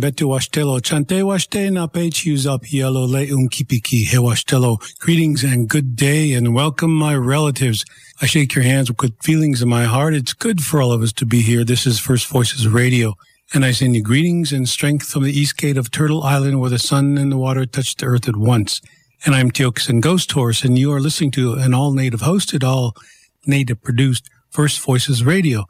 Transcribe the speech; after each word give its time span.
Chasha. 0.00 0.12
Betu 0.12 0.28
Washtelo, 0.28 0.82
Chante 0.82 1.22
Washte 1.22 1.72
na 1.72 1.86
Pechius 1.86 2.46
up 2.46 2.72
yellow 2.72 3.04
le 3.04 3.26
unkipiki 3.26 4.04
um 4.04 4.08
he 4.08 4.16
Washtelo. 4.16 4.78
Greetings 4.98 5.44
and 5.44 5.68
good 5.68 5.96
day 5.96 6.32
and 6.32 6.54
welcome 6.54 6.94
my 6.94 7.14
relatives. 7.14 7.84
I 8.20 8.26
shake 8.26 8.54
your 8.54 8.64
hands 8.64 8.88
with 8.88 8.96
good 8.96 9.14
feelings 9.22 9.62
in 9.62 9.68
my 9.68 9.84
heart. 9.84 10.14
It's 10.14 10.32
good 10.32 10.62
for 10.62 10.80
all 10.80 10.92
of 10.92 11.02
us 11.02 11.12
to 11.14 11.26
be 11.26 11.42
here. 11.42 11.64
This 11.64 11.86
is 11.86 11.98
First 11.98 12.26
Voices 12.28 12.68
Radio. 12.68 13.14
And 13.52 13.64
I 13.64 13.72
send 13.72 13.94
you 13.94 14.02
greetings 14.02 14.52
and 14.52 14.68
strength 14.68 15.06
from 15.06 15.22
the 15.22 15.38
east 15.38 15.56
gate 15.56 15.76
of 15.76 15.90
Turtle 15.90 16.22
Island 16.22 16.60
where 16.60 16.70
the 16.70 16.78
sun 16.78 17.18
and 17.18 17.30
the 17.30 17.36
water 17.36 17.66
touch 17.66 17.94
the 17.96 18.06
earth 18.06 18.28
at 18.28 18.36
once. 18.36 18.80
And 19.26 19.34
I'm 19.34 19.50
Tiokasin 19.50 20.00
Ghost 20.00 20.32
Horse 20.32 20.64
and 20.64 20.78
you 20.78 20.92
are 20.92 21.00
listening 21.00 21.30
to 21.32 21.54
an 21.54 21.74
all 21.74 21.92
native 21.92 22.20
hosted, 22.20 22.64
all 22.64 22.94
native 23.46 23.82
produced 23.82 24.28
First 24.50 24.80
Voices 24.80 25.24
Radio 25.24 25.66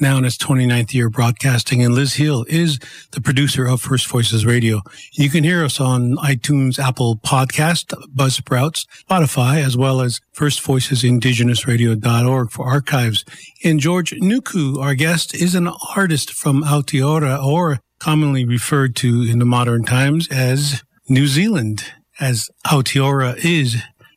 now 0.00 0.18
in 0.18 0.24
its 0.24 0.36
29th 0.36 0.94
year 0.94 1.08
broadcasting. 1.08 1.82
And 1.82 1.94
Liz 1.94 2.14
Hill 2.14 2.44
is 2.48 2.78
the 3.12 3.20
producer 3.20 3.66
of 3.66 3.80
First 3.80 4.08
Voices 4.08 4.44
Radio. 4.44 4.80
You 5.12 5.30
can 5.30 5.44
hear 5.44 5.64
us 5.64 5.80
on 5.80 6.16
iTunes, 6.16 6.78
Apple 6.78 7.16
Podcast, 7.16 7.94
Buzzsprouts, 8.14 8.86
Spotify, 9.08 9.62
as 9.64 9.76
well 9.76 10.00
as 10.00 10.20
First 10.32 10.60
Voices 10.62 11.04
Indigenous 11.04 11.52
firstvoicesindigenousradio.org 11.64 12.50
for 12.50 12.66
archives. 12.66 13.24
And 13.64 13.80
George 13.80 14.12
Nuku, 14.12 14.80
our 14.80 14.94
guest, 14.94 15.34
is 15.34 15.54
an 15.54 15.68
artist 15.96 16.32
from 16.32 16.62
Aotearoa, 16.62 17.44
or 17.44 17.80
commonly 17.98 18.44
referred 18.44 18.96
to 18.96 19.22
in 19.22 19.38
the 19.38 19.44
modern 19.44 19.84
times 19.84 20.28
as 20.28 20.82
New 21.08 21.26
Zealand, 21.26 21.84
as 22.20 22.50
Aotearoa 22.66 23.36
is 23.44 23.76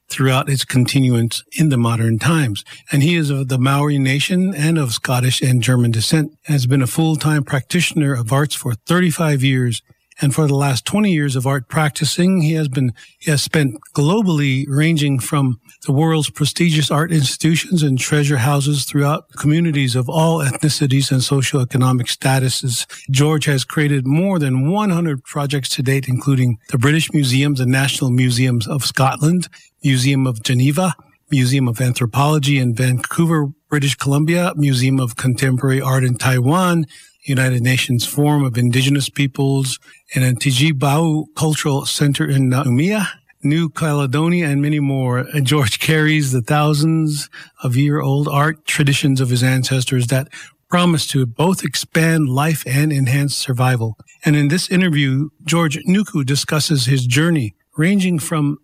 throughout 0.10 0.50
its 0.50 0.66
continuance 0.66 1.44
in 1.58 1.70
the 1.70 1.78
modern 1.78 2.20
times. 2.20 2.64
And 2.92 3.04
he 3.04 3.16
is 3.16 3.30
of 3.30 3.48
the 3.48 3.58
Maori 3.58 3.98
nation 3.98 4.54
and 4.54 4.78
of 4.78 4.94
Scottish 4.94 5.42
and 5.42 5.62
German 5.62 5.92
descent, 5.92 6.38
has 6.46 6.68
been 6.68 6.82
a 6.82 6.88
full-time 6.88 7.44
practitioner 7.44 8.14
of 8.14 8.32
arts 8.32 8.56
for 8.56 8.74
35 8.74 9.44
years 9.44 9.82
and 10.22 10.34
for 10.34 10.48
the 10.48 10.56
last 10.56 10.86
20 10.86 11.12
years 11.12 11.36
of 11.36 11.46
art 11.46 11.68
practicing, 11.68 12.42
he 12.42 12.53
has 12.53 12.68
been, 12.70 12.94
he 13.20 13.31
has 13.31 13.44
spent 13.44 13.76
globally 13.94 14.66
ranging 14.68 15.20
from 15.20 15.59
the 15.86 15.92
world's 15.92 16.30
prestigious 16.30 16.90
art 16.90 17.12
institutions 17.12 17.84
and 17.84 18.00
treasure 18.00 18.38
houses 18.38 18.86
throughout 18.86 19.30
communities 19.34 19.96
of 19.96 20.09
all 20.09 20.40
ethnicities 20.40 21.12
and 21.12 21.22
socioeconomic 21.22 22.08
statuses. 22.08 22.86
George 23.12 23.46
has 23.46 23.66
created 23.66 24.08
more 24.08 24.40
than 24.40 24.70
100 24.70 25.24
projects 25.24 25.70
to 25.70 25.84
date, 25.84 26.08
including 26.08 26.59
the 26.70 26.78
British 26.78 27.12
Museum, 27.12 27.56
the 27.56 27.66
National 27.66 28.09
Museums 28.09 28.68
of 28.68 28.86
Scotland, 28.86 29.50
Museum 29.84 30.26
of 30.26 30.42
Geneva, 30.44 30.96
Museum 31.30 31.68
of 31.68 31.82
Anthropology 31.82 32.58
in 32.58 32.74
Vancouver, 32.74 33.47
British 33.70 33.96
Columbia, 33.96 34.53
Museum 34.56 35.00
of 35.00 35.18
Contemporary 35.18 35.82
Art 35.82 36.03
in 36.03 36.16
Taiwan, 36.16 36.86
United 37.25 37.62
Nations 37.63 38.06
Forum 38.06 38.44
of 38.44 38.58
Indigenous 38.58 39.09
Peoples, 39.09 39.80
and 40.13 40.24
a 40.24 40.34
Tjibaou 40.34 41.25
Cultural 41.36 41.86
Center 41.86 42.30
in 42.30 42.50
Nouméa, 42.50 43.08
New 43.44 43.69
Caledonia, 43.69 44.47
and 44.47 44.62
many 44.62 44.80
more. 44.80 45.25
George 45.41 45.80
carries 45.80 46.31
the 46.31 46.41
thousands 46.41 47.30
of 47.64 47.75
year 47.75 48.00
old 48.00 48.28
art 48.28 48.66
traditions 48.66 49.19
of 49.19 49.30
his 49.30 49.44
ancestors 49.44 50.08
that 50.08 50.30
promise 50.69 51.08
to 51.08 51.25
both 51.25 51.64
expand 51.64 52.30
life 52.30 52.64
and 52.66 52.91
enhance 52.91 53.35
survival. 53.35 53.97
And 54.24 54.35
in 54.35 54.47
this 54.47 54.69
interview, 54.69 55.30
George 55.44 55.78
Nuku 55.85 56.25
discusses 56.25 56.85
his 56.85 57.06
journey, 57.06 57.56
ranging 57.78 58.19
from 58.19 58.58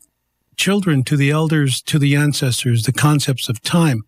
children 0.55 1.03
to 1.03 1.17
the 1.17 1.31
elders 1.31 1.81
to 1.83 1.97
the 1.97 2.15
ancestors, 2.15 2.83
the 2.83 2.91
concepts 2.91 3.49
of 3.49 3.61
time, 3.61 4.03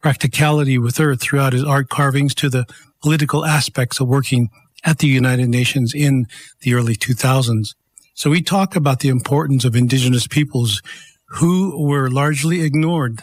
practicality 0.00 0.78
with 0.78 1.00
earth 1.00 1.20
throughout 1.20 1.52
his 1.52 1.64
art 1.64 1.88
carvings 1.88 2.34
to 2.36 2.48
the 2.48 2.66
political 3.02 3.44
aspects 3.44 4.00
of 4.00 4.08
working 4.08 4.48
at 4.84 4.98
the 4.98 5.06
United 5.06 5.48
Nations 5.48 5.92
in 5.94 6.26
the 6.60 6.74
early 6.74 6.94
2000s. 6.94 7.74
So 8.14 8.30
we 8.30 8.42
talk 8.42 8.76
about 8.76 9.00
the 9.00 9.08
importance 9.08 9.64
of 9.64 9.76
indigenous 9.76 10.26
peoples 10.26 10.82
who 11.26 11.82
were 11.82 12.10
largely 12.10 12.62
ignored 12.62 13.22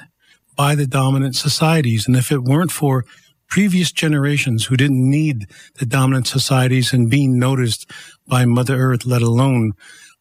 by 0.56 0.76
the 0.76 0.88
dominant 0.88 1.36
societies. 1.36 2.08
And 2.08 2.16
if 2.16 2.32
it 2.32 2.44
weren't 2.44 2.72
for 2.72 3.06
previous 3.48 3.92
generations 3.92 4.66
who 4.66 4.78
didn't 4.78 5.10
need 5.10 5.46
the 5.76 5.86
dominant 5.86 6.28
societies 6.28 6.94
and 6.94 7.10
being 7.10 7.40
noticed 7.40 7.90
by 8.28 8.46
Mother 8.46 8.76
Earth, 8.76 9.06
let 9.06 9.22
alone 9.22 9.74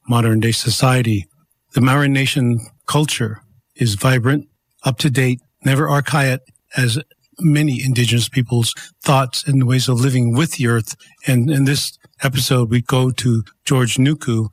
modern 0.08 0.40
day 0.40 0.52
society, 0.52 1.26
the 1.72 1.80
Maori 1.80 2.08
Nation 2.08 2.60
culture 2.86 3.42
is 3.74 3.94
vibrant, 3.94 4.48
up 4.84 4.98
to 4.98 5.10
date, 5.10 5.40
never 5.64 5.88
archaic, 5.88 6.40
as 6.76 6.98
many 7.38 7.82
indigenous 7.82 8.28
people's 8.28 8.74
thoughts 9.02 9.46
and 9.46 9.66
ways 9.66 9.88
of 9.88 10.00
living 10.00 10.34
with 10.34 10.52
the 10.52 10.66
earth. 10.66 10.94
And 11.26 11.50
in 11.50 11.64
this 11.64 11.98
episode, 12.22 12.70
we 12.70 12.82
go 12.82 13.10
to 13.10 13.44
George 13.64 13.96
Nuku 13.96 14.48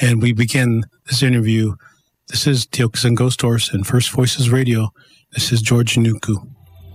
and 0.00 0.22
we 0.22 0.32
begin 0.32 0.84
this 1.06 1.22
interview. 1.22 1.74
This 2.28 2.46
is 2.46 2.66
Tiokasin 2.66 3.14
Ghost 3.14 3.42
Horse 3.42 3.72
and 3.72 3.86
First 3.86 4.10
Voices 4.10 4.50
Radio. 4.50 4.90
This 5.32 5.52
is 5.52 5.60
George 5.60 5.96
Nuku. 5.96 6.36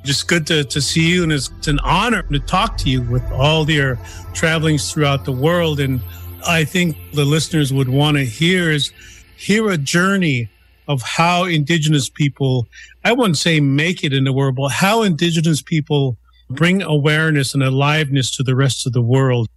Just 0.03 0.27
good 0.27 0.47
to, 0.47 0.63
to 0.63 0.79
see 0.79 1.11
you, 1.11 1.23
and 1.23 1.33
it's, 1.33 1.49
it's 1.57 1.67
an 1.67 1.79
honor 1.79 2.23
to 2.23 2.39
talk 2.39 2.77
to 2.77 2.89
you 2.89 3.01
with 3.01 3.23
all 3.31 3.69
your 3.69 3.99
travelings 4.33 4.91
throughout 4.91 5.25
the 5.25 5.31
world. 5.31 5.79
And 5.79 5.99
I 6.47 6.63
think 6.63 6.95
the 7.13 7.25
listeners 7.25 7.73
would 7.73 7.89
want 7.89 8.15
to 8.17 8.23
hear 8.23 8.71
is 8.71 8.91
hear 9.37 9.69
a 9.69 9.77
journey 9.77 10.49
of 10.87 11.01
how 11.01 11.43
indigenous 11.43 12.09
people, 12.09 12.67
I 13.03 13.11
wouldn't 13.13 13.37
say 13.37 13.59
make 13.59 14.03
it 14.03 14.13
in 14.13 14.23
the 14.23 14.33
world, 14.33 14.55
but 14.55 14.69
how 14.69 15.03
indigenous 15.03 15.61
people 15.61 16.17
bring 16.49 16.81
awareness 16.81 17.53
and 17.53 17.61
aliveness 17.61 18.35
to 18.37 18.43
the 18.43 18.55
rest 18.55 18.87
of 18.87 18.93
the 18.93 19.01
world. 19.01 19.47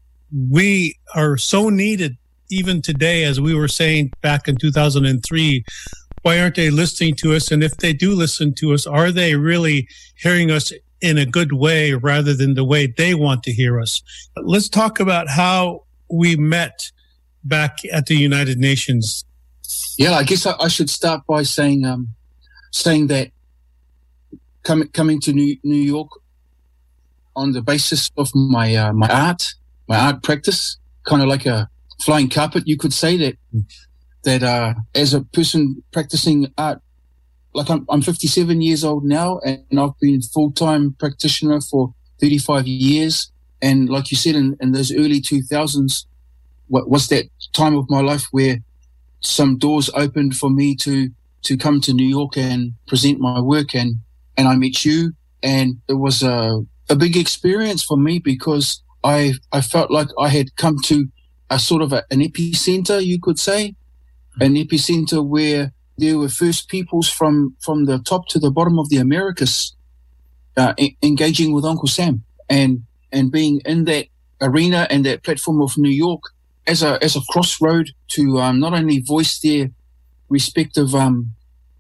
We 0.51 0.99
are 1.15 1.37
so 1.37 1.69
needed 1.69 2.17
even 2.51 2.83
today, 2.83 3.25
as 3.25 3.41
we 3.41 3.55
were 3.55 3.69
saying 3.69 4.13
back 4.23 4.49
in 4.49 4.57
2003. 4.57 5.65
Why 6.23 6.41
aren't 6.41 6.57
they 6.57 6.71
listening 6.71 7.15
to 7.17 7.35
us? 7.35 7.51
And 7.51 7.63
if 7.63 7.77
they 7.79 7.93
do 7.93 8.13
listen 8.13 8.55
to 8.57 8.75
us, 8.75 8.87
are 8.87 9.11
they 9.11 9.37
really 9.37 9.89
hearing 10.17 10.51
us 10.51 10.73
in 11.01 11.17
a 11.17 11.25
good 11.25 11.53
way 11.53 11.95
rather 11.95 12.35
than 12.35 12.55
the 12.55 12.65
way 12.65 12.87
they 12.87 13.15
want 13.15 13.43
to 13.45 13.53
hear 13.53 13.81
us? 13.81 14.03
Let's 14.37 14.69
talk 14.69 15.01
about 15.01 15.29
how 15.29 15.85
we 16.11 16.37
met 16.37 16.91
back 17.45 17.79
at 17.91 18.07
the 18.07 18.17
United 18.17 18.59
Nations 18.59 19.25
yeah, 19.99 20.13
I 20.13 20.23
guess 20.23 20.47
I, 20.47 20.55
I 20.61 20.69
should 20.69 20.91
start 20.91 21.27
by 21.27 21.43
saying 21.43 21.85
um, 21.85 22.09
saying 22.73 23.09
that 23.09 23.31
coming 24.63 24.89
coming 24.89 25.21
to 25.21 25.33
New, 25.33 25.57
New 25.63 25.77
York 25.77 26.11
on 27.37 27.53
the 27.53 27.63
basis 27.63 28.11
of 28.17 28.31
my 28.35 28.75
uh, 28.75 28.93
my 28.93 29.09
art, 29.09 29.55
my 29.89 29.99
art 29.99 30.23
practice, 30.23 30.79
kind 31.05 31.23
of 31.23 31.29
like 31.29 31.47
a 31.47 31.69
flying 32.03 32.29
carpet, 32.29 32.65
you 32.67 32.77
could 32.77 32.93
say 32.93 33.17
that 33.17 33.37
that 34.25 34.43
uh, 34.43 34.75
as 34.95 35.15
a 35.15 35.23
person 35.23 35.83
practicing 35.93 36.53
art, 36.59 36.81
like 37.55 37.71
I'm, 37.71 37.87
I'm 37.89 38.03
57 38.03 38.61
years 38.61 38.85
old 38.85 39.05
now, 39.05 39.39
and 39.45 39.79
I've 39.79 39.99
been 40.01 40.23
full 40.23 40.53
time 40.53 40.95
practitioner 40.99 41.61
for 41.61 41.95
35 42.21 42.67
years. 42.67 43.33
And 43.63 43.89
like 43.89 44.11
you 44.11 44.17
said, 44.17 44.37
in, 44.37 44.57
in 44.61 44.73
those 44.73 44.93
early 44.93 45.21
2000s, 45.21 46.07
what 46.69 46.89
was 46.89 47.09
that 47.09 47.27
time 47.53 47.77
of 47.77 47.91
my 47.91 48.01
life 48.01 48.27
where 48.31 48.59
some 49.21 49.59
doors 49.59 49.91
opened 49.95 50.37
for 50.37 50.51
me 50.51 50.75
to 50.77 51.11
to 51.43 51.57
come 51.57 51.81
to 51.81 51.95
New 51.95 52.07
York 52.07 52.37
and 52.37 52.73
present 52.87 53.19
my 53.19 53.41
work, 53.41 53.75
and 53.75 53.97
and 54.37 54.49
I 54.49 54.57
met 54.57 54.85
you, 54.85 55.13
and 55.43 55.81
it 55.89 55.95
was 55.95 56.23
a 56.23 56.65
a 56.89 56.97
big 56.97 57.17
experience 57.17 57.83
for 57.83 57.97
me 57.97 58.19
because 58.19 58.83
I 59.05 59.35
I 59.53 59.61
felt 59.61 59.91
like 59.91 60.09
I 60.19 60.29
had 60.29 60.57
come 60.57 60.79
to 60.85 61.09
a 61.49 61.59
sort 61.59 61.83
of 61.83 61.93
a, 61.93 62.05
an 62.11 62.21
epicenter, 62.21 63.05
you 63.05 63.19
could 63.21 63.39
say, 63.39 63.75
an 64.41 64.55
epicenter 64.55 65.27
where 65.27 65.73
there 65.99 66.19
were 66.19 66.29
first 66.29 66.69
peoples 66.69 67.09
from 67.09 67.57
from 67.61 67.85
the 67.85 67.99
top 67.99 68.29
to 68.29 68.39
the 68.39 68.51
bottom 68.51 68.79
of 68.79 68.89
the 68.89 68.99
Americas 68.99 69.75
uh, 70.57 70.75
engaging 71.03 71.53
with 71.53 71.65
Uncle 71.65 71.89
Sam. 71.89 72.25
And 72.49 72.85
and 73.13 73.31
being 73.31 73.61
in 73.65 73.85
that 73.85 74.07
arena 74.41 74.87
and 74.91 75.05
that 75.05 75.23
platform 75.23 75.61
of 75.61 75.77
New 75.77 75.91
York 75.91 76.23
as 76.71 76.85
a 76.85 77.03
as 77.03 77.17
a 77.17 77.21
crossroad 77.29 77.91
to 78.07 78.39
um, 78.39 78.61
not 78.61 78.73
only 78.73 79.01
voice 79.01 79.41
their 79.41 79.71
respective 80.29 80.95
um, 80.95 81.33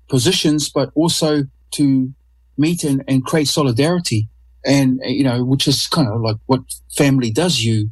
positions 0.08 0.68
but 0.68 0.90
also 0.96 1.44
to 1.70 2.12
meet 2.58 2.82
and, 2.82 3.04
and 3.06 3.24
create 3.24 3.48
solidarity. 3.48 4.28
And 4.66 5.00
you 5.04 5.24
know 5.24 5.44
which 5.44 5.66
is 5.68 5.86
kind 5.86 6.08
of 6.08 6.20
like 6.20 6.36
what 6.46 6.60
family 6.94 7.30
does. 7.30 7.62
You 7.62 7.90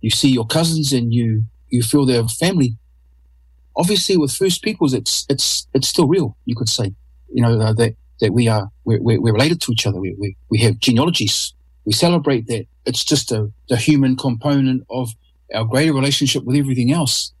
you 0.00 0.10
see 0.10 0.30
your 0.30 0.46
cousins 0.46 0.92
and 0.92 1.12
you 1.12 1.44
you 1.68 1.82
feel 1.82 2.06
they're 2.06 2.26
family. 2.26 2.76
Obviously 3.76 4.16
with 4.16 4.32
first 4.32 4.62
peoples 4.62 4.94
it's 4.94 5.26
it's 5.28 5.68
it's 5.74 5.88
still 5.88 6.08
real 6.08 6.36
you 6.44 6.56
could 6.56 6.68
say. 6.68 6.92
You 7.32 7.42
know 7.42 7.60
uh, 7.60 7.74
that 7.74 7.94
that 8.20 8.32
we 8.32 8.48
are 8.48 8.70
we're, 8.84 9.00
we're, 9.00 9.32
related 9.32 9.60
to 9.60 9.70
each 9.70 9.86
other. 9.86 10.00
We, 10.00 10.16
we, 10.18 10.36
we 10.48 10.58
have 10.58 10.80
genealogies. 10.80 11.54
We 11.84 11.92
celebrate 11.92 12.48
that. 12.48 12.66
It's 12.84 13.04
just 13.04 13.30
a 13.30 13.52
the 13.68 13.76
human 13.76 14.16
component 14.16 14.84
of 14.90 15.10
our 15.54 15.64
greater 15.64 15.92
relationship 15.92 16.44
with 16.44 16.56
everything 16.56 16.92
else 16.92 17.32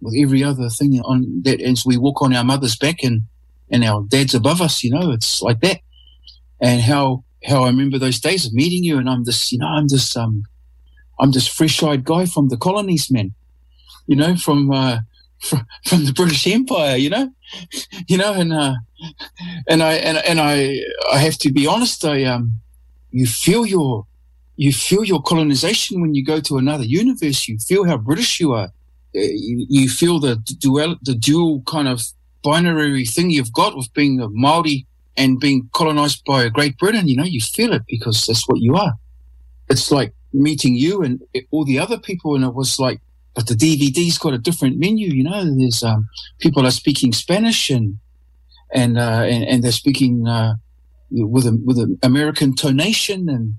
with 0.00 0.14
every 0.18 0.42
other 0.42 0.68
thing 0.68 1.00
on 1.00 1.42
that 1.42 1.60
as 1.60 1.84
we 1.84 1.96
walk 1.96 2.20
on 2.22 2.34
our 2.34 2.44
mother's 2.44 2.76
back 2.76 3.02
and 3.02 3.22
and 3.70 3.84
our 3.84 4.04
dad's 4.08 4.34
above 4.34 4.60
us 4.60 4.84
you 4.84 4.90
know 4.90 5.10
it's 5.10 5.40
like 5.42 5.60
that 5.60 5.80
and 6.60 6.80
how 6.80 7.24
how 7.46 7.64
I 7.64 7.68
remember 7.68 7.98
those 7.98 8.20
days 8.20 8.46
of 8.46 8.52
meeting 8.52 8.84
you, 8.84 8.98
and 8.98 9.08
I'm 9.08 9.24
this, 9.24 9.52
you 9.52 9.58
know, 9.58 9.66
I'm 9.66 9.88
this, 9.88 10.16
um, 10.16 10.44
I'm 11.20 11.32
this 11.32 11.46
fresh-eyed 11.46 12.04
guy 12.04 12.26
from 12.26 12.48
the 12.48 12.56
colonies, 12.56 13.10
man. 13.10 13.34
You 14.06 14.16
know, 14.16 14.36
from 14.36 14.70
uh, 14.70 15.00
from, 15.40 15.66
from 15.86 16.04
the 16.06 16.12
British 16.12 16.46
Empire, 16.46 16.96
you 16.96 17.10
know, 17.10 17.30
you 18.08 18.16
know, 18.16 18.32
and 18.32 18.52
uh, 18.52 18.74
and 19.68 19.82
I 19.82 19.94
and 19.94 20.18
and 20.18 20.40
I 20.40 20.80
I 21.12 21.18
have 21.18 21.38
to 21.38 21.52
be 21.52 21.66
honest, 21.66 22.04
I 22.04 22.24
um, 22.24 22.60
you 23.10 23.26
feel 23.26 23.66
your 23.66 24.06
you 24.56 24.72
feel 24.72 25.04
your 25.04 25.22
colonization 25.22 26.00
when 26.00 26.14
you 26.14 26.24
go 26.24 26.40
to 26.40 26.58
another 26.58 26.84
universe. 26.84 27.48
You 27.48 27.58
feel 27.58 27.84
how 27.84 27.96
British 27.96 28.40
you 28.40 28.52
are. 28.52 28.70
Uh, 29.16 29.30
you, 29.68 29.88
feel 29.88 30.18
the 30.18 30.36
dual 30.58 30.96
the 31.02 31.14
dual 31.14 31.62
kind 31.62 31.86
of 31.86 32.02
binary 32.42 33.04
thing 33.04 33.30
you've 33.30 33.52
got 33.52 33.76
with 33.76 33.92
being 33.94 34.20
a 34.20 34.28
Maori 34.28 34.86
and 35.16 35.40
being 35.40 35.68
colonized 35.72 36.24
by 36.24 36.42
a 36.42 36.50
Great 36.50 36.76
Britain, 36.78 37.08
you 37.08 37.16
know, 37.16 37.24
you 37.24 37.40
feel 37.40 37.72
it 37.72 37.82
because 37.88 38.26
that's 38.26 38.48
what 38.48 38.60
you 38.60 38.74
are. 38.74 38.94
It's 39.70 39.90
like 39.90 40.12
meeting 40.32 40.74
you 40.74 41.02
and 41.02 41.22
all 41.50 41.64
the 41.64 41.78
other 41.78 41.98
people, 41.98 42.34
and 42.34 42.44
it 42.44 42.54
was 42.54 42.78
like, 42.78 43.00
but 43.34 43.46
the 43.46 43.54
DVD's 43.54 44.18
got 44.18 44.34
a 44.34 44.38
different 44.38 44.78
menu, 44.78 45.08
you 45.08 45.24
know. 45.24 45.44
There's 45.56 45.82
um, 45.82 46.08
people 46.38 46.66
are 46.66 46.70
speaking 46.70 47.12
Spanish 47.12 47.70
and 47.70 47.98
and 48.72 48.98
uh, 48.98 49.24
and, 49.26 49.44
and 49.44 49.64
they're 49.64 49.72
speaking 49.72 50.26
uh, 50.26 50.54
with 51.10 51.46
a 51.46 51.60
with 51.64 51.78
an 51.78 51.98
American 52.02 52.54
tonation, 52.54 53.28
and 53.28 53.54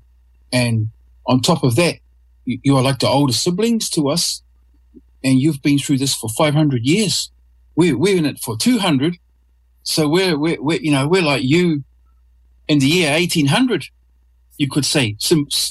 and 0.56 0.90
on 1.28 1.42
top 1.42 1.63
of 1.63 1.75
that, 1.75 1.96
you, 2.46 2.78
are 2.78 2.81
like 2.81 3.00
the 3.00 3.10
older 3.10 3.34
siblings 3.34 3.90
to 3.90 4.07
us, 4.07 4.42
and 5.22 5.38
you've 5.40 5.62
been 5.62 5.80
through 5.80 5.98
this 5.98 6.16
for 6.16 6.30
500 6.30 6.81
years. 6.84 7.30
We're 7.75 7.98
we're 7.98 8.16
in 8.16 8.25
it 8.25 8.40
for 8.40 8.56
200, 8.56 9.18
so 9.84 10.07
we're, 10.07 10.38
we're, 10.38 10.62
we're, 10.62 10.80
you 10.80 10.92
know, 10.92 11.10
we're 11.10 11.22
like 11.22 11.44
you 11.44 11.84
in 12.69 12.80
the 12.80 12.88
year 12.88 13.12
1800, 13.12 13.88
you 14.57 14.69
could 14.69 14.86
say, 14.86 15.18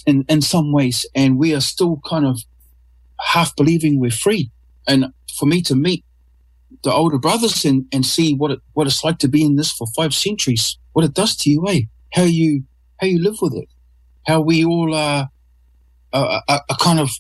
in, 0.07 0.25
in 0.29 0.43
some 0.43 0.71
ways. 0.71 1.07
And 1.15 1.39
we 1.39 1.55
are 1.55 1.63
still 1.63 2.03
kind 2.07 2.27
of 2.27 2.43
half 3.21 3.57
believing 3.57 3.99
we're 3.99 4.11
free. 4.11 4.51
And 4.87 5.07
for 5.39 5.47
me 5.47 5.63
to 5.63 5.75
meet 5.75 6.05
the 6.83 6.93
older 6.93 7.19
brothers 7.19 7.65
and, 7.65 7.87
and 7.91 8.05
see 8.05 8.35
what 8.35 8.51
it, 8.51 8.61
what 8.75 8.87
it's 8.87 9.03
like 9.03 9.19
to 9.21 9.29
be 9.29 9.43
in 9.43 9.57
this 9.57 9.73
for 9.73 9.87
five 9.97 10.13
centuries, 10.13 10.79
what 10.93 11.07
it 11.07 11.15
does 11.15 11.37
to 11.39 11.51
you, 11.51 11.65
eh? 11.69 11.81
How 12.13 12.25
you, 12.25 12.65
how 13.01 13.07
you 13.07 13.23
live 13.23 13.39
with 13.41 13.55
it, 13.55 13.69
how 14.27 14.41
we 14.41 14.65
all 14.65 14.95
are, 14.95 15.29
are 16.13 16.43
kind 16.81 17.01
of 17.01 17.11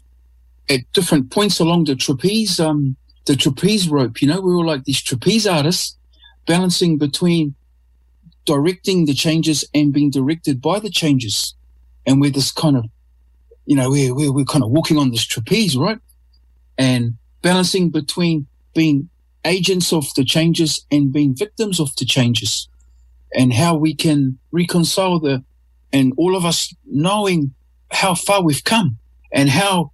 at 0.69 0.81
different 0.93 1.31
points 1.31 1.61
along 1.61 1.85
the 1.85 1.95
trapeze, 1.95 2.59
um, 2.59 2.97
the 3.27 3.37
trapeze 3.37 3.89
rope, 3.89 4.21
you 4.21 4.29
know, 4.29 4.41
we 4.41 4.55
were 4.55 4.65
like 4.65 4.85
these 4.85 5.03
trapeze 5.03 5.47
artists 5.47 5.97
balancing 6.47 6.99
between 6.99 7.55
directing 8.45 9.07
the 9.07 9.15
changes 9.15 9.65
and 9.75 9.93
being 9.93 10.11
directed 10.11 10.61
by 10.61 10.79
the 10.79 10.91
changes. 10.91 11.55
And 12.07 12.21
we're 12.21 12.31
this 12.31 12.53
kind 12.53 12.77
of, 12.77 12.85
you 13.65 13.77
know, 13.77 13.91
we're, 13.91 14.15
we're, 14.15 14.33
we're 14.33 14.45
kind 14.45 14.63
of 14.63 14.71
walking 14.71 14.99
on 14.99 15.11
this 15.11 15.25
trapeze, 15.25 15.77
right? 15.77 15.99
And 16.77 17.15
balancing 17.41 17.91
between 17.91 18.47
being 18.75 19.09
agents 19.45 19.93
of 19.93 20.07
the 20.15 20.25
changes 20.25 20.85
and 20.91 21.13
being 21.13 21.35
victims 21.35 21.81
of 21.81 21.95
the 21.97 22.05
changes 22.05 22.69
and 23.35 23.53
how 23.53 23.77
we 23.77 23.95
can 23.95 24.39
reconcile 24.53 25.19
the, 25.19 25.43
and 25.95 26.13
all 26.17 26.37
of 26.37 26.45
us 26.45 26.75
knowing 26.85 27.55
how 27.93 28.17
far 28.17 28.43
we've 28.43 28.65
come 28.65 28.99
and 29.33 29.49
how, 29.49 29.93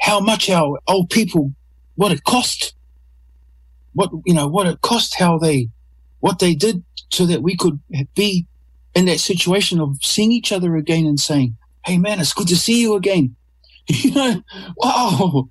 how 0.00 0.20
much 0.20 0.48
our 0.48 0.78
old 0.86 1.10
people, 1.10 1.52
what 1.96 2.12
it 2.12 2.22
cost, 2.22 2.72
what, 3.92 4.10
you 4.24 4.32
know, 4.32 4.46
what 4.46 4.68
it 4.68 4.80
cost, 4.80 5.18
how 5.18 5.38
they, 5.38 5.68
what 6.20 6.38
they 6.38 6.54
did 6.54 6.84
so 7.10 7.26
that 7.26 7.42
we 7.42 7.56
could 7.56 7.80
be 8.14 8.46
in 8.94 9.06
that 9.06 9.18
situation 9.18 9.80
of 9.80 9.96
seeing 10.02 10.30
each 10.30 10.52
other 10.52 10.76
again 10.76 11.04
and 11.04 11.18
saying, 11.18 11.56
Hey 11.84 11.98
man, 11.98 12.20
it's 12.20 12.32
good 12.32 12.46
to 12.48 12.56
see 12.56 12.80
you 12.80 12.94
again. 12.94 13.34
You 13.88 14.12
know, 14.12 14.42
wow. 14.76 15.48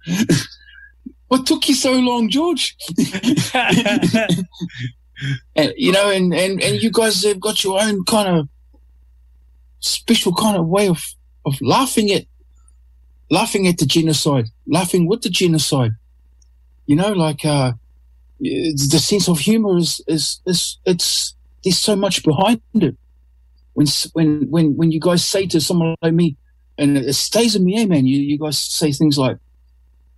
what 1.28 1.46
took 1.46 1.68
you 1.68 1.76
so 1.76 1.92
long, 1.92 2.30
George? 2.30 2.78
and, 5.58 5.74
you 5.76 5.92
know, 5.92 6.10
and, 6.10 6.34
and, 6.34 6.64
and 6.64 6.82
you 6.82 6.90
guys 6.90 7.22
have 7.26 7.42
got 7.42 7.66
your 7.66 7.82
own 7.82 8.06
kind 8.06 8.38
of 8.38 8.48
special 9.80 10.34
kind 10.34 10.58
of 10.58 10.68
way 10.68 10.88
of, 10.88 11.04
of 11.46 11.60
laughing 11.62 12.12
at, 12.12 12.26
laughing 13.30 13.68
at 13.68 13.78
the 13.78 13.86
genocide, 13.86 14.48
laughing 14.68 15.08
with 15.08 15.22
the 15.22 15.30
genocide. 15.30 15.92
You 16.86 16.96
know, 16.96 17.14
like, 17.14 17.46
uh, 17.46 17.74
the 18.40 19.00
sense 19.00 19.28
of 19.28 19.40
humor 19.40 19.78
is, 19.78 20.02
is, 20.08 20.42
is, 20.46 20.78
it's, 20.86 21.36
there's 21.64 21.78
so 21.78 21.96
much 21.96 22.24
behind 22.24 22.62
it. 22.74 22.98
When, 23.74 23.88
when, 24.14 24.50
when, 24.50 24.78
when 24.78 24.92
you 24.92 25.00
guys 25.00 25.24
say 25.24 25.46
to 25.48 25.62
someone 25.62 25.96
like 26.02 26.14
me, 26.14 26.36
and 26.78 26.98
it 26.98 27.14
stays 27.14 27.56
in 27.56 27.66
me, 27.66 27.82
eh, 27.82 27.86
man, 27.86 28.08
you, 28.08 28.18
you 28.18 28.38
guys 28.38 28.58
say 28.58 28.92
things 28.92 29.18
like, 29.18 29.38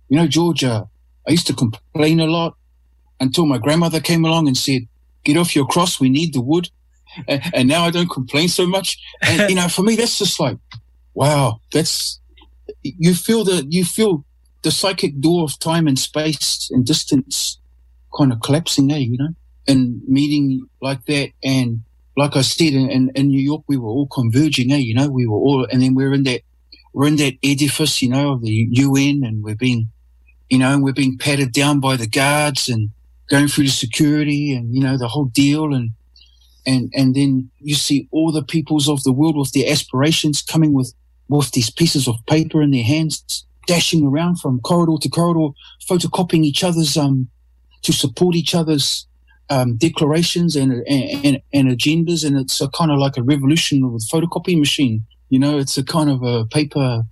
you 0.08 0.16
know, 0.16 0.26
Georgia, 0.26 0.88
I 1.26 1.32
used 1.32 1.46
to 1.48 1.54
complain 1.54 2.20
a 2.20 2.26
lot 2.26 2.56
until 3.20 3.46
my 3.46 3.58
grandmother 3.58 4.00
came 4.00 4.24
along 4.24 4.46
and 4.46 4.56
said, 4.56 4.86
get 5.24 5.36
off 5.36 5.54
your 5.54 5.66
cross. 5.66 6.00
We 6.00 6.08
need 6.08 6.34
the 6.34 6.40
wood. 6.40 6.70
And, 7.28 7.42
and 7.54 7.68
now 7.68 7.84
I 7.84 7.90
don't 7.90 8.10
complain 8.10 8.48
so 8.48 8.66
much. 8.66 8.98
And, 9.22 9.48
you 9.50 9.56
know, 9.56 9.68
for 9.68 9.82
me, 9.82 9.96
that's 9.96 10.18
just 10.18 10.38
like, 10.40 10.58
wow, 11.14 11.60
that's, 11.72 12.20
you 12.82 13.14
feel 13.14 13.44
the, 13.44 13.66
you 13.68 13.84
feel 13.84 14.24
the 14.62 14.70
psychic 14.70 15.20
door 15.20 15.44
of 15.44 15.58
time 15.58 15.86
and 15.86 15.98
space 15.98 16.70
and 16.70 16.86
distance 16.86 17.58
kind 18.16 18.32
of 18.32 18.40
collapsing, 18.40 18.88
there, 18.88 18.98
you 18.98 19.16
know, 19.18 19.30
and 19.66 20.00
meeting 20.06 20.66
like 20.80 21.04
that. 21.06 21.30
And 21.42 21.82
like 22.16 22.36
I 22.36 22.42
said, 22.42 22.74
in, 22.74 22.90
in, 22.90 23.10
in 23.14 23.28
New 23.28 23.40
York, 23.40 23.62
we 23.68 23.76
were 23.76 23.88
all 23.88 24.06
converging, 24.06 24.68
there, 24.68 24.78
you 24.78 24.94
know, 24.94 25.08
we 25.08 25.26
were 25.26 25.36
all, 25.36 25.66
and 25.70 25.82
then 25.82 25.94
we're 25.94 26.12
in 26.12 26.24
that, 26.24 26.42
we're 26.92 27.08
in 27.08 27.16
that 27.16 27.34
edifice, 27.42 28.02
you 28.02 28.08
know, 28.08 28.32
of 28.32 28.42
the 28.42 28.68
UN 28.70 29.22
and 29.24 29.42
we're 29.42 29.54
being, 29.54 29.88
you 30.50 30.58
know, 30.58 30.74
and 30.74 30.82
we're 30.82 30.92
being 30.92 31.16
patted 31.16 31.52
down 31.52 31.80
by 31.80 31.96
the 31.96 32.06
guards 32.06 32.68
and 32.68 32.90
going 33.30 33.48
through 33.48 33.64
the 33.64 33.70
security 33.70 34.52
and, 34.52 34.74
you 34.74 34.82
know, 34.82 34.98
the 34.98 35.08
whole 35.08 35.24
deal. 35.24 35.72
And, 35.72 35.90
and, 36.66 36.92
and 36.94 37.14
then 37.14 37.50
you 37.58 37.74
see 37.74 38.08
all 38.10 38.32
the 38.32 38.42
peoples 38.42 38.88
of 38.88 39.02
the 39.02 39.12
world 39.12 39.36
with 39.36 39.52
their 39.52 39.70
aspirations 39.70 40.42
coming 40.42 40.72
with, 40.72 40.94
with 41.28 41.50
these 41.52 41.70
pieces 41.70 42.06
of 42.06 42.16
paper 42.26 42.62
in 42.62 42.70
their 42.70 42.84
hands, 42.84 43.46
dashing 43.66 44.06
around 44.06 44.40
from 44.40 44.60
corridor 44.60 44.96
to 45.00 45.08
corridor, 45.08 45.54
photocopying 45.88 46.44
each 46.44 46.62
other's, 46.62 46.96
um, 46.96 47.28
to 47.82 47.92
support 47.92 48.36
each 48.36 48.54
other's 48.54 49.06
um, 49.50 49.76
declarations 49.76 50.56
and, 50.56 50.86
and, 50.88 51.40
and 51.52 51.68
agendas. 51.68 52.24
And 52.24 52.38
it's 52.38 52.60
a 52.60 52.68
kind 52.68 52.90
of 52.90 52.98
like 52.98 53.16
a 53.16 53.22
revolution 53.22 53.92
with 53.92 54.08
photocopy 54.08 54.58
machine. 54.58 55.04
You 55.28 55.38
know, 55.38 55.58
it's 55.58 55.76
a 55.78 55.84
kind 55.84 56.10
of 56.10 56.22
a 56.22 56.44
paper, 56.46 57.02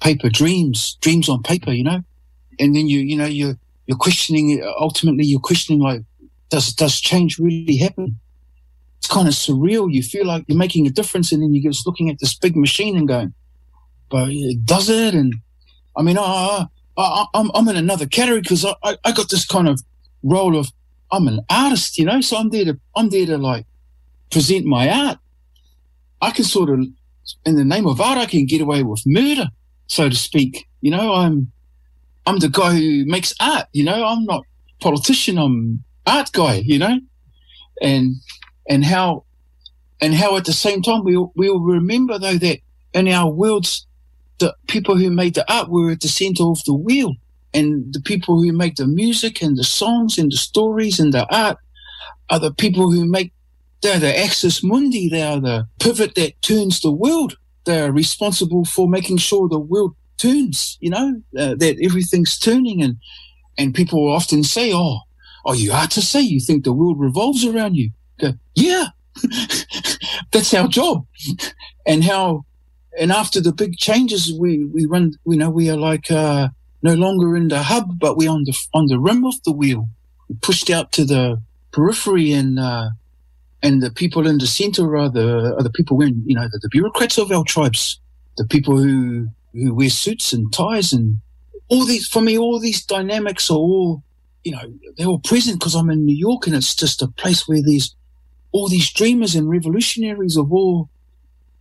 paper 0.00 0.28
dreams, 0.28 0.96
dreams 1.00 1.28
on 1.28 1.42
paper. 1.42 1.72
You 1.72 1.84
know, 1.84 2.02
and 2.58 2.74
then 2.76 2.88
you, 2.88 3.00
you 3.00 3.16
know, 3.16 3.24
you're 3.24 3.56
you're 3.86 3.96
questioning. 3.96 4.62
Ultimately, 4.78 5.24
you're 5.24 5.40
questioning 5.40 5.80
like, 5.80 6.02
does 6.50 6.72
does 6.74 7.00
change 7.00 7.38
really 7.38 7.76
happen? 7.76 8.18
It's 9.02 9.08
kind 9.08 9.26
of 9.26 9.34
surreal. 9.34 9.92
You 9.92 10.00
feel 10.00 10.24
like 10.24 10.44
you're 10.46 10.56
making 10.56 10.86
a 10.86 10.90
difference, 10.90 11.32
and 11.32 11.42
then 11.42 11.52
you're 11.52 11.72
just 11.72 11.88
looking 11.88 12.08
at 12.08 12.20
this 12.20 12.38
big 12.38 12.54
machine 12.54 12.96
and 12.96 13.08
going, 13.08 13.34
but 14.08 14.28
it 14.30 14.64
does 14.64 14.88
it? 14.88 15.12
And 15.12 15.34
I 15.96 16.02
mean, 16.02 16.16
I, 16.16 16.66
I, 16.96 17.26
I'm, 17.34 17.50
I'm 17.52 17.66
in 17.66 17.74
another 17.74 18.06
category 18.06 18.42
because 18.42 18.64
I, 18.64 18.74
I, 18.84 18.96
I 19.04 19.10
got 19.10 19.28
this 19.28 19.44
kind 19.44 19.66
of 19.66 19.82
role 20.22 20.56
of 20.56 20.70
I'm 21.10 21.26
an 21.26 21.40
artist, 21.50 21.98
you 21.98 22.04
know, 22.04 22.20
so 22.20 22.36
I'm 22.36 22.50
there 22.50 22.64
to, 22.64 22.78
I'm 22.94 23.08
there 23.08 23.26
to 23.26 23.38
like 23.38 23.66
present 24.30 24.66
my 24.66 24.88
art. 24.88 25.18
I 26.20 26.30
can 26.30 26.44
sort 26.44 26.70
of, 26.70 26.86
in 27.44 27.56
the 27.56 27.64
name 27.64 27.88
of 27.88 28.00
art, 28.00 28.18
I 28.18 28.26
can 28.26 28.46
get 28.46 28.60
away 28.60 28.84
with 28.84 29.02
murder, 29.04 29.48
so 29.88 30.08
to 30.08 30.14
speak. 30.14 30.68
You 30.80 30.92
know, 30.92 31.12
I'm, 31.12 31.50
I'm 32.24 32.38
the 32.38 32.48
guy 32.48 32.74
who 32.74 33.04
makes 33.04 33.34
art, 33.40 33.66
you 33.72 33.82
know, 33.82 34.04
I'm 34.06 34.24
not 34.26 34.44
politician, 34.80 35.38
I'm 35.38 35.82
art 36.06 36.30
guy, 36.30 36.62
you 36.64 36.78
know, 36.78 37.00
and, 37.82 38.14
and 38.68 38.84
how, 38.84 39.24
and 40.00 40.14
how 40.14 40.36
at 40.36 40.44
the 40.44 40.52
same 40.52 40.82
time 40.82 41.04
we'll, 41.04 41.32
we'll 41.36 41.60
remember 41.60 42.18
though 42.18 42.38
that 42.38 42.60
in 42.94 43.08
our 43.08 43.30
worlds, 43.30 43.86
the 44.38 44.54
people 44.66 44.96
who 44.96 45.10
made 45.10 45.34
the 45.34 45.52
art 45.52 45.68
were 45.68 45.90
at 45.90 46.00
the 46.00 46.08
center 46.08 46.44
of 46.44 46.62
the 46.64 46.74
wheel. 46.74 47.14
And 47.54 47.92
the 47.92 48.00
people 48.00 48.42
who 48.42 48.52
make 48.52 48.76
the 48.76 48.86
music 48.86 49.42
and 49.42 49.56
the 49.56 49.64
songs 49.64 50.18
and 50.18 50.32
the 50.32 50.36
stories 50.36 50.98
and 50.98 51.12
the 51.12 51.26
art 51.34 51.58
are 52.30 52.40
the 52.40 52.52
people 52.52 52.90
who 52.90 53.04
make, 53.04 53.32
they're 53.82 53.98
the 53.98 54.18
axis 54.18 54.62
mundi. 54.62 55.08
They 55.08 55.22
are 55.22 55.40
the 55.40 55.68
pivot 55.78 56.14
that 56.14 56.40
turns 56.40 56.80
the 56.80 56.90
world. 56.90 57.36
They 57.64 57.80
are 57.80 57.92
responsible 57.92 58.64
for 58.64 58.88
making 58.88 59.18
sure 59.18 59.48
the 59.48 59.58
world 59.58 59.94
turns, 60.18 60.78
you 60.80 60.90
know, 60.90 61.22
uh, 61.38 61.54
that 61.56 61.78
everything's 61.82 62.38
turning. 62.38 62.82
And, 62.82 62.96
and 63.58 63.74
people 63.74 64.10
often 64.10 64.42
say, 64.44 64.72
Oh, 64.72 65.00
oh, 65.44 65.52
you 65.52 65.72
are 65.72 65.88
to 65.88 66.00
say 66.00 66.20
you 66.20 66.40
think 66.40 66.64
the 66.64 66.72
world 66.72 66.98
revolves 66.98 67.44
around 67.44 67.76
you. 67.76 67.90
Yeah, 68.54 68.86
that's 70.32 70.54
our 70.54 70.68
job. 70.68 71.06
and 71.86 72.04
how 72.04 72.44
and 72.98 73.10
after 73.10 73.40
the 73.40 73.52
big 73.52 73.76
changes, 73.76 74.32
we, 74.32 74.64
we 74.64 74.86
run, 74.86 75.14
you 75.26 75.36
know, 75.36 75.50
we 75.50 75.70
are 75.70 75.76
like, 75.76 76.10
uh, 76.10 76.48
no 76.82 76.94
longer 76.94 77.36
in 77.36 77.48
the 77.48 77.62
hub, 77.62 77.98
but 77.98 78.16
we're 78.16 78.30
on 78.30 78.44
the, 78.44 78.58
on 78.74 78.86
the 78.86 78.98
rim 78.98 79.24
of 79.24 79.42
the 79.44 79.52
wheel, 79.52 79.88
we 80.28 80.36
pushed 80.42 80.68
out 80.68 80.92
to 80.92 81.04
the 81.04 81.40
periphery 81.72 82.32
and, 82.32 82.58
uh, 82.58 82.90
and 83.62 83.82
the 83.82 83.90
people 83.90 84.26
in 84.26 84.38
the 84.38 84.46
center 84.46 84.96
are 84.96 85.08
the, 85.08 85.54
are 85.56 85.62
the 85.62 85.70
people 85.70 85.96
when, 85.96 86.22
you 86.26 86.34
know, 86.34 86.48
the, 86.50 86.58
the 86.60 86.68
bureaucrats 86.68 87.18
of 87.18 87.30
our 87.30 87.44
tribes, 87.44 88.00
the 88.36 88.44
people 88.44 88.76
who, 88.76 89.28
who 89.52 89.74
wear 89.74 89.88
suits 89.88 90.32
and 90.32 90.52
ties 90.52 90.92
and 90.92 91.18
all 91.68 91.86
these, 91.86 92.06
for 92.06 92.20
me, 92.20 92.36
all 92.36 92.58
these 92.58 92.84
dynamics 92.84 93.50
are 93.50 93.56
all, 93.56 94.02
you 94.44 94.52
know, 94.52 94.74
they're 94.96 95.06
all 95.06 95.20
present 95.20 95.60
because 95.60 95.74
I'm 95.74 95.88
in 95.88 96.04
New 96.04 96.16
York 96.16 96.46
and 96.46 96.56
it's 96.56 96.74
just 96.74 97.00
a 97.00 97.08
place 97.08 97.48
where 97.48 97.62
there's 97.62 97.94
all 98.52 98.68
these 98.68 98.92
dreamers 98.92 99.34
and 99.34 99.48
revolutionaries 99.48 100.36
of 100.36 100.52
all 100.52 100.88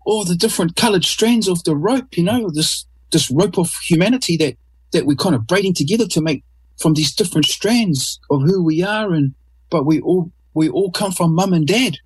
all 0.05 0.23
the 0.23 0.35
different 0.35 0.75
colored 0.75 1.05
strands 1.05 1.47
of 1.47 1.63
the 1.63 1.75
rope, 1.75 2.17
you 2.17 2.23
know, 2.23 2.49
this, 2.49 2.85
this 3.11 3.29
rope 3.31 3.57
of 3.57 3.71
humanity 3.87 4.37
that, 4.37 4.57
that 4.91 5.05
we're 5.05 5.15
kind 5.15 5.35
of 5.35 5.47
braiding 5.47 5.73
together 5.73 6.07
to 6.07 6.21
make 6.21 6.43
from 6.79 6.93
these 6.93 7.13
different 7.13 7.45
strands 7.45 8.19
of 8.29 8.41
who 8.41 8.63
we 8.63 8.83
are. 8.83 9.13
And, 9.13 9.33
but 9.69 9.85
we 9.85 10.01
all, 10.01 10.31
we 10.53 10.69
all 10.69 10.91
come 10.91 11.11
from 11.11 11.35
mum 11.35 11.53
and 11.53 11.67
dad. 11.67 11.97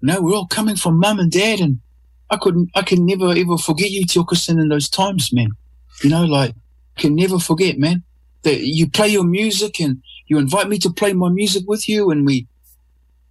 You 0.00 0.08
know, 0.08 0.20
we're 0.20 0.34
all 0.34 0.46
coming 0.46 0.76
from 0.76 1.00
mum 1.00 1.18
and 1.18 1.32
dad. 1.32 1.60
And 1.60 1.80
I 2.30 2.36
couldn't, 2.36 2.70
I 2.74 2.82
can 2.82 3.06
never 3.06 3.30
ever 3.30 3.56
forget 3.56 3.90
you, 3.90 4.04
Tiokasin, 4.04 4.60
in 4.60 4.68
those 4.68 4.88
times, 4.88 5.32
man. 5.32 5.52
You 6.02 6.10
know, 6.10 6.24
like, 6.24 6.54
can 6.96 7.14
never 7.14 7.38
forget, 7.38 7.78
man, 7.78 8.02
that 8.42 8.60
you 8.60 8.90
play 8.90 9.08
your 9.08 9.24
music 9.24 9.80
and 9.80 10.02
you 10.26 10.38
invite 10.38 10.68
me 10.68 10.78
to 10.78 10.90
play 10.90 11.12
my 11.12 11.30
music 11.30 11.64
with 11.66 11.88
you 11.88 12.10
and 12.10 12.26
we, 12.26 12.46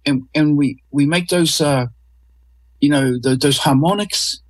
and, 0.06 0.26
and 0.34 0.56
we, 0.56 0.82
we 0.90 1.06
make 1.06 1.28
those, 1.28 1.60
uh, 1.60 1.86
you 2.80 2.88
know, 2.88 3.18
the, 3.18 3.36
those 3.36 3.58
harmonics, 3.58 4.40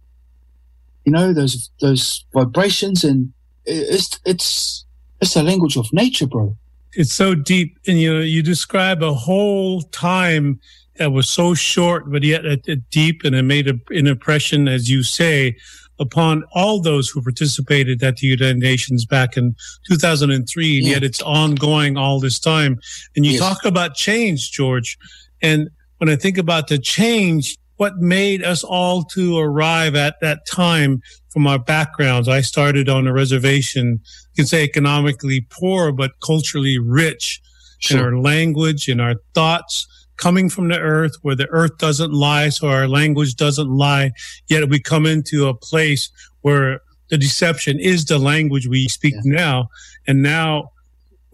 you 1.04 1.12
know, 1.12 1.32
those, 1.32 1.70
those 1.80 2.24
vibrations 2.32 3.04
and 3.04 3.32
it's, 3.64 4.18
it's, 4.24 4.84
it's 5.20 5.36
a 5.36 5.42
language 5.42 5.76
of 5.76 5.92
nature, 5.92 6.26
bro. 6.26 6.56
It's 6.94 7.14
so 7.14 7.34
deep. 7.34 7.78
And 7.86 7.98
you 7.98 8.12
know, 8.12 8.20
you 8.20 8.42
describe 8.42 9.02
a 9.02 9.14
whole 9.14 9.82
time 9.82 10.60
that 10.96 11.12
was 11.12 11.28
so 11.28 11.54
short, 11.54 12.10
but 12.10 12.22
yet 12.22 12.44
a 12.44 12.76
deep 12.90 13.22
and 13.24 13.34
it 13.34 13.42
made 13.42 13.68
a, 13.68 13.78
an 13.90 14.06
impression, 14.06 14.68
as 14.68 14.90
you 14.90 15.02
say, 15.02 15.56
upon 15.98 16.44
all 16.52 16.80
those 16.80 17.08
who 17.08 17.22
participated 17.22 18.02
at 18.02 18.16
the 18.16 18.26
United 18.26 18.58
Nations 18.58 19.06
back 19.06 19.36
in 19.36 19.54
2003. 19.88 20.78
And 20.78 20.86
yeah. 20.86 20.94
yet 20.94 21.02
it's 21.02 21.22
ongoing 21.22 21.96
all 21.96 22.20
this 22.20 22.38
time. 22.38 22.78
And 23.16 23.24
you 23.24 23.32
yes. 23.32 23.40
talk 23.40 23.64
about 23.64 23.94
change, 23.94 24.50
George. 24.50 24.98
And 25.42 25.68
when 25.98 26.08
I 26.08 26.16
think 26.16 26.38
about 26.38 26.68
the 26.68 26.78
change, 26.78 27.58
what 27.76 27.96
made 27.96 28.44
us 28.44 28.62
all 28.62 29.02
to 29.02 29.38
arrive 29.38 29.96
at 29.96 30.20
that 30.20 30.46
time 30.46 31.02
from 31.30 31.46
our 31.46 31.58
backgrounds. 31.58 32.28
I 32.28 32.40
started 32.42 32.88
on 32.88 33.06
a 33.06 33.12
reservation, 33.12 34.00
you 34.02 34.36
can 34.36 34.46
say 34.46 34.62
economically 34.62 35.46
poor, 35.50 35.90
but 35.90 36.12
culturally 36.20 36.78
rich 36.78 37.40
sure. 37.78 37.98
in 37.98 38.04
our 38.04 38.20
language, 38.20 38.88
in 38.88 39.00
our 39.00 39.16
thoughts, 39.34 39.86
coming 40.16 40.48
from 40.48 40.68
the 40.68 40.78
earth 40.78 41.16
where 41.22 41.34
the 41.34 41.48
earth 41.48 41.78
doesn't 41.78 42.12
lie, 42.12 42.50
so 42.50 42.68
our 42.68 42.86
language 42.86 43.34
doesn't 43.34 43.70
lie. 43.70 44.12
Yet 44.48 44.68
we 44.68 44.78
come 44.78 45.06
into 45.06 45.48
a 45.48 45.54
place 45.54 46.10
where 46.42 46.80
the 47.08 47.18
deception 47.18 47.80
is 47.80 48.04
the 48.04 48.18
language 48.18 48.68
we 48.68 48.88
speak 48.88 49.14
yeah. 49.24 49.36
now. 49.36 49.68
And 50.06 50.22
now 50.22 50.70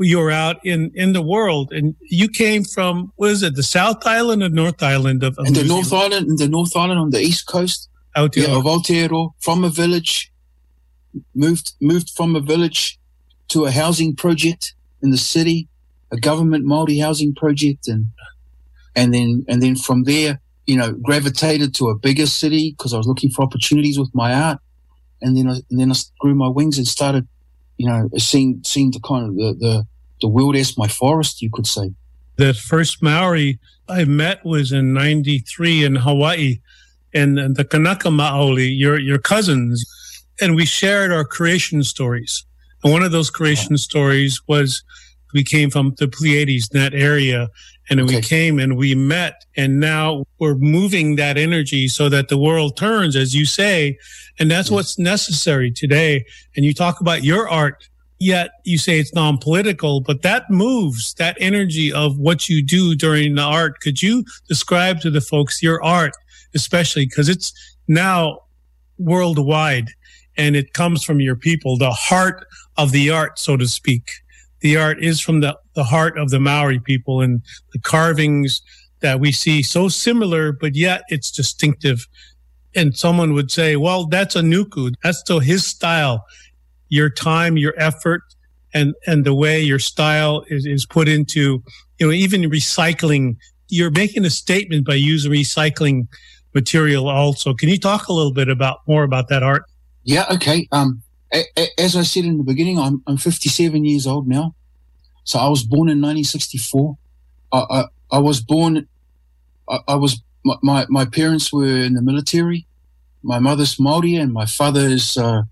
you're 0.06 0.30
out 0.30 0.64
in 0.64 0.92
in 0.94 1.12
the 1.12 1.22
world, 1.22 1.72
and 1.72 1.94
you 2.02 2.28
came 2.28 2.64
from 2.64 3.12
what 3.16 3.30
is 3.30 3.42
it, 3.42 3.56
the 3.56 3.62
South 3.62 4.06
Island 4.06 4.42
or 4.42 4.48
North 4.48 4.82
Island 4.82 5.22
of, 5.22 5.36
of 5.38 5.52
the 5.54 5.64
North 5.64 5.92
Island, 5.92 6.28
in 6.28 6.36
the 6.36 6.48
North 6.48 6.76
Island 6.76 6.98
on 7.00 7.10
the 7.10 7.20
east 7.20 7.46
coast. 7.46 7.88
Aotearoa. 8.16 8.48
Yeah, 8.48 8.56
of 8.56 8.64
Aotearoa, 8.64 9.30
from 9.40 9.64
a 9.64 9.68
village, 9.68 10.32
moved 11.34 11.72
moved 11.80 12.10
from 12.10 12.36
a 12.36 12.40
village 12.40 12.98
to 13.48 13.64
a 13.64 13.70
housing 13.70 14.14
project 14.14 14.74
in 15.02 15.10
the 15.10 15.18
city, 15.18 15.68
a 16.10 16.16
government 16.16 16.64
multi 16.64 16.98
housing 16.98 17.34
project, 17.34 17.88
and 17.88 18.06
and 18.96 19.12
then 19.12 19.44
and 19.48 19.62
then 19.62 19.76
from 19.76 20.04
there, 20.04 20.40
you 20.66 20.76
know, 20.76 20.92
gravitated 20.92 21.74
to 21.76 21.88
a 21.88 21.98
bigger 21.98 22.26
city 22.26 22.74
because 22.76 22.94
I 22.94 22.98
was 22.98 23.06
looking 23.06 23.30
for 23.30 23.42
opportunities 23.42 23.98
with 23.98 24.10
my 24.14 24.32
art, 24.32 24.58
and 25.20 25.36
then 25.36 25.48
I, 25.48 25.60
and 25.70 25.80
then 25.80 25.92
I 25.92 25.94
grew 26.20 26.34
my 26.34 26.48
wings 26.48 26.78
and 26.78 26.86
started 26.86 27.26
you 27.78 27.88
know, 27.88 28.10
seeing 28.16 28.60
seeing 28.64 28.90
the 28.90 29.00
kind 29.00 29.30
of 29.30 29.36
the, 29.36 29.54
the 29.58 29.86
the 30.20 30.58
as 30.58 30.76
my 30.76 30.88
forest, 30.88 31.40
you 31.40 31.50
could 31.50 31.66
say. 31.66 31.92
The 32.36 32.52
first 32.52 33.02
Maori 33.02 33.58
I 33.88 34.04
met 34.04 34.44
was 34.44 34.72
in 34.72 34.92
'93 34.92 35.84
in 35.84 35.94
Hawaii, 35.96 36.60
and, 37.14 37.38
and 37.38 37.56
the 37.56 37.64
Kanaka 37.64 38.08
Maoli, 38.08 38.68
your 38.76 38.98
your 38.98 39.18
cousins, 39.18 39.84
and 40.40 40.54
we 40.54 40.66
shared 40.66 41.12
our 41.12 41.24
creation 41.24 41.82
stories. 41.82 42.44
And 42.82 42.92
one 42.92 43.02
of 43.02 43.12
those 43.12 43.30
creation 43.30 43.76
stories 43.78 44.40
was 44.46 44.84
we 45.32 45.42
came 45.42 45.70
from 45.70 45.94
the 45.98 46.08
Pleiades, 46.08 46.68
in 46.72 46.80
that 46.80 46.94
area, 46.94 47.48
and 47.90 48.00
okay. 48.00 48.16
we 48.16 48.22
came 48.22 48.58
and 48.58 48.76
we 48.76 48.94
met 48.94 49.44
and 49.56 49.80
now 49.80 50.24
we're 50.38 50.56
moving 50.56 51.16
that 51.16 51.38
energy 51.38 51.88
so 51.88 52.08
that 52.08 52.28
the 52.28 52.38
world 52.38 52.76
turns, 52.76 53.16
as 53.16 53.34
you 53.34 53.44
say. 53.44 53.98
And 54.38 54.50
that's 54.50 54.70
what's 54.70 54.98
necessary 54.98 55.70
today. 55.70 56.24
And 56.54 56.64
you 56.64 56.74
talk 56.74 57.00
about 57.00 57.24
your 57.24 57.48
art, 57.48 57.88
yet 58.18 58.50
you 58.64 58.78
say 58.78 58.98
it's 58.98 59.14
non-political, 59.14 60.02
but 60.02 60.22
that 60.22 60.50
moves 60.50 61.14
that 61.14 61.36
energy 61.40 61.92
of 61.92 62.18
what 62.18 62.48
you 62.48 62.62
do 62.62 62.94
during 62.94 63.34
the 63.34 63.42
art. 63.42 63.80
Could 63.80 64.02
you 64.02 64.24
describe 64.48 65.00
to 65.00 65.10
the 65.10 65.20
folks 65.20 65.62
your 65.62 65.82
art, 65.82 66.12
especially 66.54 67.06
because 67.06 67.28
it's 67.28 67.52
now 67.88 68.40
worldwide 68.98 69.88
and 70.36 70.54
it 70.54 70.72
comes 70.72 71.02
from 71.02 71.20
your 71.20 71.36
people, 71.36 71.78
the 71.78 71.90
heart 71.90 72.46
of 72.76 72.92
the 72.92 73.10
art, 73.10 73.38
so 73.38 73.56
to 73.56 73.66
speak 73.66 74.10
the 74.60 74.76
art 74.76 75.02
is 75.02 75.20
from 75.20 75.40
the, 75.40 75.56
the 75.74 75.84
heart 75.84 76.18
of 76.18 76.30
the 76.30 76.40
Maori 76.40 76.80
people 76.80 77.20
and 77.20 77.42
the 77.72 77.78
carvings 77.78 78.60
that 79.00 79.20
we 79.20 79.32
see 79.32 79.62
so 79.62 79.88
similar, 79.88 80.52
but 80.52 80.74
yet 80.74 81.02
it's 81.08 81.30
distinctive. 81.30 82.06
And 82.74 82.96
someone 82.96 83.32
would 83.34 83.50
say, 83.50 83.76
well, 83.76 84.06
that's 84.06 84.36
a 84.36 84.40
nuku. 84.40 84.92
That's 85.02 85.18
still 85.18 85.40
his 85.40 85.66
style. 85.66 86.24
Your 86.88 87.10
time, 87.10 87.56
your 87.56 87.74
effort, 87.78 88.22
and, 88.74 88.94
and 89.06 89.24
the 89.24 89.34
way 89.34 89.60
your 89.60 89.78
style 89.78 90.44
is, 90.48 90.66
is 90.66 90.86
put 90.86 91.08
into, 91.08 91.62
you 91.98 92.06
know, 92.06 92.12
even 92.12 92.42
recycling. 92.42 93.36
You're 93.68 93.90
making 93.90 94.24
a 94.24 94.30
statement 94.30 94.86
by 94.86 94.94
using 94.94 95.30
recycling 95.30 96.08
material 96.54 97.08
also. 97.08 97.54
Can 97.54 97.68
you 97.68 97.78
talk 97.78 98.08
a 98.08 98.12
little 98.12 98.32
bit 98.32 98.48
about 98.48 98.80
more 98.86 99.04
about 99.04 99.28
that 99.28 99.42
art? 99.42 99.64
Yeah. 100.04 100.26
Okay. 100.30 100.66
Um, 100.72 101.02
as 101.32 101.96
I 101.96 102.02
said 102.02 102.24
in 102.24 102.38
the 102.38 102.44
beginning, 102.44 102.78
I'm, 102.78 103.02
I'm 103.06 103.16
57 103.16 103.84
years 103.84 104.06
old 104.06 104.26
now. 104.26 104.54
So 105.24 105.38
I 105.38 105.48
was 105.48 105.62
born 105.62 105.88
in 105.88 106.00
1964. 106.00 106.96
I, 107.52 107.58
I, 107.58 107.84
I 108.12 108.18
was 108.18 108.40
born, 108.40 108.88
I, 109.68 109.78
I 109.88 109.94
was, 109.96 110.22
my, 110.62 110.86
my 110.88 111.04
parents 111.04 111.52
were 111.52 111.66
in 111.66 111.94
the 111.94 112.02
military 112.02 112.66
my 113.22 113.38
mother's 113.38 113.78
Maori 113.78 114.14
and 114.14 114.32
my 114.32 114.46
father 114.46 114.80
is 114.80 115.16
uh, 115.16 115.42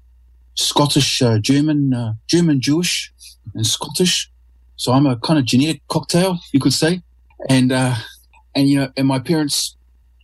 Scottish, 0.55 1.21
uh, 1.23 1.39
German, 1.39 1.93
uh, 1.93 2.15
German 2.27 2.61
Jewish, 2.61 3.13
and 3.55 3.67
Scottish. 3.67 4.31
So 4.77 4.93
I'm 4.93 5.07
a 5.07 5.17
kind 5.17 5.39
of 5.39 5.45
genetic 5.45 5.83
cocktail, 5.89 6.39
you 6.53 6.61
could 6.61 6.73
say. 6.73 7.03
And 7.49 7.73
uh, 7.73 7.95
and 8.55 8.69
you 8.69 8.79
know, 8.79 8.89
and 8.97 9.07
my 9.07 9.19
parents 9.19 9.77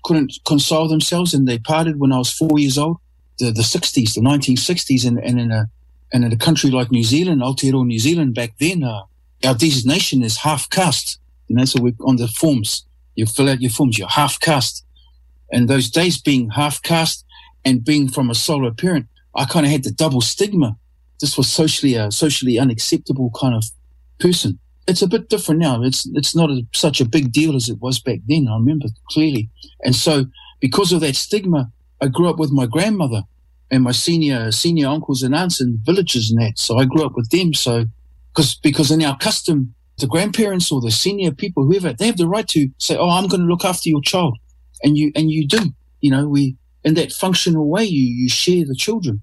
couldn't 0.04 0.32
console 0.46 0.88
themselves, 0.88 1.34
and 1.34 1.46
they 1.46 1.58
parted 1.58 2.00
when 2.00 2.12
I 2.12 2.18
was 2.18 2.32
four 2.32 2.58
years 2.58 2.78
old. 2.78 2.96
The 3.42 3.50
the 3.50 3.62
60s, 3.62 4.14
the 4.14 4.20
1960s, 4.20 5.04
and, 5.04 5.18
and 5.18 5.40
in 5.40 5.50
a 5.50 5.68
and 6.12 6.24
in 6.24 6.32
a 6.32 6.36
country 6.36 6.70
like 6.70 6.92
New 6.92 7.02
Zealand, 7.02 7.42
Aotearoa 7.42 7.84
New 7.84 7.98
Zealand 7.98 8.36
back 8.36 8.52
then, 8.60 8.84
uh, 8.84 9.02
our 9.44 9.54
designation 9.54 10.22
is 10.22 10.36
half 10.38 10.70
caste. 10.70 11.18
And 11.48 11.58
that's 11.58 11.74
what 11.74 11.82
we 11.82 11.94
on 12.02 12.16
the 12.16 12.28
forms. 12.28 12.86
You 13.16 13.26
fill 13.26 13.48
out 13.48 13.60
your 13.60 13.72
forms, 13.72 13.98
you're 13.98 14.08
half 14.08 14.38
caste. 14.38 14.84
And 15.50 15.68
those 15.68 15.90
days 15.90 16.20
being 16.20 16.50
half 16.50 16.80
caste 16.82 17.24
and 17.64 17.84
being 17.84 18.08
from 18.08 18.30
a 18.30 18.34
solo 18.34 18.70
parent, 18.70 19.06
I 19.34 19.44
kind 19.44 19.66
of 19.66 19.72
had 19.72 19.82
the 19.82 19.90
double 19.90 20.20
stigma. 20.20 20.76
This 21.20 21.36
was 21.36 21.48
socially 21.48 21.94
a 21.94 22.12
socially 22.12 22.60
unacceptable 22.60 23.32
kind 23.38 23.54
of 23.54 23.64
person. 24.20 24.60
It's 24.86 25.02
a 25.02 25.08
bit 25.08 25.28
different 25.28 25.60
now. 25.60 25.82
It's 25.82 26.08
it's 26.14 26.36
not 26.36 26.50
a, 26.50 26.62
such 26.72 27.00
a 27.00 27.04
big 27.16 27.32
deal 27.32 27.56
as 27.56 27.68
it 27.68 27.80
was 27.80 27.98
back 27.98 28.20
then. 28.28 28.46
I 28.48 28.54
remember 28.54 28.86
clearly. 29.10 29.50
And 29.84 29.96
so, 29.96 30.26
because 30.60 30.92
of 30.92 31.00
that 31.00 31.16
stigma, 31.16 31.72
I 32.00 32.08
grew 32.08 32.28
up 32.28 32.38
with 32.38 32.52
my 32.52 32.66
grandmother 32.66 33.22
and 33.72 33.82
my 33.82 33.90
senior 33.90 34.52
senior 34.52 34.86
uncles 34.86 35.22
and 35.22 35.34
aunts 35.34 35.60
in 35.60 35.80
villagers 35.82 36.30
and 36.30 36.40
that. 36.40 36.58
So 36.58 36.78
I 36.78 36.84
grew 36.84 37.04
up 37.04 37.16
with 37.16 37.30
them. 37.30 37.54
So 37.54 37.86
because 38.32 38.56
because 38.56 38.90
in 38.90 39.02
our 39.02 39.16
custom, 39.16 39.74
the 39.98 40.06
grandparents 40.06 40.70
or 40.70 40.80
the 40.80 40.90
senior 40.90 41.32
people, 41.32 41.64
whoever, 41.64 41.92
they 41.92 42.06
have 42.06 42.18
the 42.18 42.28
right 42.28 42.46
to 42.48 42.68
say, 42.78 42.96
"Oh, 42.96 43.10
I'm 43.10 43.26
going 43.28 43.40
to 43.40 43.46
look 43.46 43.64
after 43.64 43.88
your 43.88 44.02
child," 44.02 44.38
and 44.84 44.96
you 44.96 45.10
and 45.16 45.30
you 45.30 45.48
do. 45.48 45.74
You 46.00 46.10
know, 46.10 46.28
we 46.28 46.56
in 46.84 46.94
that 46.94 47.12
functional 47.12 47.68
way, 47.68 47.84
you 47.84 48.04
you 48.04 48.28
share 48.28 48.64
the 48.66 48.74
children. 48.74 49.22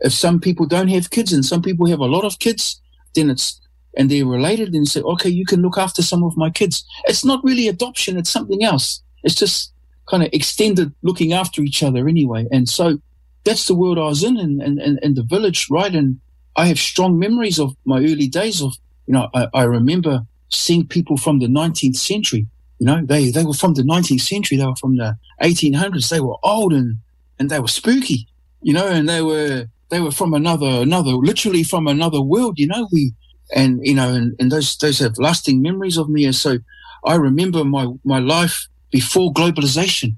If 0.00 0.12
some 0.14 0.40
people 0.40 0.66
don't 0.66 0.88
have 0.88 1.10
kids 1.10 1.32
and 1.32 1.44
some 1.44 1.60
people 1.60 1.86
have 1.86 2.00
a 2.00 2.06
lot 2.06 2.24
of 2.24 2.38
kids, 2.38 2.80
then 3.14 3.28
it's 3.28 3.60
and 3.98 4.10
they're 4.10 4.26
related 4.26 4.74
and 4.74 4.88
say, 4.88 5.02
"Okay, 5.02 5.28
you 5.28 5.44
can 5.44 5.60
look 5.60 5.76
after 5.76 6.00
some 6.00 6.24
of 6.24 6.36
my 6.38 6.48
kids." 6.48 6.84
It's 7.04 7.24
not 7.24 7.44
really 7.44 7.68
adoption; 7.68 8.16
it's 8.16 8.30
something 8.30 8.64
else. 8.64 9.02
It's 9.24 9.34
just 9.34 9.72
kind 10.08 10.22
of 10.22 10.30
extended 10.32 10.92
looking 11.02 11.34
after 11.34 11.60
each 11.62 11.82
other 11.82 12.08
anyway. 12.08 12.46
And 12.50 12.68
so 12.68 12.98
that's 13.44 13.66
the 13.66 13.74
world 13.74 13.98
I 13.98 14.02
was 14.02 14.22
in, 14.22 14.36
and 14.36 14.62
in, 14.62 14.80
in, 14.80 14.98
in 15.02 15.14
the 15.14 15.22
village, 15.22 15.68
right? 15.70 15.94
And 15.94 16.20
I 16.56 16.66
have 16.66 16.78
strong 16.78 17.18
memories 17.18 17.58
of 17.58 17.76
my 17.84 17.98
early 17.98 18.28
days 18.28 18.60
of, 18.60 18.74
you 19.06 19.14
know, 19.14 19.28
I, 19.34 19.46
I 19.54 19.62
remember 19.62 20.26
seeing 20.50 20.86
people 20.86 21.16
from 21.16 21.38
the 21.38 21.46
19th 21.46 21.96
century. 21.96 22.46
You 22.78 22.86
know, 22.86 23.00
they, 23.04 23.30
they 23.30 23.44
were 23.44 23.54
from 23.54 23.74
the 23.74 23.82
19th 23.82 24.20
century. 24.20 24.58
They 24.58 24.66
were 24.66 24.76
from 24.76 24.96
the 24.96 25.16
1800s. 25.42 26.08
They 26.08 26.20
were 26.20 26.36
old 26.42 26.72
and, 26.72 26.98
and 27.38 27.50
they 27.50 27.60
were 27.60 27.68
spooky, 27.68 28.26
you 28.62 28.72
know, 28.72 28.86
and 28.86 29.08
they 29.08 29.22
were, 29.22 29.66
they 29.90 30.00
were 30.00 30.10
from 30.10 30.34
another, 30.34 30.82
another, 30.82 31.12
literally 31.12 31.62
from 31.62 31.86
another 31.86 32.20
world, 32.20 32.58
you 32.58 32.66
know, 32.66 32.88
we, 32.92 33.12
and, 33.54 33.80
you 33.82 33.94
know, 33.94 34.12
and, 34.12 34.34
and 34.38 34.52
those, 34.52 34.76
those 34.76 35.00
have 35.00 35.18
lasting 35.18 35.60
memories 35.60 35.96
of 35.96 36.08
me. 36.08 36.24
And 36.24 36.34
so 36.34 36.58
I 37.04 37.16
remember 37.16 37.64
my, 37.64 37.86
my 38.04 38.18
life 38.18 38.68
before 38.90 39.32
globalization. 39.32 40.16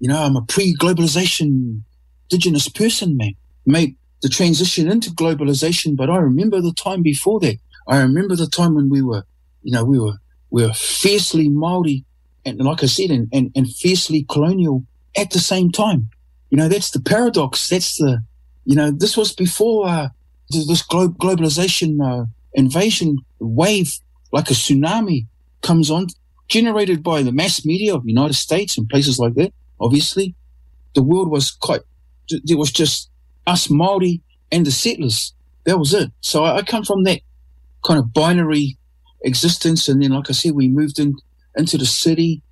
You 0.00 0.08
know, 0.08 0.22
I'm 0.22 0.36
a 0.36 0.42
pre-globalization 0.42 1.82
indigenous 2.30 2.68
person, 2.68 3.16
man. 3.16 3.34
Mate, 3.66 3.96
the 4.22 4.28
transition 4.28 4.90
into 4.90 5.10
globalization, 5.10 5.96
but 5.96 6.10
I 6.10 6.16
remember 6.16 6.60
the 6.60 6.72
time 6.72 7.02
before 7.02 7.40
that. 7.40 7.58
I 7.86 7.98
remember 7.98 8.36
the 8.36 8.46
time 8.46 8.74
when 8.74 8.88
we 8.88 9.02
were, 9.02 9.24
you 9.62 9.72
know, 9.72 9.84
we 9.84 9.98
were 9.98 10.14
we 10.50 10.64
were 10.66 10.72
fiercely 10.72 11.48
Maori 11.48 12.04
and 12.44 12.58
like 12.58 12.82
I 12.82 12.86
said, 12.86 13.10
and, 13.10 13.28
and, 13.32 13.50
and 13.54 13.70
fiercely 13.70 14.24
colonial 14.28 14.84
at 15.16 15.30
the 15.30 15.38
same 15.38 15.70
time. 15.70 16.08
You 16.50 16.58
know, 16.58 16.68
that's 16.68 16.90
the 16.90 17.00
paradox. 17.00 17.68
That's 17.68 17.96
the, 17.96 18.22
you 18.64 18.76
know, 18.76 18.90
this 18.90 19.16
was 19.16 19.32
before 19.32 19.88
uh, 19.88 20.08
this 20.50 20.82
glo- 20.82 21.08
globalization 21.08 22.00
uh, 22.02 22.26
invasion 22.52 23.18
wave, 23.40 23.98
like 24.32 24.50
a 24.50 24.54
tsunami, 24.54 25.26
comes 25.62 25.90
on, 25.90 26.06
generated 26.48 27.02
by 27.02 27.22
the 27.22 27.32
mass 27.32 27.64
media 27.64 27.94
of 27.94 28.04
the 28.04 28.10
United 28.10 28.34
States 28.34 28.76
and 28.76 28.88
places 28.88 29.18
like 29.18 29.34
that. 29.34 29.52
Obviously, 29.80 30.34
the 30.94 31.02
world 31.02 31.30
was 31.30 31.50
quite. 31.50 31.80
There 32.44 32.58
was 32.58 32.72
just 32.72 33.10
us 33.46 33.70
Maori 33.70 34.20
and 34.50 34.64
the 34.66 34.70
settlers. 34.70 35.34
That 35.64 35.78
was 35.78 35.94
it. 35.94 36.10
So 36.20 36.44
I, 36.44 36.58
I 36.58 36.62
come 36.62 36.84
from 36.84 37.04
that 37.04 37.20
kind 37.86 37.98
of 37.98 38.12
binary 38.12 38.76
existence, 39.22 39.88
and 39.88 40.02
then, 40.02 40.10
like 40.10 40.28
I 40.28 40.32
said, 40.32 40.52
we 40.54 40.68
moved 40.68 40.98
in 40.98 41.14
into 41.56 41.78
the 41.78 41.86
city, 41.86 42.42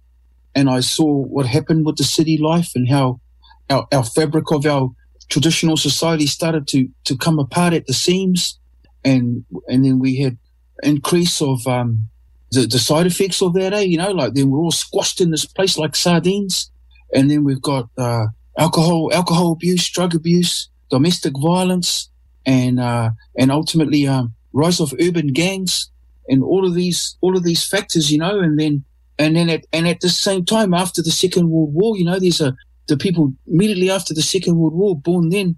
and 0.55 0.71
I 0.71 0.81
saw 0.81 1.25
what 1.25 1.47
happened 1.47 1.85
with 1.87 1.97
the 1.97 2.05
city 2.05 2.39
life 2.39 2.71
and 2.75 2.89
how 2.89 3.21
our, 3.69 3.87
our 3.93 4.05
fabric 4.05 4.51
of 4.53 4.67
our 4.67 4.91
traditional 5.29 5.77
society 5.77 6.27
started 6.27 6.67
to 6.69 6.89
to 7.05 7.17
come 7.17 7.39
apart 7.39 7.73
at 7.75 7.87
the 7.87 7.95
seams, 7.95 8.59
and 9.05 9.45
and 9.69 9.85
then 9.85 9.99
we 9.99 10.17
had 10.17 10.39
increase 10.83 11.41
of 11.41 11.67
um, 11.67 12.09
the, 12.51 12.67
the 12.67 12.79
side 12.79 13.07
effects 13.07 13.41
of 13.41 13.55
that, 13.55 13.73
eh? 13.73 13.81
You 13.81 13.99
know, 13.99 14.11
like 14.11 14.35
then 14.35 14.51
we're 14.51 14.61
all 14.61 14.73
squashed 14.73 15.21
in 15.21 15.31
this 15.31 15.47
place 15.47 15.79
like 15.79 15.97
sardines, 15.97 16.71
and 17.15 17.31
then 17.31 17.45
we've 17.45 17.63
got 17.63 17.89
uh, 17.97 18.27
alcohol, 18.59 19.11
alcohol 19.13 19.53
abuse, 19.53 19.89
drug 19.91 20.15
abuse, 20.15 20.69
domestic 20.91 21.35
violence, 21.41 22.11
and 22.47 22.81
uh, 22.81 23.11
and 23.39 23.51
ultimately 23.51 24.07
um, 24.07 24.35
rise 24.53 24.81
of 24.81 24.95
urban 25.01 25.29
gangs, 25.29 25.91
and 26.29 26.43
all 26.43 26.67
of 26.67 26.75
these 26.75 27.17
all 27.21 27.37
of 27.37 27.45
these 27.45 27.67
factors, 27.67 28.11
you 28.11 28.19
know, 28.19 28.41
and 28.41 28.59
then 28.59 28.85
and 29.19 29.37
then 29.37 29.49
at 29.49 29.65
and 29.73 29.89
at 29.89 30.01
the 30.01 30.09
same 30.09 30.45
time 30.45 30.75
after 30.75 31.03
the 31.03 31.11
Second 31.11 31.51
World 31.51 31.75
War, 31.75 31.97
you 31.97 32.05
know, 32.05 32.19
there's 32.19 32.41
a 32.41 32.55
the 32.89 32.97
people 32.97 33.33
immediately 33.47 33.91
after 33.91 34.13
the 34.13 34.23
Second 34.23 34.57
World 34.57 34.75
War 34.75 34.97
born 34.97 35.29
then 35.31 35.57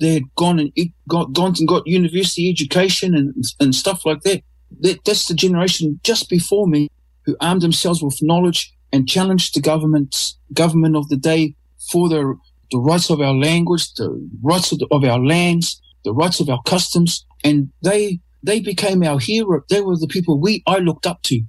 they 0.00 0.14
had 0.14 0.34
gone 0.34 0.58
and 0.58 0.72
got 1.08 1.32
gone 1.32 1.54
and 1.58 1.68
got 1.68 1.86
university 1.86 2.50
education 2.50 3.14
and 3.14 3.44
and 3.60 3.74
stuff 3.74 4.04
like 4.04 4.22
that. 4.22 4.42
that. 4.80 5.04
That's 5.04 5.26
the 5.26 5.34
generation 5.34 6.00
just 6.02 6.28
before 6.28 6.66
me 6.66 6.90
who 7.24 7.36
armed 7.40 7.62
themselves 7.62 8.02
with 8.02 8.18
knowledge 8.20 8.72
and 8.92 9.08
challenged 9.08 9.54
the 9.54 9.60
government's 9.60 10.36
government 10.52 10.96
of 10.96 11.08
the 11.08 11.16
day 11.16 11.54
for 11.90 12.08
the 12.08 12.36
the 12.70 12.78
rights 12.78 13.10
of 13.10 13.20
our 13.20 13.34
language, 13.34 13.92
the 13.94 14.28
rights 14.42 14.72
of, 14.72 14.78
the, 14.78 14.88
of 14.90 15.04
our 15.04 15.18
lands, 15.18 15.80
the 16.04 16.12
rights 16.12 16.40
of 16.40 16.48
our 16.48 16.60
customs, 16.62 17.24
and 17.44 17.70
they 17.82 18.20
they 18.42 18.60
became 18.60 19.02
our 19.02 19.18
hero. 19.18 19.62
They 19.68 19.80
were 19.80 19.96
the 19.96 20.08
people 20.08 20.40
we 20.40 20.62
I 20.66 20.78
looked 20.78 21.06
up 21.06 21.22
to. 21.24 21.42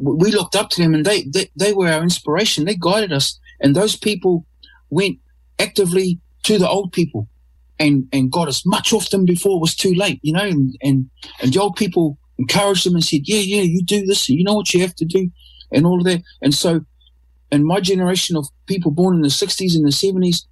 We 0.00 0.30
looked 0.32 0.56
up 0.56 0.70
to 0.70 0.82
them, 0.82 0.94
and 0.94 1.04
they 1.04 1.24
they, 1.24 1.50
they 1.56 1.72
were 1.72 1.88
our 1.88 2.02
inspiration. 2.02 2.64
They 2.64 2.76
guided 2.76 3.12
us, 3.12 3.38
and 3.60 3.74
those 3.74 3.96
people 3.96 4.46
went 4.90 5.18
actively 5.58 6.20
to 6.44 6.58
the 6.58 6.68
old 6.68 6.92
people 6.92 7.28
and 7.78 8.08
and 8.12 8.30
got 8.30 8.48
as 8.48 8.62
much 8.64 8.92
off 8.92 9.10
them 9.10 9.24
before 9.24 9.56
it 9.56 9.60
was 9.60 9.74
too 9.74 9.94
late, 9.94 10.20
you 10.22 10.32
know. 10.32 10.44
And 10.44 10.76
and, 10.82 11.10
and 11.40 11.52
the 11.52 11.60
old 11.60 11.76
people 11.76 12.18
encouraged 12.38 12.86
them 12.86 12.94
and 12.94 13.04
said, 13.04 13.22
"Yeah, 13.24 13.40
yeah, 13.40 13.62
you 13.62 13.82
do 13.82 14.06
this, 14.06 14.28
you 14.28 14.44
know 14.44 14.54
what 14.54 14.72
you 14.72 14.80
have 14.80 14.94
to 14.96 15.04
do," 15.04 15.30
and 15.72 15.86
all 15.86 15.98
of 15.98 16.04
that. 16.04 16.22
And 16.42 16.54
so 16.54 16.82
and 17.52 17.64
my 17.64 17.80
generation 17.80 18.36
of 18.36 18.48
people 18.66 18.90
born 18.90 19.16
in 19.16 19.22
the 19.22 19.28
60s 19.28 19.74
and 19.74 19.84
the 19.84 19.90
70s, 19.90 20.44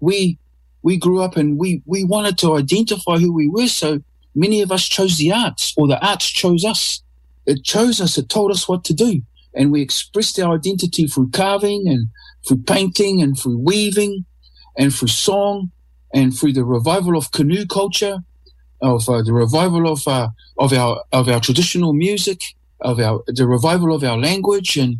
we 0.00 0.38
we 0.82 0.96
grew 0.96 1.20
up 1.20 1.36
and 1.36 1.58
we 1.58 1.82
we 1.84 2.04
wanted 2.04 2.38
to 2.38 2.56
identify 2.56 3.18
who 3.18 3.32
we 3.32 3.48
were. 3.48 3.66
So 3.66 4.02
many 4.34 4.62
of 4.62 4.70
us 4.70 4.84
chose 4.84 5.18
the 5.18 5.32
arts, 5.32 5.74
or 5.76 5.88
the 5.88 6.04
arts 6.06 6.28
chose 6.28 6.64
us. 6.64 7.02
It 7.46 7.64
chose 7.64 8.00
us. 8.00 8.16
It 8.18 8.28
told 8.28 8.50
us 8.50 8.68
what 8.68 8.84
to 8.84 8.94
do, 8.94 9.22
and 9.54 9.72
we 9.72 9.82
expressed 9.82 10.38
our 10.38 10.54
identity 10.54 11.06
through 11.06 11.30
carving 11.30 11.88
and 11.88 12.08
through 12.46 12.58
painting 12.58 13.20
and 13.20 13.38
through 13.38 13.58
weaving 13.58 14.24
and 14.78 14.94
through 14.94 15.08
song 15.08 15.72
and 16.14 16.36
through 16.36 16.52
the 16.52 16.64
revival 16.64 17.16
of 17.16 17.32
canoe 17.32 17.66
culture, 17.66 18.18
of 18.80 19.08
uh, 19.08 19.22
the 19.22 19.32
revival 19.32 19.90
of 19.90 20.06
uh, 20.06 20.28
of 20.58 20.72
our 20.72 21.02
of 21.12 21.28
our 21.28 21.40
traditional 21.40 21.92
music, 21.92 22.40
of 22.80 23.00
our 23.00 23.22
the 23.26 23.46
revival 23.46 23.92
of 23.94 24.04
our 24.04 24.18
language 24.18 24.76
and 24.76 24.98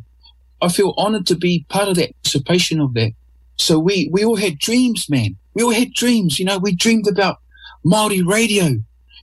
I 0.61 0.69
feel 0.69 0.95
honored 0.97 1.27
to 1.27 1.37
be 1.37 1.66
part 1.69 1.88
of 1.88 1.97
that 1.97 2.12
participation 2.23 2.81
of 2.81 2.95
that. 2.95 3.12
So 3.57 3.79
we, 3.79 4.09
we 4.12 4.25
all 4.25 4.37
had 4.37 4.59
dreams, 4.59 5.09
man. 5.09 5.37
We 5.55 5.62
all 5.62 5.73
had 5.73 5.92
dreams. 5.92 6.38
You 6.38 6.45
know, 6.45 6.59
we 6.59 6.75
dreamed 6.75 7.09
about 7.09 7.38
Maori 7.85 8.23
radio. 8.23 8.77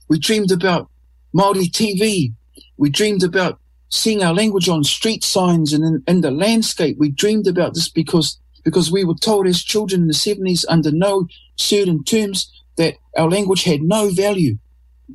We 0.08 0.18
dreamed 0.18 0.50
about 0.50 0.90
Maori 1.32 1.66
TV. 1.66 2.32
We 2.76 2.90
dreamed 2.90 3.22
about 3.22 3.58
seeing 3.88 4.22
our 4.22 4.34
language 4.34 4.68
on 4.68 4.84
street 4.84 5.24
signs 5.24 5.72
and 5.72 5.84
in, 5.84 6.02
in 6.06 6.20
the 6.20 6.30
landscape. 6.30 6.96
We 6.98 7.10
dreamed 7.10 7.46
about 7.46 7.74
this 7.74 7.88
because, 7.88 8.38
because 8.64 8.90
we 8.90 9.04
were 9.04 9.14
told 9.14 9.46
as 9.46 9.62
children 9.62 10.02
in 10.02 10.08
the 10.08 10.14
70s 10.14 10.64
under 10.68 10.90
no 10.90 11.28
certain 11.56 12.02
terms 12.04 12.50
that 12.76 12.96
our 13.16 13.30
language 13.30 13.62
had 13.62 13.82
no 13.82 14.10
value, 14.10 14.58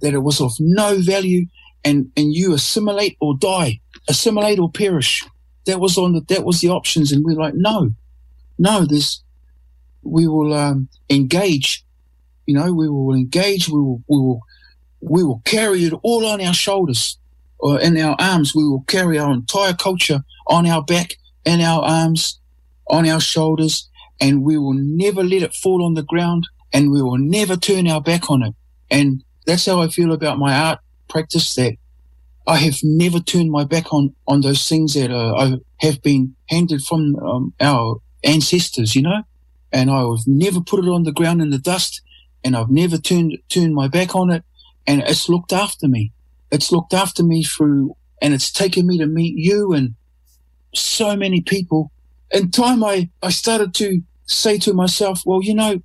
that 0.01 0.13
it 0.13 0.19
was 0.19 0.39
of 0.39 0.53
no 0.59 0.99
value 1.01 1.45
and, 1.83 2.11
and 2.15 2.33
you 2.33 2.53
assimilate 2.53 3.17
or 3.19 3.37
die, 3.37 3.79
assimilate 4.07 4.59
or 4.59 4.71
perish 4.71 5.25
that 5.69 5.79
was 5.79 5.97
on 5.97 6.13
the 6.13 6.21
that 6.27 6.43
was 6.43 6.61
the 6.61 6.69
options, 6.69 7.11
and 7.11 7.23
we 7.23 7.33
are 7.33 7.39
like, 7.39 7.53
no, 7.55 7.91
no, 8.57 8.85
this 8.85 9.21
we 10.01 10.27
will 10.27 10.53
um, 10.53 10.89
engage. 11.09 11.85
You 12.45 12.55
know, 12.55 12.73
we 12.73 12.89
will 12.89 13.13
engage. 13.13 13.69
We 13.69 13.79
will 13.79 14.03
we 14.07 14.17
will 14.17 14.41
we 15.01 15.23
will 15.23 15.41
carry 15.45 15.85
it 15.85 15.93
all 16.03 16.25
on 16.25 16.41
our 16.41 16.53
shoulders 16.53 17.17
or 17.59 17.79
in 17.79 17.97
our 17.97 18.15
arms. 18.19 18.55
We 18.55 18.67
will 18.67 18.83
carry 18.87 19.19
our 19.19 19.31
entire 19.31 19.73
culture 19.73 20.23
on 20.47 20.65
our 20.65 20.83
back, 20.83 21.15
in 21.45 21.61
our 21.61 21.83
arms, 21.83 22.39
on 22.87 23.07
our 23.07 23.19
shoulders, 23.19 23.87
and 24.19 24.43
we 24.43 24.57
will 24.57 24.73
never 24.73 25.23
let 25.23 25.43
it 25.43 25.53
fall 25.53 25.85
on 25.85 25.93
the 25.93 26.03
ground 26.03 26.47
and 26.73 26.91
we 26.91 27.01
will 27.01 27.17
never 27.17 27.55
turn 27.55 27.87
our 27.87 28.01
back 28.01 28.29
on 28.29 28.43
it. 28.43 28.55
And 28.91 29.23
that's 29.45 29.65
how 29.65 29.81
I 29.81 29.87
feel 29.87 30.11
about 30.11 30.39
my 30.39 30.53
art 30.53 30.79
practice 31.07 31.53
that 31.55 31.75
I 32.49 32.57
have 32.57 32.79
never 32.81 33.19
turned 33.19 33.51
my 33.51 33.63
back 33.63 33.93
on, 33.93 34.15
on 34.27 34.41
those 34.41 34.67
things 34.67 34.95
that 34.95 35.11
uh, 35.11 35.35
I 35.35 35.57
have 35.85 36.01
been 36.01 36.35
handed 36.49 36.81
from 36.81 37.15
um, 37.17 37.53
our 37.61 38.01
ancestors, 38.23 38.95
you 38.95 39.03
know, 39.03 39.21
and 39.71 39.91
I 39.91 39.99
have 39.99 40.25
never 40.25 40.59
put 40.59 40.83
it 40.83 40.89
on 40.89 41.03
the 41.03 41.11
ground 41.11 41.43
in 41.43 41.51
the 41.51 41.59
dust 41.59 42.01
and 42.43 42.55
I've 42.55 42.71
never 42.71 42.97
turned, 42.97 43.37
turned 43.49 43.75
my 43.75 43.87
back 43.87 44.15
on 44.15 44.31
it. 44.31 44.43
And 44.87 45.03
it's 45.03 45.29
looked 45.29 45.53
after 45.53 45.87
me. 45.87 46.11
It's 46.51 46.71
looked 46.71 46.93
after 46.95 47.23
me 47.23 47.43
through, 47.43 47.95
and 48.19 48.33
it's 48.33 48.51
taken 48.51 48.87
me 48.87 48.97
to 48.97 49.05
meet 49.05 49.35
you 49.37 49.73
and 49.73 49.93
so 50.73 51.15
many 51.15 51.41
people. 51.41 51.91
In 52.31 52.49
time, 52.49 52.83
I, 52.83 53.09
I 53.21 53.29
started 53.29 53.75
to 53.75 54.01
say 54.25 54.57
to 54.59 54.73
myself, 54.73 55.21
well, 55.23 55.43
you 55.43 55.53
know, 55.53 55.83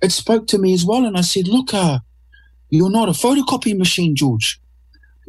it 0.00 0.12
spoke 0.12 0.46
to 0.46 0.58
me 0.58 0.72
as 0.72 0.86
well. 0.86 1.04
And 1.04 1.18
I 1.18 1.20
said, 1.20 1.46
look, 1.48 1.74
uh, 1.74 1.98
you're 2.70 2.88
not 2.88 3.10
a 3.10 3.12
photocopy 3.12 3.76
machine, 3.76 4.16
George. 4.16 4.58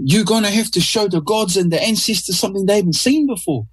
You're 0.04 0.26
going 0.26 0.44
to 0.44 0.50
have 0.50 0.72
to 0.72 0.82
show 0.82 1.08
the 1.08 1.22
gods 1.22 1.58
and 1.58 1.72
the 1.72 1.82
ancestors 1.82 2.40
something 2.40 2.66
they 2.66 2.78
haven't 2.78 2.94
seen 2.94 3.28
before. 3.28 3.68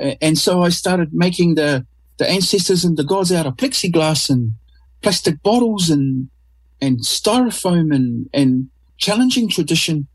Uh, 0.00 0.14
and 0.20 0.38
so 0.38 0.62
I 0.62 0.68
started 0.68 1.10
making 1.12 1.56
the, 1.56 1.84
the 2.18 2.28
ancestors 2.28 2.84
and 2.84 2.96
the 2.96 3.04
gods 3.04 3.32
out 3.32 3.46
of 3.46 3.56
plexiglass 3.56 4.30
and 4.30 4.52
plastic 5.02 5.42
bottles 5.42 5.90
and, 5.90 6.28
and 6.80 7.00
styrofoam 7.00 7.94
and, 7.94 8.30
and 8.32 8.68
challenging 8.98 9.48
tradition. 9.48 10.06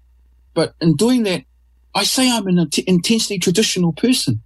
But 0.54 0.76
in 0.80 0.96
doing 0.96 1.24
that, 1.24 1.44
I 1.94 2.04
say 2.04 2.32
I'm 2.32 2.48
an 2.48 2.70
intensely 2.88 3.38
traditional 3.38 3.92
person. 3.92 4.42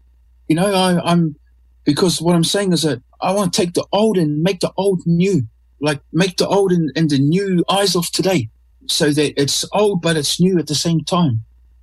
You 0.48 0.56
know, 0.56 0.74
I, 0.74 1.00
I'm, 1.04 1.36
because 1.84 2.22
what 2.22 2.36
I'm 2.36 2.44
saying 2.44 2.74
is 2.74 2.82
that 2.82 3.02
I 3.22 3.34
want 3.34 3.54
to 3.54 3.62
take 3.62 3.74
the 3.74 3.86
old 3.92 4.18
and 4.18 4.42
make 4.42 4.62
the 4.62 4.72
old 4.78 5.04
new, 5.06 5.44
like 5.80 6.02
make 6.12 6.38
the 6.38 6.48
old 6.48 6.72
and, 6.72 6.92
and 6.96 7.10
the 7.10 7.20
new 7.20 7.64
eyes 7.70 7.96
of 7.96 8.10
today 8.12 8.50
so 8.92 9.12
that 9.12 9.40
it's 9.42 9.66
old, 9.74 10.02
but 10.02 10.18
it's 10.18 10.40
new 10.40 10.60
at 10.60 10.68
the 10.68 10.76
same 10.76 11.02
time. 11.02 11.42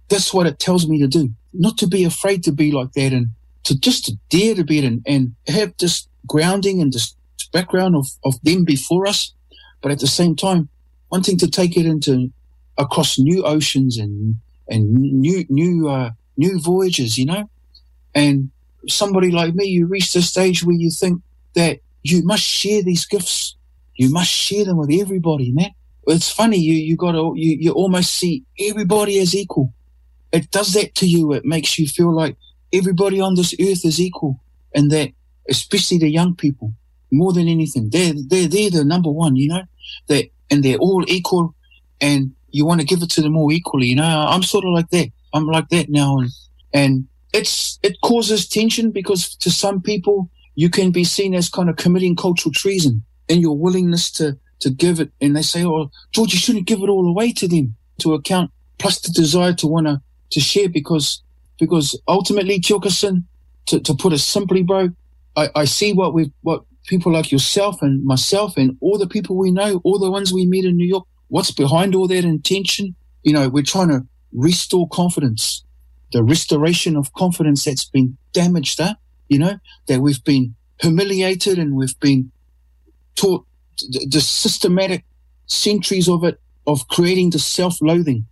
That's 0.08 0.32
what 0.32 0.46
it 0.46 0.58
tells 0.58 0.88
me 0.88 0.98
to 1.00 1.08
do. 1.08 1.30
Not 1.52 1.78
to 1.78 1.86
be 1.86 2.04
afraid 2.04 2.42
to 2.44 2.52
be 2.52 2.72
like 2.72 2.92
that 2.92 3.12
and 3.12 3.28
to 3.64 3.78
just 3.78 4.04
to 4.06 4.18
dare 4.30 4.54
to 4.54 4.64
be 4.64 4.78
it 4.78 4.84
and, 4.84 5.02
and 5.06 5.34
have 5.46 5.74
this 5.78 6.06
grounding 6.26 6.80
and 6.80 6.92
this 6.92 7.14
background 7.52 7.96
of, 7.96 8.06
of 8.24 8.34
them 8.42 8.64
before 8.64 9.06
us, 9.06 9.32
but 9.82 9.92
at 9.92 9.98
the 9.98 10.06
same 10.06 10.36
time, 10.36 10.68
wanting 11.10 11.38
to 11.38 11.50
take 11.50 11.76
it 11.76 11.86
into 11.86 12.30
across 12.76 13.18
new 13.18 13.42
oceans 13.44 13.96
and, 13.96 14.36
and 14.68 14.92
new, 14.92 15.44
new, 15.48 15.88
uh, 15.88 16.10
new 16.36 16.60
voyages, 16.60 17.18
you 17.18 17.26
know? 17.26 17.48
And 18.14 18.50
somebody 18.86 19.30
like 19.30 19.54
me, 19.54 19.66
you 19.66 19.86
reach 19.86 20.12
the 20.12 20.22
stage 20.22 20.64
where 20.64 20.76
you 20.76 20.90
think 20.90 21.22
that 21.54 21.80
you 22.02 22.22
must 22.24 22.42
share 22.42 22.82
these 22.82 23.06
gifts. 23.06 23.56
You 23.96 24.10
must 24.10 24.30
share 24.30 24.64
them 24.64 24.76
with 24.76 24.90
everybody, 24.92 25.52
man. 25.52 25.70
It's 26.08 26.30
funny, 26.30 26.58
you, 26.58 26.72
you 26.72 26.96
gotta, 26.96 27.32
you, 27.36 27.56
you 27.60 27.72
almost 27.72 28.14
see 28.14 28.44
everybody 28.58 29.18
as 29.18 29.34
equal. 29.34 29.74
It 30.32 30.50
does 30.50 30.72
that 30.72 30.94
to 30.96 31.06
you. 31.06 31.32
It 31.32 31.44
makes 31.44 31.78
you 31.78 31.86
feel 31.86 32.14
like 32.14 32.36
everybody 32.72 33.20
on 33.20 33.34
this 33.34 33.54
earth 33.60 33.84
is 33.84 34.00
equal 34.00 34.40
and 34.74 34.90
that, 34.90 35.10
especially 35.50 35.98
the 35.98 36.08
young 36.08 36.34
people, 36.34 36.72
more 37.12 37.32
than 37.32 37.46
anything, 37.46 37.90
they're, 37.90 38.14
they're, 38.26 38.48
they're 38.48 38.70
the 38.70 38.84
number 38.84 39.10
one, 39.10 39.36
you 39.36 39.48
know, 39.48 39.62
that, 40.08 40.30
and 40.50 40.62
they're 40.62 40.78
all 40.78 41.04
equal 41.08 41.54
and 42.00 42.32
you 42.50 42.64
want 42.64 42.80
to 42.80 42.86
give 42.86 43.02
it 43.02 43.10
to 43.10 43.22
them 43.22 43.36
all 43.36 43.52
equally, 43.52 43.86
you 43.86 43.96
know, 43.96 44.04
I'm 44.04 44.42
sort 44.42 44.64
of 44.64 44.72
like 44.72 44.90
that. 44.90 45.10
I'm 45.34 45.46
like 45.46 45.68
that 45.68 45.90
now. 45.90 46.18
And, 46.18 46.30
and 46.72 47.08
it's, 47.34 47.78
it 47.82 47.96
causes 48.02 48.48
tension 48.48 48.90
because 48.90 49.34
to 49.36 49.50
some 49.50 49.82
people, 49.82 50.30
you 50.54 50.70
can 50.70 50.90
be 50.90 51.04
seen 51.04 51.34
as 51.34 51.48
kind 51.48 51.68
of 51.68 51.76
committing 51.76 52.16
cultural 52.16 52.52
treason 52.52 53.04
in 53.28 53.40
your 53.40 53.56
willingness 53.56 54.10
to, 54.12 54.38
to 54.60 54.70
give 54.70 55.00
it. 55.00 55.10
And 55.20 55.36
they 55.36 55.42
say, 55.42 55.64
oh, 55.64 55.90
George, 56.12 56.32
you 56.32 56.38
shouldn't 56.38 56.66
give 56.66 56.82
it 56.82 56.88
all 56.88 57.06
away 57.06 57.32
to 57.32 57.48
them 57.48 57.76
to 57.98 58.14
account, 58.14 58.50
plus 58.78 59.00
the 59.00 59.12
desire 59.12 59.52
to 59.54 59.66
want 59.66 59.86
to, 59.86 60.00
to 60.32 60.40
share 60.40 60.68
because, 60.68 61.22
because 61.58 62.00
ultimately, 62.06 62.60
Tiokasin, 62.60 63.24
to, 63.66 63.80
to 63.80 63.94
put 63.94 64.12
it 64.12 64.18
simply, 64.18 64.62
bro, 64.62 64.90
I, 65.36 65.50
I 65.54 65.64
see 65.64 65.92
what 65.92 66.14
we 66.14 66.32
what 66.42 66.64
people 66.86 67.12
like 67.12 67.30
yourself 67.30 67.82
and 67.82 68.02
myself 68.04 68.56
and 68.56 68.76
all 68.80 68.98
the 68.98 69.06
people 69.06 69.36
we 69.36 69.50
know, 69.50 69.80
all 69.84 69.98
the 69.98 70.10
ones 70.10 70.32
we 70.32 70.46
meet 70.46 70.64
in 70.64 70.76
New 70.76 70.86
York, 70.86 71.06
what's 71.28 71.50
behind 71.50 71.94
all 71.94 72.08
that 72.08 72.24
intention? 72.24 72.94
You 73.22 73.34
know, 73.34 73.48
we're 73.48 73.62
trying 73.62 73.88
to 73.88 74.06
restore 74.32 74.88
confidence, 74.88 75.64
the 76.12 76.24
restoration 76.24 76.96
of 76.96 77.12
confidence 77.12 77.64
that's 77.64 77.84
been 77.84 78.16
damaged, 78.32 78.78
huh? 78.80 78.94
you 79.28 79.38
know, 79.38 79.58
that 79.86 80.00
we've 80.00 80.22
been 80.24 80.54
humiliated 80.80 81.58
and 81.58 81.74
we've 81.74 81.98
been 82.00 82.32
taught 83.14 83.46
the 84.10 84.20
systematic 84.20 85.04
centuries 85.46 86.08
of 86.08 86.24
it, 86.24 86.40
of 86.66 86.86
creating 86.88 87.30
the 87.30 87.38
self-loathing, 87.38 88.26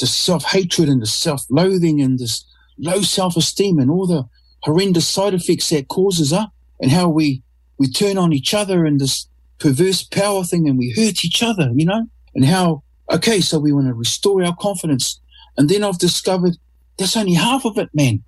the 0.00 0.06
self-hatred 0.06 0.88
and 0.88 1.00
the 1.00 1.06
self-loathing 1.06 2.00
and 2.00 2.18
this 2.18 2.44
low 2.78 3.02
self-esteem 3.02 3.78
and 3.78 3.90
all 3.90 4.06
the 4.06 4.24
horrendous 4.62 5.08
side 5.08 5.34
effects 5.34 5.70
that 5.70 5.88
causes 5.88 6.32
up 6.32 6.52
and 6.80 6.90
how 6.90 7.08
we, 7.08 7.42
we 7.78 7.88
turn 7.88 8.18
on 8.18 8.32
each 8.32 8.52
other 8.52 8.84
and 8.84 9.00
this 9.00 9.28
perverse 9.58 10.02
power 10.02 10.44
thing 10.44 10.68
and 10.68 10.78
we 10.78 10.90
hurt 10.90 11.24
each 11.24 11.42
other, 11.42 11.70
you 11.74 11.86
know, 11.86 12.06
and 12.34 12.44
how, 12.44 12.82
okay, 13.10 13.40
so 13.40 13.58
we 13.58 13.72
want 13.72 13.86
to 13.86 13.94
restore 13.94 14.44
our 14.44 14.56
confidence. 14.56 15.20
And 15.56 15.68
then 15.68 15.84
I've 15.84 15.98
discovered 15.98 16.56
that's 16.98 17.16
only 17.16 17.34
half 17.34 17.64
of 17.64 17.78
it, 17.78 17.90
man. 17.94 18.22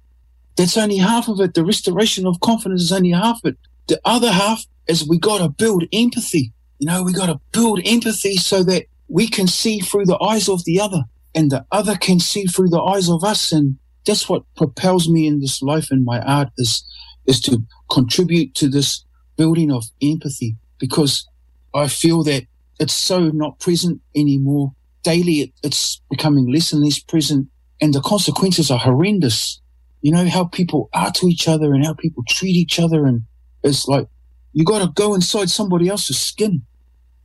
That's 0.57 0.77
only 0.77 0.97
half 0.97 1.29
of 1.29 1.41
it. 1.41 1.55
The 1.55 1.65
restoration 1.65 2.27
of 2.27 2.41
confidence 2.41 2.83
is 2.83 2.93
only 2.93 3.11
half 3.11 3.39
of 3.45 3.53
it. 3.53 3.59
The 3.87 4.01
other 4.05 4.33
half 4.33 4.65
is 4.87 5.07
we 5.07 5.19
got 5.19 5.39
to 5.39 5.49
build 5.49 5.85
empathy. 5.93 6.53
You 6.79 6.87
know, 6.87 7.03
we 7.03 7.13
got 7.13 7.27
to 7.27 7.41
build 7.53 7.81
empathy 7.85 8.37
so 8.37 8.63
that 8.65 8.87
we 9.09 9.29
can 9.29 9.47
see 9.47 9.81
through 9.81 10.07
the 10.07 10.21
eyes 10.23 10.49
of 10.49 10.65
the 10.65 10.81
other 10.81 11.05
and 11.35 11.51
the 11.51 11.65
other 11.73 11.97
can 11.97 12.21
see 12.21 12.47
through 12.47 12.69
the 12.69 12.81
eyes 12.81 13.09
of 13.09 13.25
us. 13.25 13.53
And 13.53 13.79
that's 14.07 14.29
what 14.29 14.43
propels 14.57 15.09
me 15.09 15.27
in 15.27 15.41
this 15.41 15.63
life 15.63 15.91
and 15.91 16.05
my 16.05 16.21
art 16.21 16.49
is, 16.59 16.85
is 17.27 17.41
to 17.43 17.63
contribute 17.91 18.55
to 18.57 18.69
this 18.69 19.05
building 19.37 19.73
of 19.73 19.85
empathy 20.03 20.57
because 20.79 21.29
I 21.75 21.89
feel 21.89 22.23
that 22.25 22.45
it's 22.79 22.95
so 22.95 23.29
not 23.29 23.59
present 23.59 24.01
anymore. 24.15 24.73
Daily, 25.03 25.41
it, 25.41 25.53
it's 25.63 26.01
becoming 26.11 26.53
less 26.53 26.73
and 26.73 26.83
less 26.83 26.99
present 26.99 27.49
and 27.81 27.95
the 27.95 28.01
consequences 28.01 28.71
are 28.71 28.79
horrendous 28.79 29.61
you 30.01 30.13
know, 30.13 30.29
how 30.29 30.45
people 30.45 30.89
are 30.93 31.11
to 31.13 31.27
each 31.27 31.49
other 31.49 31.75
and 31.75 31.85
how 31.85 31.95
people 31.95 32.23
treat 32.29 32.57
each 32.57 32.79
other. 32.79 33.05
And 33.05 33.23
it's 33.63 33.87
like, 33.87 34.07
you 34.53 34.65
got 34.65 34.81
to 34.81 34.93
go 34.95 35.15
inside 35.15 35.51
somebody 35.51 35.89
else's 35.89 36.19
skin. 36.19 36.63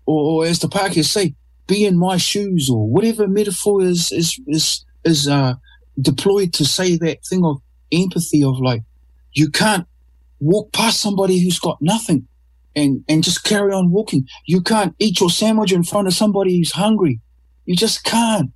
Or, 0.05 0.43
or 0.43 0.45
as 0.45 0.59
the 0.59 0.67
Pākehā 0.67 1.03
say, 1.05 1.35
be 1.67 1.85
in 1.85 1.97
my 1.97 2.17
shoes 2.17 2.69
or 2.69 2.87
whatever 2.89 3.27
metaphor 3.27 3.81
is, 3.81 4.11
is, 4.11 4.39
is, 4.47 4.85
is, 5.05 5.27
uh, 5.27 5.55
deployed 6.01 6.53
to 6.53 6.65
say 6.65 6.97
that 6.97 7.23
thing 7.25 7.45
of 7.45 7.61
empathy 7.91 8.43
of 8.43 8.59
like, 8.59 8.81
you 9.33 9.49
can't 9.49 9.87
walk 10.39 10.73
past 10.73 10.99
somebody 10.99 11.39
who's 11.39 11.59
got 11.59 11.77
nothing 11.81 12.27
and, 12.75 13.03
and 13.07 13.23
just 13.23 13.43
carry 13.43 13.71
on 13.71 13.91
walking. 13.91 14.27
You 14.45 14.61
can't 14.61 14.95
eat 14.99 15.19
your 15.19 15.29
sandwich 15.29 15.71
in 15.71 15.83
front 15.83 16.07
of 16.07 16.13
somebody 16.13 16.57
who's 16.57 16.71
hungry. 16.71 17.21
You 17.65 17.75
just 17.75 18.03
can't. 18.03 18.51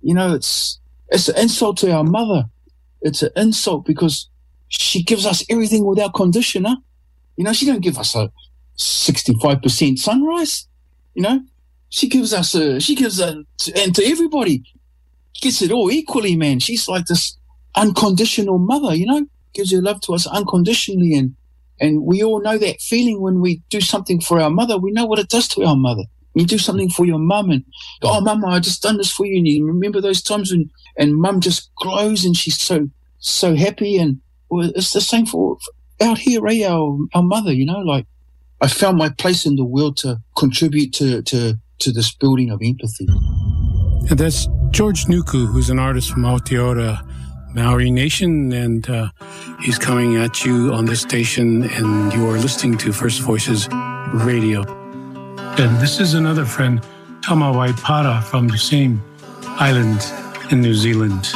You 0.00 0.14
know, 0.14 0.34
it's, 0.34 0.78
it's 1.08 1.28
an 1.28 1.36
insult 1.36 1.78
to 1.78 1.92
our 1.92 2.04
mother 2.04 2.44
it's 3.00 3.22
an 3.22 3.30
insult 3.36 3.84
because 3.84 4.28
she 4.68 5.02
gives 5.02 5.24
us 5.26 5.44
everything 5.48 5.84
without 5.84 6.14
conditioner. 6.14 6.76
You 7.36 7.44
know, 7.44 7.52
she 7.52 7.66
don't 7.66 7.82
give 7.82 7.98
us 7.98 8.14
a 8.14 8.30
65% 8.78 9.98
sunrise. 9.98 10.67
You 11.18 11.24
know, 11.24 11.40
she 11.88 12.08
gives 12.08 12.32
us 12.32 12.54
a, 12.54 12.78
she 12.78 12.94
gives 12.94 13.18
a, 13.18 13.42
and 13.74 13.92
to 13.96 14.04
everybody, 14.06 14.62
gets 15.40 15.60
it 15.62 15.72
all 15.72 15.90
equally, 15.90 16.36
man. 16.36 16.60
She's 16.60 16.86
like 16.86 17.06
this 17.06 17.36
unconditional 17.74 18.60
mother, 18.60 18.94
you 18.94 19.04
know, 19.04 19.26
gives 19.52 19.72
her 19.72 19.82
love 19.82 20.00
to 20.02 20.14
us 20.14 20.28
unconditionally. 20.28 21.14
And, 21.14 21.34
and 21.80 22.04
we 22.04 22.22
all 22.22 22.40
know 22.40 22.56
that 22.58 22.80
feeling 22.80 23.20
when 23.20 23.40
we 23.40 23.62
do 23.68 23.80
something 23.80 24.20
for 24.20 24.40
our 24.40 24.48
mother. 24.48 24.78
We 24.78 24.92
know 24.92 25.06
what 25.06 25.18
it 25.18 25.28
does 25.28 25.48
to 25.48 25.64
our 25.64 25.74
mother. 25.74 26.04
You 26.34 26.46
do 26.46 26.56
something 26.56 26.88
for 26.88 27.04
your 27.04 27.18
mum 27.18 27.50
and, 27.50 27.64
oh, 28.02 28.20
mama, 28.20 28.46
I 28.46 28.60
just 28.60 28.84
done 28.84 28.98
this 28.98 29.10
for 29.10 29.26
you. 29.26 29.38
And 29.38 29.48
you 29.48 29.66
remember 29.66 30.00
those 30.00 30.22
times 30.22 30.52
when 30.52 30.70
and 30.96 31.16
mum 31.16 31.40
just 31.40 31.68
glows 31.80 32.24
and 32.24 32.36
she's 32.36 32.60
so 32.60 32.88
so 33.18 33.56
happy 33.56 33.96
and 33.96 34.20
well, 34.50 34.70
it's 34.76 34.92
the 34.92 35.00
same 35.00 35.26
for, 35.26 35.58
for 35.58 36.06
out 36.06 36.18
here 36.18 36.46
eh 36.46 36.64
our, 36.64 36.96
our 37.12 37.24
mother 37.24 37.52
you 37.52 37.66
know 37.66 37.80
like 37.80 38.06
i 38.60 38.66
found 38.66 38.96
my 38.96 39.08
place 39.08 39.46
in 39.46 39.56
the 39.56 39.64
world 39.64 39.96
to 39.96 40.18
contribute 40.36 40.92
to 40.92 41.22
to 41.22 41.54
to 41.78 41.92
this 41.92 42.14
building 42.14 42.50
of 42.50 42.60
empathy 42.62 43.06
and 44.10 44.18
that's 44.18 44.48
george 44.70 45.06
nuku 45.06 45.46
who's 45.46 45.70
an 45.70 45.78
artist 45.78 46.10
from 46.10 46.22
aotearoa 46.22 46.98
maori 47.54 47.90
nation 47.90 48.52
and 48.52 48.90
uh, 48.90 49.08
he's 49.62 49.78
coming 49.78 50.16
at 50.16 50.44
you 50.44 50.72
on 50.72 50.84
this 50.84 51.00
station 51.00 51.64
and 51.64 52.12
you 52.12 52.28
are 52.28 52.38
listening 52.38 52.76
to 52.76 52.92
first 52.92 53.20
voices 53.20 53.68
radio 54.12 54.62
and 55.58 55.80
this 55.80 56.00
is 56.00 56.14
another 56.14 56.44
friend 56.44 56.82
tama 57.22 57.52
waipara 57.52 58.22
from 58.22 58.48
the 58.48 58.58
same 58.58 59.00
island 59.60 60.00
in 60.50 60.60
New 60.60 60.74
Zealand. 60.74 61.28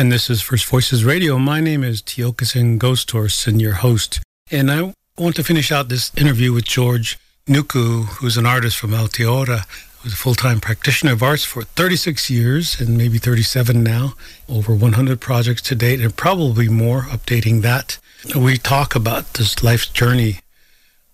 And 0.00 0.10
this 0.10 0.30
is 0.30 0.40
First 0.40 0.64
Voices 0.64 1.04
Radio. 1.04 1.38
My 1.38 1.60
name 1.60 1.84
is 1.84 2.02
Horse 3.12 3.46
and 3.46 3.60
your 3.60 3.74
host. 3.74 4.20
And 4.50 4.70
I 4.70 4.94
want 5.18 5.36
to 5.36 5.44
finish 5.44 5.70
out 5.70 5.90
this 5.90 6.10
interview 6.16 6.54
with 6.54 6.64
George 6.64 7.18
Nuku, 7.46 8.06
who's 8.06 8.38
an 8.38 8.46
artist 8.46 8.78
from 8.78 8.92
Aotearoa, 8.92 9.66
who's 9.98 10.14
a 10.14 10.16
full-time 10.16 10.58
practitioner 10.58 11.12
of 11.12 11.22
arts 11.22 11.44
for 11.44 11.64
36 11.64 12.30
years 12.30 12.80
and 12.80 12.96
maybe 12.96 13.18
37 13.18 13.82
now, 13.82 14.14
over 14.48 14.74
100 14.74 15.20
projects 15.20 15.60
to 15.60 15.74
date 15.74 16.00
and 16.00 16.16
probably 16.16 16.70
more 16.70 17.02
updating 17.02 17.60
that. 17.60 17.98
We 18.34 18.56
talk 18.56 18.94
about 18.94 19.34
this 19.34 19.62
life's 19.62 19.88
journey 19.88 20.40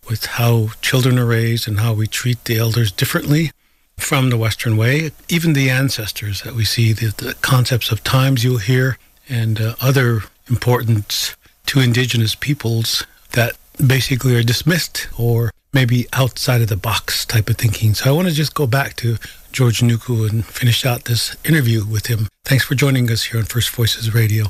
with 0.08 0.26
how 0.26 0.68
children 0.80 1.18
are 1.18 1.26
raised 1.26 1.66
and 1.66 1.80
how 1.80 1.92
we 1.92 2.06
treat 2.06 2.44
the 2.44 2.58
elders 2.58 2.92
differently 2.92 3.50
from 3.98 4.30
the 4.30 4.36
Western 4.36 4.76
way, 4.76 5.10
even 5.28 5.52
the 5.52 5.70
ancestors 5.70 6.42
that 6.42 6.54
we 6.54 6.64
see, 6.64 6.92
the, 6.92 7.06
the 7.16 7.34
concepts 7.40 7.90
of 7.90 8.04
times 8.04 8.44
you'll 8.44 8.58
hear, 8.58 8.98
and 9.28 9.60
uh, 9.60 9.74
other 9.80 10.20
importance 10.48 11.34
to 11.66 11.80
indigenous 11.80 12.34
peoples 12.34 13.04
that 13.32 13.56
basically 13.84 14.36
are 14.36 14.42
dismissed 14.42 15.08
or 15.18 15.50
maybe 15.72 16.06
outside 16.12 16.62
of 16.62 16.68
the 16.68 16.76
box 16.76 17.24
type 17.26 17.50
of 17.50 17.56
thinking. 17.56 17.94
So 17.94 18.08
I 18.08 18.12
want 18.12 18.28
to 18.28 18.34
just 18.34 18.54
go 18.54 18.66
back 18.66 18.96
to 18.96 19.16
George 19.52 19.80
Nuku 19.80 20.28
and 20.30 20.44
finish 20.44 20.86
out 20.86 21.04
this 21.04 21.36
interview 21.44 21.84
with 21.84 22.06
him. 22.06 22.28
Thanks 22.44 22.64
for 22.64 22.74
joining 22.74 23.10
us 23.10 23.24
here 23.24 23.40
on 23.40 23.46
First 23.46 23.70
Voices 23.70 24.14
Radio. 24.14 24.46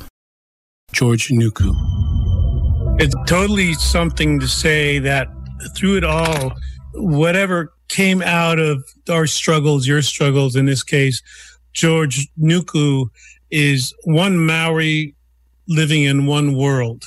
George 0.93 1.29
Nuku. 1.29 1.73
It's 2.99 3.15
totally 3.27 3.73
something 3.73 4.39
to 4.39 4.47
say 4.47 4.99
that 4.99 5.27
through 5.75 5.97
it 5.97 6.03
all, 6.03 6.53
whatever 6.93 7.73
came 7.87 8.21
out 8.21 8.59
of 8.59 8.83
our 9.09 9.27
struggles, 9.27 9.87
your 9.87 10.01
struggles 10.01 10.55
in 10.55 10.65
this 10.65 10.83
case, 10.83 11.21
George 11.73 12.27
Nuku 12.39 13.09
is 13.51 13.93
one 14.03 14.45
Maori 14.45 15.13
living 15.67 16.03
in 16.03 16.25
one 16.25 16.55
world. 16.55 17.05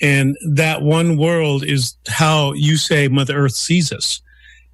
And 0.00 0.36
that 0.54 0.82
one 0.82 1.16
world 1.16 1.64
is 1.64 1.96
how 2.08 2.52
you 2.54 2.76
say 2.76 3.08
Mother 3.08 3.36
Earth 3.36 3.54
sees 3.54 3.92
us. 3.92 4.20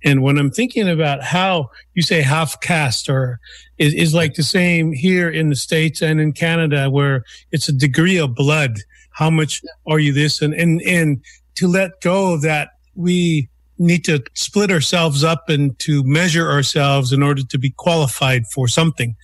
And 0.04 0.22
when 0.22 0.38
I'm 0.38 0.50
thinking 0.50 0.88
about 0.88 1.22
how 1.22 1.70
you 1.94 2.02
say 2.02 2.22
half 2.22 2.61
caste 2.61 3.08
or 3.08 3.40
is, 3.78 3.92
is 3.94 4.14
like 4.14 4.34
the 4.34 4.42
same 4.42 4.92
here 4.92 5.28
in 5.28 5.50
the 5.50 5.56
States 5.56 6.02
and 6.02 6.20
in 6.20 6.32
Canada, 6.32 6.88
where 6.88 7.24
it's 7.52 7.68
a 7.68 7.72
degree 7.72 8.16
of 8.16 8.34
blood. 8.34 8.78
How 9.11 9.28
much 9.28 9.62
are 9.87 9.98
you 9.98 10.12
this? 10.12 10.40
And, 10.40 10.54
and, 10.54 10.80
and 10.82 11.20
to 11.56 11.66
let 11.66 12.00
go 12.00 12.32
of 12.32 12.42
that, 12.42 12.70
we 12.94 13.48
need 13.78 14.04
to 14.04 14.22
split 14.34 14.70
ourselves 14.70 15.22
up 15.24 15.48
and 15.48 15.78
to 15.80 16.02
measure 16.04 16.50
ourselves 16.50 17.12
in 17.12 17.22
order 17.22 17.42
to 17.42 17.58
be 17.58 17.70
qualified 17.70 18.46
for 18.46 18.68
something. 18.68 19.16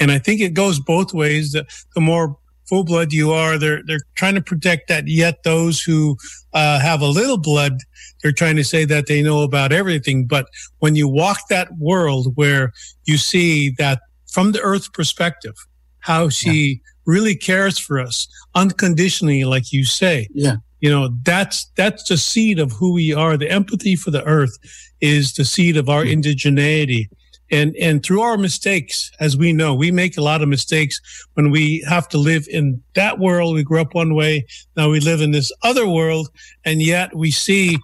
And 0.00 0.10
I 0.10 0.18
think 0.18 0.40
it 0.40 0.54
goes 0.54 0.80
both 0.80 1.12
ways. 1.12 1.52
The, 1.52 1.66
the 1.94 2.00
more 2.00 2.36
full 2.66 2.84
blood 2.84 3.12
you 3.12 3.32
are, 3.32 3.58
they're, 3.58 3.82
they're 3.86 4.00
trying 4.14 4.34
to 4.34 4.42
protect 4.42 4.88
that. 4.88 5.08
Yet 5.08 5.42
those 5.42 5.80
who 5.80 6.16
uh, 6.52 6.80
have 6.80 7.00
a 7.00 7.06
little 7.06 7.38
blood, 7.38 7.78
they're 8.22 8.32
trying 8.32 8.56
to 8.56 8.64
say 8.64 8.84
that 8.84 9.06
they 9.06 9.22
know 9.22 9.42
about 9.42 9.72
everything. 9.72 10.26
But 10.26 10.48
when 10.78 10.94
you 10.96 11.08
walk 11.08 11.38
that 11.50 11.68
world 11.78 12.32
where 12.36 12.72
you 13.04 13.16
see 13.16 13.70
that 13.78 14.00
from 14.30 14.52
the 14.52 14.60
earth 14.60 14.92
perspective, 14.92 15.54
how 16.00 16.28
she 16.28 16.50
yeah. 16.50 16.90
really 17.06 17.34
cares 17.34 17.78
for 17.78 17.98
us 17.98 18.28
unconditionally, 18.54 19.44
like 19.44 19.72
you 19.72 19.84
say. 19.84 20.28
Yeah 20.32 20.56
you 20.80 20.90
know 20.90 21.08
that's 21.22 21.70
that's 21.76 22.08
the 22.08 22.16
seed 22.16 22.58
of 22.58 22.72
who 22.72 22.92
we 22.92 23.12
are. 23.12 23.36
The 23.36 23.50
empathy 23.50 23.96
for 23.96 24.10
the 24.10 24.24
earth 24.24 24.56
is 25.00 25.32
the 25.34 25.44
seed 25.44 25.76
of 25.76 25.88
our 25.88 26.04
hmm. 26.04 26.10
indigeneity. 26.10 27.08
And 27.50 27.74
and 27.76 28.04
through 28.04 28.20
our 28.20 28.36
mistakes 28.36 29.10
as 29.20 29.36
we 29.36 29.52
know 29.52 29.74
we 29.74 29.90
make 29.90 30.18
a 30.18 30.22
lot 30.22 30.42
of 30.42 30.48
mistakes 30.48 31.00
when 31.34 31.50
we 31.50 31.84
have 31.88 32.06
to 32.10 32.18
live 32.18 32.46
in 32.50 32.82
that 32.94 33.18
world. 33.18 33.54
We 33.54 33.62
grew 33.62 33.80
up 33.80 33.94
one 33.94 34.14
way 34.14 34.46
now 34.76 34.90
we 34.90 35.00
live 35.00 35.22
in 35.22 35.30
this 35.30 35.50
other 35.62 35.88
world 35.88 36.28
and 36.64 36.82
yet 36.82 37.14
we 37.16 37.30
see 37.30 37.78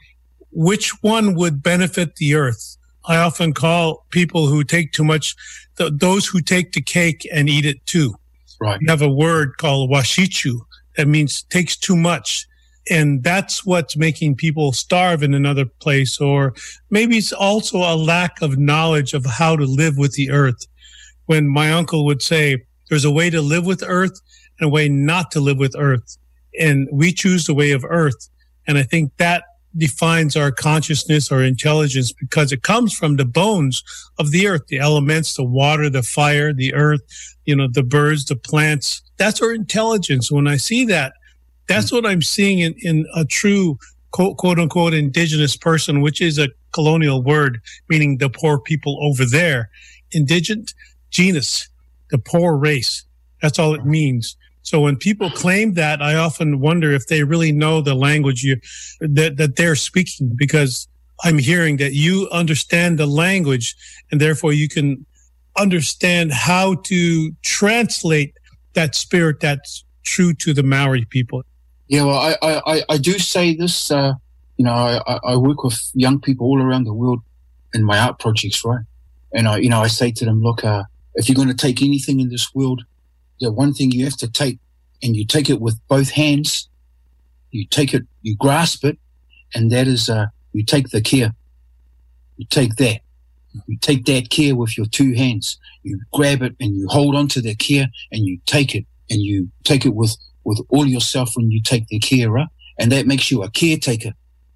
which 0.53 0.91
one 1.03 1.35
would 1.35 1.63
benefit 1.63 2.17
the 2.17 2.35
earth. 2.35 2.77
I 3.07 3.17
often 3.17 3.53
call 3.53 4.07
people 4.11 4.47
who 4.47 4.65
take 4.65 4.93
too 4.93 5.05
much 5.05 5.35
th- 5.79 5.93
those 5.97 6.27
who 6.27 6.41
take 6.41 6.73
the 6.73 6.83
cake 6.83 7.27
and 7.33 7.49
eat 7.49 7.65
it 7.65 7.85
too. 7.87 8.15
Right. 8.61 8.79
We 8.81 8.87
have 8.89 9.03
a 9.03 9.11
word 9.11 9.57
called 9.57 9.91
wasichu 9.91 10.61
that 10.97 11.09
means 11.09 11.43
takes 11.45 11.77
too 11.77 11.97
much 11.97 12.47
and 12.91 13.23
that's 13.23 13.65
what's 13.65 13.97
making 13.97 14.37
people 14.37 14.73
starve 14.73 15.23
in 15.23 15.35
another 15.35 15.65
place 15.65 16.21
or 16.21 16.55
maybe 16.91 17.17
it's 17.17 17.33
also 17.33 17.79
a 17.79 17.97
lack 17.97 18.43
of 18.43 18.59
knowledge 18.59 19.15
of 19.15 19.25
how 19.25 19.57
to 19.57 19.65
live 19.65 19.97
with 19.97 20.13
the 20.13 20.31
earth. 20.31 20.67
When 21.27 21.49
my 21.49 21.73
uncle 21.73 22.05
would 22.05 22.21
say 22.21 22.65
there's 22.91 23.05
a 23.05 23.11
way 23.11 23.31
to 23.31 23.41
live 23.41 23.65
with 23.65 23.83
earth 23.87 24.21
and 24.61 24.67
a 24.67 24.71
way 24.71 24.89
not 24.89 25.31
to 25.33 25.41
live 25.41 25.59
with 25.59 25.75
earth. 25.79 26.19
And 26.61 26.89
we 26.93 27.13
choose 27.13 27.47
the 27.47 27.55
way 27.55 27.73
of 27.73 27.85
earth. 27.89 28.29
And 28.67 28.79
i 28.79 28.83
think 28.83 29.17
that 29.17 29.45
defines 29.77 30.37
our 30.37 30.53
consciousness 30.53 31.33
or 31.33 31.43
intelligence 31.43 32.13
because 32.13 32.53
it 32.53 32.63
comes 32.63 32.95
from 32.95 33.17
the 33.17 33.25
bones 33.25 33.83
of 34.21 34.31
the 34.31 34.47
earth 34.47 34.65
the 34.69 34.79
elements 34.79 35.35
the 35.35 35.43
water 35.43 35.91
the 35.91 36.03
fire 36.03 36.53
the 36.53 36.73
earth 36.75 37.03
you 37.45 37.57
know 37.57 37.69
the 37.69 37.83
birds 37.83 38.25
the 38.27 38.37
plants. 38.37 39.03
That's 39.17 39.43
our 39.43 39.53
intelligence. 39.53 40.31
When 40.31 40.47
i 40.47 40.57
see 40.57 40.85
that 40.87 41.15
that's 41.67 41.93
what 41.93 42.07
I'm 42.07 42.23
seeing 42.23 42.61
in, 42.61 42.75
in 42.79 43.07
a 43.15 43.25
true 43.25 43.79
quote, 44.11 44.37
quote 44.37 44.59
unquote 44.59 44.95
indigenous 44.95 45.57
person, 45.57 46.01
which 46.01 46.21
is 46.21 46.39
a 46.39 46.49
colonial 46.73 47.23
word 47.23 47.61
meaning 47.89 48.19
the 48.19 48.29
poor 48.29 48.59
people 48.59 48.99
over 49.03 49.25
there. 49.25 49.71
Indigent 50.13 50.75
genus, 51.11 51.69
the 52.11 52.19
poor 52.19 52.57
race. 52.57 53.05
That's 53.43 53.59
all 53.59 53.75
it 53.75 53.85
means. 53.85 54.37
So 54.63 54.81
when 54.81 54.97
people 54.97 55.31
claim 55.31 55.75
that, 55.75 56.01
I 56.01 56.15
often 56.15 56.59
wonder 56.59 56.91
if 56.91 57.07
they 57.07 57.23
really 57.23 57.53
know 57.53 57.83
the 57.83 57.95
language 57.95 58.43
you, 58.43 58.57
that, 59.01 59.37
that 59.37 59.57
they're 59.57 59.77
speaking 59.77 60.33
because 60.37 60.89
I'm 61.23 61.39
hearing 61.39 61.77
that 61.77 61.93
you 61.93 62.29
understand 62.33 62.99
the 62.99 63.07
language 63.07 63.77
and 64.11 64.21
therefore 64.21 64.53
you 64.53 64.69
can 64.69 65.05
understand 65.57 66.33
how 66.33 66.77
to 66.87 67.31
translate 67.43 68.35
that 68.73 68.95
spirit 68.95 69.41
that's 69.41 69.85
true 70.03 70.33
to 70.35 70.55
the 70.55 70.63
Maori 70.63 71.05
people. 71.05 71.43
Yeah, 71.89 72.05
well, 72.05 72.19
I, 72.19 72.37
I, 72.43 72.83
I 72.89 72.99
do 72.99 73.19
say 73.19 73.55
this. 73.55 73.91
Uh, 73.91 74.15
you 74.57 74.65
know, 74.65 74.73
I, 74.73 75.19
I 75.25 75.37
work 75.37 75.65
with 75.65 75.79
young 75.95 76.21
people 76.21 76.47
all 76.47 76.63
around 76.63 76.85
the 76.85 76.95
world 76.95 77.21
in 77.75 77.85
my 77.85 77.99
art 77.99 78.19
projects, 78.19 78.65
right? 78.65 78.85
And 79.35 79.49
I, 79.49 79.59
you 79.59 79.69
know, 79.69 79.81
I 79.81 79.89
say 79.89 80.11
to 80.13 80.25
them, 80.25 80.43
look, 80.43 80.65
uh, 80.65 80.85
if 81.15 81.29
you're 81.29 81.37
going 81.37 81.49
to 81.49 81.55
take 81.55 81.83
anything 81.83 82.21
in 82.21 82.31
this 82.31 82.55
world, 82.55 82.85
the 83.41 83.53
one 83.53 83.75
thing 83.75 83.91
you 83.91 84.05
have 84.05 84.17
to 84.19 84.31
take, 84.31 84.59
and 85.03 85.17
you 85.17 85.27
take 85.27 85.51
it 85.51 85.61
with 85.61 85.79
both 85.89 86.11
hands, 86.11 86.69
you 87.51 87.67
take 87.67 87.93
it, 87.93 88.05
you 88.23 88.37
grasp 88.37 88.85
it, 88.85 88.99
and 89.55 89.71
that 89.71 89.87
is, 89.87 90.09
uh, 90.09 90.27
you 90.53 90.65
take 90.65 90.89
the 90.91 91.01
care. 91.01 91.35
You 92.37 92.47
take 92.49 92.77
that. 92.77 93.01
You 93.67 93.77
take 93.79 94.05
that 94.07 94.31
care 94.31 94.57
with 94.57 94.77
your 94.77 94.87
two 94.87 95.15
hands. 95.15 95.59
You 95.83 96.01
grab 96.13 96.43
it 96.43 96.55
and 96.61 96.75
you 96.75 96.89
hold 96.89 97.15
on 97.15 97.29
to 97.29 97.41
the 97.41 97.55
care 97.55 97.87
and 98.11 98.25
you 98.25 98.39
take 98.47 98.75
it 98.75 98.87
and 99.11 99.21
you 99.21 99.51
take 99.63 99.85
it 99.85 99.95
with 99.95 100.17
with 100.45 100.61
all 100.69 100.87
yourself 100.87 101.31
when 101.35 101.51
you 101.51 101.63
take 101.63 101.87
the 101.89 101.99
carer, 101.99 102.47
and 102.79 102.93
that 102.93 103.07
makes 103.07 103.31
you 103.31 103.43
a 103.43 103.51
caretaker. 103.51 104.13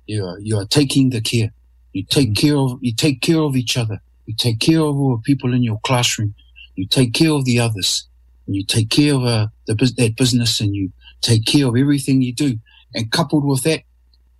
You 0.06 0.24
are, 0.24 0.38
you 0.40 0.56
are 0.58 0.66
taking 0.66 1.10
the 1.10 1.20
care. 1.20 1.52
You 1.92 2.04
take 2.04 2.30
mm-hmm. 2.30 2.46
care 2.46 2.56
of 2.56 2.78
you 2.80 2.94
take 2.94 3.20
care 3.20 3.40
of 3.40 3.56
each 3.56 3.76
other. 3.76 4.00
You 4.26 4.34
take 4.36 4.60
care 4.60 4.80
of 4.80 4.96
all 4.96 5.16
the 5.16 5.22
people 5.22 5.54
in 5.54 5.62
your 5.62 5.80
classroom. 5.84 6.34
You 6.74 6.86
take 6.86 7.14
care 7.14 7.32
of 7.32 7.44
the 7.44 7.58
others. 7.60 8.06
And 8.46 8.56
you 8.56 8.64
take 8.64 8.90
care 8.90 9.14
of 9.14 9.24
uh, 9.24 9.48
the 9.66 9.74
that 9.96 10.16
business, 10.16 10.60
and 10.60 10.74
you 10.74 10.90
take 11.20 11.44
care 11.44 11.66
of 11.66 11.76
everything 11.76 12.22
you 12.22 12.34
do. 12.34 12.58
And 12.94 13.10
coupled 13.10 13.44
with 13.44 13.62
that, 13.64 13.82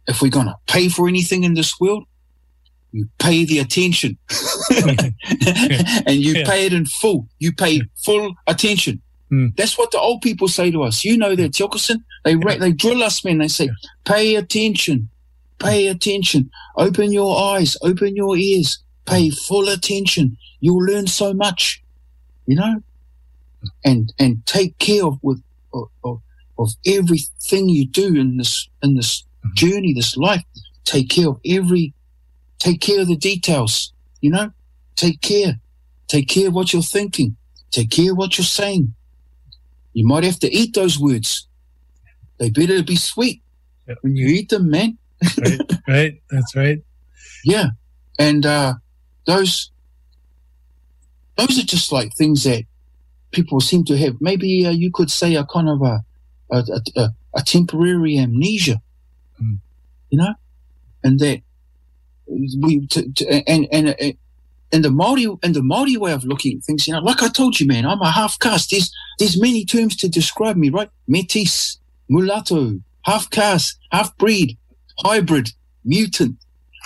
if 0.07 0.23
we're 0.23 0.31
gonna 0.31 0.57
pay 0.67 0.89
for 0.89 1.09
anything 1.09 1.45
in 1.45 1.55
this 1.55 1.79
world, 1.79 2.05
you 2.93 3.09
pay 3.19 3.45
the 3.45 3.59
attention, 3.59 4.17
and 4.71 6.15
you 6.15 6.35
yeah. 6.35 6.45
pay 6.47 6.65
it 6.65 6.73
in 6.73 6.87
full. 6.87 7.29
You 7.39 7.53
pay 7.53 7.83
full 7.97 8.35
attention. 8.47 9.03
Mm. 9.33 9.55
That's 9.57 9.77
what 9.77 9.91
the 9.91 9.99
old 9.99 10.23
people 10.23 10.49
say 10.49 10.71
to 10.71 10.83
us. 10.83 11.05
You 11.05 11.19
know 11.19 11.35
that, 11.37 11.53
Tiokasin. 11.53 12.03
They 12.25 12.35
yeah. 12.35 12.57
they 12.57 12.73
drill 12.73 13.03
us, 13.03 13.25
man. 13.25 13.39
They 13.39 13.49
say, 13.49 13.67
yeah. 13.67 13.73
pay 14.05 14.35
attention, 14.37 15.09
pay 15.59 15.89
attention, 15.89 16.51
open 16.77 17.13
your 17.13 17.39
eyes, 17.55 17.77
open 17.83 18.17
your 18.17 18.37
ears, 18.37 18.79
pay 19.07 19.31
full 19.31 19.69
attention. 19.69 20.37
You'll 20.61 20.85
learn 20.85 21.07
so 21.07 21.35
much, 21.35 21.83
you 22.47 22.57
know, 22.57 22.83
and 23.85 24.13
and 24.19 24.45
take 24.47 24.79
care 24.79 25.05
of 25.05 25.19
with 25.23 25.43
of, 25.75 26.21
of 26.59 26.71
everything 26.87 27.69
you 27.69 27.87
do 27.87 28.17
in 28.17 28.39
this 28.39 28.69
in 28.83 28.95
this 28.95 29.23
mm-hmm. 29.45 29.55
journey, 29.55 29.93
this 29.93 30.17
life. 30.17 30.43
Take 30.85 31.11
care 31.11 31.29
of 31.29 31.39
every, 31.45 31.93
take 32.59 32.81
care 32.81 33.03
of 33.03 33.09
the 33.09 33.17
details. 33.17 33.93
You 34.23 34.31
know, 34.31 34.51
take 34.97 35.21
care, 35.21 35.61
take 36.07 36.29
care 36.29 36.49
of 36.49 36.55
what 36.55 36.73
you're 36.73 36.81
thinking, 36.81 37.37
take 37.71 37.91
care 37.91 38.13
of 38.13 38.17
what 38.17 38.39
you're 38.39 38.45
saying 38.47 38.95
you 39.99 40.07
might 40.07 40.23
have 40.23 40.39
to 40.39 40.55
eat 40.55 40.75
those 40.75 40.97
words. 40.97 41.49
They 42.39 42.51
better 42.51 42.85
be 42.85 42.95
sweet 42.95 43.43
yep. 43.89 43.99
when 44.03 44.15
you 44.15 44.29
eat 44.29 44.49
them, 44.49 44.71
man. 44.71 44.97
right, 45.37 45.61
right. 45.89 46.23
That's 46.31 46.55
right. 46.55 46.85
Yeah. 47.43 47.71
And 48.17 48.47
uh, 48.47 48.75
those 49.27 49.73
those 51.37 51.59
are 51.59 51.67
just 51.67 51.91
like 51.91 52.15
things 52.15 52.45
that 52.45 52.63
people 53.33 53.61
seem 53.61 53.85
to 53.87 53.97
have 53.99 54.15
maybe 54.21 54.65
uh, 54.65 54.71
you 54.71 54.93
could 54.93 55.11
say 55.11 55.35
a 55.35 55.45
kind 55.45 55.69
of 55.69 55.83
a 55.83 56.05
a, 56.53 56.63
a, 56.95 57.09
a 57.35 57.43
temporary 57.43 58.19
amnesia, 58.19 58.81
mm. 59.43 59.59
you 60.11 60.19
know, 60.19 60.33
and 61.03 61.19
that 61.19 61.43
we 62.29 62.87
to, 62.87 63.13
to, 63.15 63.27
and 63.49 63.67
and 63.73 63.89
uh, 63.89 64.13
and 64.73 64.85
the 64.85 64.91
Maori 64.91 65.27
and 65.43 65.55
the 65.55 65.63
Maori 65.63 65.97
way 65.97 66.13
of 66.13 66.25
looking 66.25 66.59
at 66.59 66.65
things, 66.65 66.87
you 66.87 66.93
know, 66.93 67.01
like 67.01 67.23
I 67.23 67.29
told 67.29 67.59
you, 67.59 67.67
man, 67.67 67.87
I'm 67.87 68.01
a 68.01 68.11
half 68.11 68.39
caste. 68.39 68.71
There's 68.71 68.93
there's 69.19 69.41
many 69.41 69.65
terms 69.65 69.97
to 69.97 70.09
describe 70.09 70.57
me, 70.57 70.69
right? 70.69 70.91
Metis, 71.07 71.79
mulatto, 72.09 72.81
half 73.03 73.31
caste, 73.31 73.79
half 73.93 74.17
breed, 74.19 74.57
hybrid, 74.99 75.51
mutant, 75.85 76.37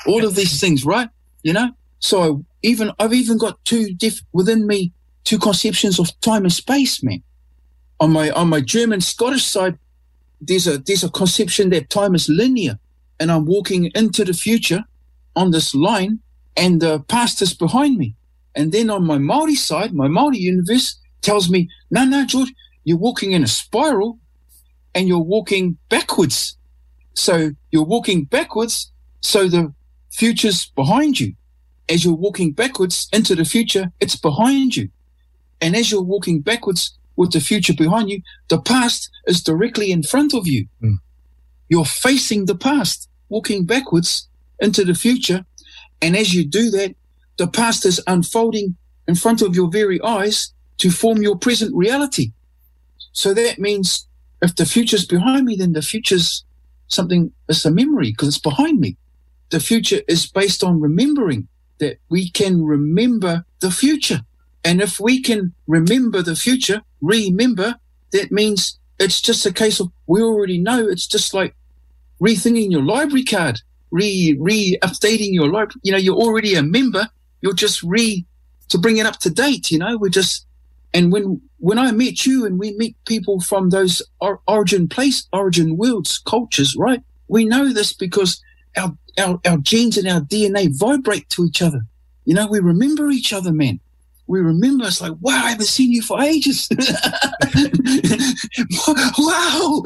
all 0.06 0.24
of 0.24 0.34
these 0.34 0.60
things, 0.62 0.84
right? 0.84 1.08
You 1.42 1.52
know, 1.52 1.70
so 1.98 2.22
I, 2.22 2.44
even 2.62 2.92
I've 2.98 3.12
even 3.12 3.38
got 3.38 3.64
two 3.64 3.92
diff 3.94 4.20
within 4.32 4.66
me 4.66 4.92
two 5.24 5.38
conceptions 5.38 5.98
of 5.98 6.08
time 6.20 6.44
and 6.44 6.52
space, 6.52 7.02
man. 7.02 7.22
On 8.00 8.12
my 8.12 8.30
on 8.30 8.48
my 8.48 8.60
German 8.60 9.00
Scottish 9.00 9.44
side, 9.44 9.78
there's 10.40 10.66
a 10.66 10.78
there's 10.78 11.04
a 11.04 11.10
conception 11.10 11.70
that 11.70 11.90
time 11.90 12.14
is 12.14 12.28
linear, 12.28 12.78
and 13.20 13.30
I'm 13.30 13.46
walking 13.46 13.90
into 13.94 14.24
the 14.24 14.34
future 14.34 14.84
on 15.36 15.50
this 15.50 15.74
line 15.74 16.20
and 16.56 16.80
the 16.80 17.00
past 17.00 17.42
is 17.42 17.54
behind 17.54 17.96
me. 17.96 18.14
And 18.54 18.72
then 18.72 18.90
on 18.90 19.06
my 19.06 19.18
Maori 19.18 19.54
side, 19.54 19.94
my 19.94 20.08
Maori 20.08 20.38
universe 20.38 20.98
tells 21.22 21.48
me, 21.48 21.68
no, 21.90 22.04
no, 22.04 22.26
George, 22.26 22.52
you're 22.84 22.98
walking 22.98 23.32
in 23.32 23.42
a 23.42 23.48
spiral 23.48 24.18
and 24.94 25.08
you're 25.08 25.18
walking 25.18 25.78
backwards. 25.88 26.56
So 27.14 27.52
you're 27.70 27.84
walking 27.84 28.24
backwards. 28.24 28.90
So 29.20 29.48
the 29.48 29.72
future's 30.10 30.66
behind 30.66 31.20
you. 31.20 31.34
As 31.88 32.04
you're 32.04 32.14
walking 32.14 32.52
backwards 32.52 33.08
into 33.12 33.34
the 33.34 33.44
future, 33.44 33.90
it's 34.00 34.16
behind 34.16 34.76
you. 34.76 34.88
And 35.60 35.76
as 35.76 35.90
you're 35.90 36.02
walking 36.02 36.40
backwards 36.40 36.96
with 37.16 37.32
the 37.32 37.40
future 37.40 37.74
behind 37.74 38.10
you, 38.10 38.22
the 38.48 38.60
past 38.60 39.10
is 39.26 39.42
directly 39.42 39.92
in 39.92 40.02
front 40.02 40.34
of 40.34 40.46
you. 40.46 40.66
Mm. 40.82 40.96
You're 41.68 41.84
facing 41.84 42.46
the 42.46 42.54
past, 42.54 43.08
walking 43.28 43.64
backwards 43.64 44.28
into 44.60 44.84
the 44.84 44.94
future 44.94 45.44
and 46.02 46.16
as 46.16 46.34
you 46.34 46.44
do 46.44 46.70
that, 46.70 46.94
the 47.38 47.46
past 47.46 47.86
is 47.86 48.02
unfolding 48.06 48.76
in 49.08 49.14
front 49.14 49.40
of 49.40 49.54
your 49.54 49.70
very 49.70 50.02
eyes 50.02 50.52
to 50.78 50.90
form 50.90 51.22
your 51.22 51.36
present 51.36 51.74
reality. 51.74 52.32
So 53.12 53.32
that 53.34 53.58
means 53.58 54.06
if 54.42 54.56
the 54.56 54.66
future's 54.66 55.06
behind 55.06 55.46
me, 55.46 55.56
then 55.56 55.72
the 55.72 55.82
future's 55.82 56.44
something, 56.88 57.32
it's 57.48 57.64
a 57.64 57.70
memory 57.70 58.10
because 58.10 58.28
it's 58.28 58.38
behind 58.38 58.80
me. 58.80 58.96
The 59.50 59.60
future 59.60 60.00
is 60.08 60.26
based 60.26 60.64
on 60.64 60.80
remembering 60.80 61.48
that 61.78 61.98
we 62.08 62.30
can 62.30 62.64
remember 62.64 63.44
the 63.60 63.70
future. 63.70 64.20
And 64.64 64.80
if 64.80 64.98
we 64.98 65.22
can 65.22 65.52
remember 65.66 66.22
the 66.22 66.36
future, 66.36 66.82
remember, 67.00 67.76
that 68.12 68.32
means 68.32 68.78
it's 68.98 69.20
just 69.20 69.46
a 69.46 69.52
case 69.52 69.80
of 69.80 69.90
we 70.06 70.22
already 70.22 70.58
know. 70.58 70.86
It's 70.86 71.06
just 71.06 71.34
like 71.34 71.54
rethinking 72.20 72.70
your 72.70 72.84
library 72.84 73.24
card 73.24 73.60
re 73.92 74.36
re 74.40 74.78
updating 74.82 75.32
your 75.32 75.50
life. 75.50 75.68
You 75.82 75.92
know, 75.92 75.98
you're 75.98 76.16
already 76.16 76.54
a 76.54 76.62
member. 76.62 77.08
You're 77.40 77.54
just 77.54 77.82
re 77.82 78.26
to 78.70 78.78
bring 78.78 78.96
it 78.96 79.06
up 79.06 79.18
to 79.20 79.30
date. 79.30 79.70
You 79.70 79.78
know, 79.78 79.96
we're 79.96 80.08
just 80.08 80.46
and 80.92 81.12
when 81.12 81.40
when 81.58 81.78
I 81.78 81.92
meet 81.92 82.26
you 82.26 82.44
and 82.44 82.58
we 82.58 82.76
meet 82.76 82.96
people 83.04 83.40
from 83.40 83.70
those 83.70 84.02
or, 84.20 84.40
origin 84.48 84.88
place, 84.88 85.28
origin 85.32 85.76
worlds, 85.76 86.18
cultures, 86.26 86.74
right? 86.76 87.02
We 87.28 87.44
know 87.44 87.72
this 87.72 87.92
because 87.92 88.42
our, 88.76 88.96
our 89.18 89.38
our 89.46 89.58
genes 89.58 89.96
and 89.96 90.08
our 90.08 90.20
DNA 90.20 90.76
vibrate 90.76 91.28
to 91.30 91.44
each 91.44 91.62
other. 91.62 91.82
You 92.24 92.34
know, 92.34 92.46
we 92.46 92.58
remember 92.58 93.10
each 93.10 93.32
other, 93.32 93.52
man 93.52 93.80
we 94.32 94.40
remember 94.40 94.86
it's 94.86 95.02
like, 95.02 95.12
wow, 95.20 95.42
I 95.44 95.50
haven't 95.50 95.66
seen 95.66 95.92
you 95.92 96.00
for 96.00 96.18
ages. 96.22 96.66
wow, 99.18 99.82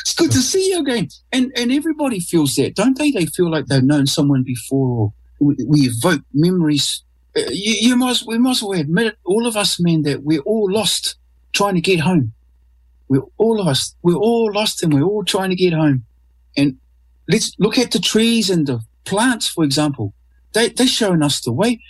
it's 0.00 0.14
good 0.14 0.32
to 0.32 0.38
see 0.38 0.70
you 0.70 0.80
again. 0.80 1.08
And 1.32 1.52
and 1.54 1.70
everybody 1.70 2.18
feels 2.18 2.54
that, 2.54 2.76
don't 2.76 2.96
they? 2.96 3.10
They 3.10 3.26
feel 3.26 3.50
like 3.50 3.66
they've 3.66 3.84
known 3.84 4.06
someone 4.06 4.42
before. 4.42 5.12
We, 5.38 5.54
we 5.66 5.80
evoke 5.80 6.22
memories. 6.32 7.02
Uh, 7.36 7.42
you, 7.50 7.90
you 7.90 7.96
must, 7.96 8.26
we 8.26 8.38
must 8.38 8.62
well 8.62 8.80
admit 8.80 9.06
it, 9.08 9.18
all 9.26 9.46
of 9.46 9.54
us 9.54 9.78
men, 9.78 10.00
that 10.02 10.22
we're 10.22 10.40
all 10.40 10.72
lost 10.72 11.16
trying 11.52 11.74
to 11.74 11.82
get 11.82 12.00
home. 12.00 12.32
We're 13.08 13.26
all 13.36 13.60
of 13.60 13.66
us, 13.66 13.94
we're 14.02 14.16
all 14.16 14.50
lost 14.50 14.82
and 14.82 14.94
we're 14.94 15.02
all 15.02 15.24
trying 15.24 15.50
to 15.50 15.56
get 15.56 15.74
home. 15.74 16.04
And 16.56 16.78
let's 17.28 17.52
look 17.58 17.76
at 17.76 17.90
the 17.90 17.98
trees 17.98 18.48
and 18.48 18.66
the 18.66 18.80
plants, 19.04 19.46
for 19.46 19.62
example. 19.62 20.14
They, 20.54 20.70
they're 20.70 20.86
showing 20.86 21.22
us 21.22 21.42
the 21.42 21.52
way 21.52 21.80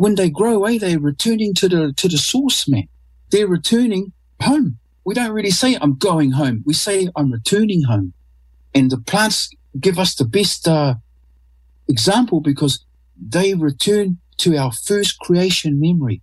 when 0.00 0.14
they 0.14 0.30
grow 0.30 0.54
away, 0.54 0.78
they're 0.78 0.98
returning 0.98 1.52
to 1.52 1.68
the 1.68 1.92
to 1.98 2.08
the 2.08 2.16
source, 2.16 2.66
man. 2.66 2.88
They're 3.30 3.46
returning 3.46 4.14
home. 4.40 4.78
We 5.04 5.12
don't 5.12 5.32
really 5.32 5.50
say 5.50 5.76
I'm 5.78 5.96
going 5.98 6.30
home. 6.30 6.62
We 6.64 6.72
say 6.72 7.10
I'm 7.16 7.30
returning 7.30 7.82
home. 7.82 8.14
And 8.74 8.90
the 8.90 8.96
plants 8.96 9.50
give 9.78 9.98
us 9.98 10.14
the 10.14 10.24
best 10.24 10.66
uh, 10.66 10.94
example 11.86 12.40
because 12.40 12.82
they 13.14 13.52
return 13.52 14.16
to 14.38 14.56
our 14.56 14.72
first 14.72 15.18
creation 15.20 15.78
memory. 15.78 16.22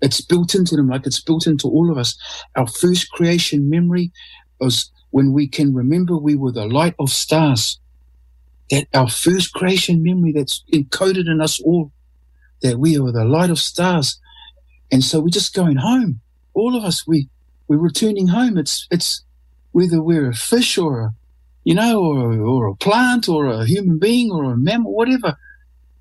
It's 0.00 0.20
built 0.20 0.54
into 0.54 0.76
them 0.76 0.88
like 0.88 1.04
it's 1.04 1.20
built 1.20 1.48
into 1.48 1.66
all 1.66 1.90
of 1.90 1.98
us. 1.98 2.16
Our 2.54 2.68
first 2.68 3.10
creation 3.10 3.68
memory 3.68 4.12
was 4.60 4.88
when 5.10 5.32
we 5.32 5.48
can 5.48 5.74
remember 5.74 6.16
we 6.16 6.36
were 6.36 6.52
the 6.52 6.66
light 6.66 6.94
of 7.00 7.10
stars. 7.10 7.80
That 8.70 8.86
our 8.94 9.10
first 9.10 9.52
creation 9.52 10.00
memory 10.04 10.30
that's 10.30 10.62
encoded 10.72 11.26
in 11.28 11.40
us 11.40 11.60
all 11.60 11.90
that 12.62 12.78
we 12.78 12.98
are 12.98 13.12
the 13.12 13.24
light 13.24 13.50
of 13.50 13.58
stars. 13.58 14.18
And 14.92 15.04
so 15.04 15.20
we're 15.20 15.28
just 15.28 15.54
going 15.54 15.76
home. 15.76 16.20
All 16.54 16.76
of 16.76 16.84
us, 16.84 17.06
we, 17.06 17.28
we're 17.68 17.78
returning 17.78 18.28
home. 18.28 18.58
It's, 18.58 18.86
it's 18.90 19.22
whether 19.72 20.02
we're 20.02 20.30
a 20.30 20.34
fish 20.34 20.76
or 20.78 21.00
a, 21.00 21.10
you 21.64 21.74
know, 21.74 22.00
or, 22.00 22.32
or 22.40 22.66
a 22.68 22.76
plant 22.76 23.28
or 23.28 23.46
a 23.46 23.64
human 23.64 23.98
being 23.98 24.30
or 24.30 24.52
a 24.52 24.56
mammal, 24.56 24.94
whatever. 24.94 25.36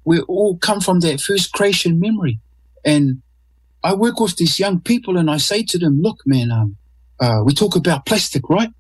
We 0.06 0.22
all 0.22 0.58
come 0.58 0.80
from 0.80 1.02
that 1.02 1.22
first 1.22 1.52
creation 1.54 2.00
memory. 2.00 2.40
And 2.84 3.22
I 3.84 3.94
work 3.94 4.20
with 4.20 4.38
these 4.38 4.60
young 4.60 4.80
people 4.80 5.18
and 5.18 5.30
I 5.30 5.38
say 5.38 5.64
to 5.64 5.78
them, 5.78 6.02
look, 6.02 6.20
man, 6.26 6.52
um, 6.52 6.78
uh, 7.20 7.42
we 7.46 7.54
talk 7.54 7.76
about 7.76 8.06
plastic, 8.06 8.50
right? 8.50 8.72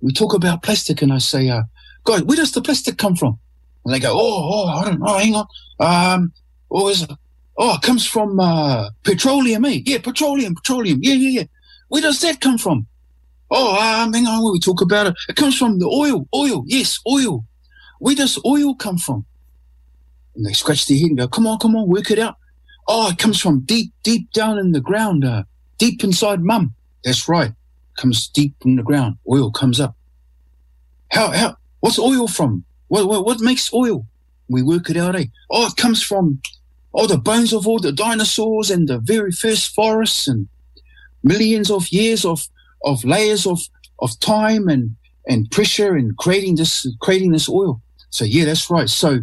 We 0.00 0.12
talk 0.12 0.34
about 0.34 0.62
plastic 0.62 1.02
and 1.02 1.12
I 1.12 1.18
say, 1.18 1.48
uh, 1.48 1.62
guys, 2.04 2.22
where 2.22 2.36
does 2.36 2.52
the 2.52 2.62
plastic 2.62 2.98
come 2.98 3.16
from? 3.16 3.38
And 3.84 3.94
they 3.94 4.00
go, 4.00 4.12
oh, 4.12 4.18
oh, 4.52 4.66
I 4.68 4.84
don't 4.84 5.00
know, 5.00 5.16
hang 5.16 5.34
on. 5.34 5.46
Um, 5.80 6.32
or 6.70 6.90
is 6.90 7.02
it? 7.02 7.10
Oh, 7.56 7.74
it 7.74 7.82
comes 7.82 8.06
from 8.06 8.38
uh, 8.38 8.90
petroleum, 9.02 9.64
eh? 9.64 9.80
Yeah, 9.84 9.98
petroleum, 9.98 10.54
petroleum. 10.54 11.00
Yeah, 11.02 11.14
yeah, 11.14 11.40
yeah. 11.40 11.46
Where 11.88 12.02
does 12.02 12.20
that 12.20 12.40
come 12.40 12.58
from? 12.58 12.86
Oh, 13.50 13.74
um, 13.80 14.12
hang 14.12 14.26
on, 14.26 14.52
we 14.52 14.60
talk 14.60 14.80
about 14.80 15.08
it. 15.08 15.14
It 15.28 15.36
comes 15.36 15.58
from 15.58 15.78
the 15.78 15.86
oil, 15.86 16.28
oil. 16.34 16.64
Yes, 16.66 17.00
oil. 17.08 17.44
Where 17.98 18.14
does 18.14 18.38
oil 18.44 18.74
come 18.74 18.98
from? 18.98 19.24
And 20.36 20.46
they 20.46 20.52
scratch 20.52 20.86
their 20.86 20.98
head 20.98 21.08
and 21.08 21.18
go, 21.18 21.26
come 21.26 21.46
on, 21.46 21.58
come 21.58 21.74
on, 21.74 21.88
work 21.88 22.10
it 22.10 22.18
out. 22.18 22.36
Oh, 22.86 23.10
it 23.10 23.18
comes 23.18 23.40
from 23.40 23.60
deep, 23.60 23.92
deep 24.02 24.30
down 24.32 24.58
in 24.58 24.72
the 24.72 24.80
ground, 24.80 25.24
uh, 25.24 25.42
deep 25.78 26.04
inside 26.04 26.42
mum. 26.42 26.74
That's 27.04 27.28
right. 27.28 27.52
Comes 27.96 28.28
deep 28.28 28.54
in 28.64 28.76
the 28.76 28.82
ground. 28.82 29.16
Oil 29.28 29.50
comes 29.50 29.80
up. 29.80 29.96
How, 31.10 31.30
how, 31.32 31.56
what's 31.80 31.98
oil 31.98 32.28
from? 32.28 32.64
What, 32.86 33.08
what, 33.08 33.24
what 33.24 33.40
makes 33.40 33.72
oil? 33.72 34.06
We 34.48 34.62
work 34.62 34.88
it 34.90 34.96
out, 34.96 35.16
eh? 35.16 35.26
Oh, 35.50 35.66
it 35.66 35.76
comes 35.76 36.02
from 36.02 36.40
all 36.92 37.06
the 37.06 37.18
bones 37.18 37.52
of 37.52 37.66
all 37.66 37.78
the 37.78 37.92
dinosaurs 37.92 38.70
and 38.70 38.88
the 38.88 38.98
very 38.98 39.32
first 39.32 39.74
forests 39.74 40.26
and 40.26 40.48
millions 41.22 41.70
of 41.70 41.88
years 41.88 42.24
of, 42.24 42.48
of 42.84 43.04
layers 43.04 43.46
of, 43.46 43.60
of 44.00 44.18
time 44.20 44.68
and, 44.68 44.96
and 45.26 45.50
pressure 45.50 45.94
and 45.94 46.16
creating 46.16 46.56
this, 46.56 46.86
creating 47.00 47.32
this 47.32 47.48
oil. 47.48 47.80
So 48.10 48.24
yeah, 48.24 48.44
that's 48.46 48.70
right. 48.70 48.88
So 48.88 49.20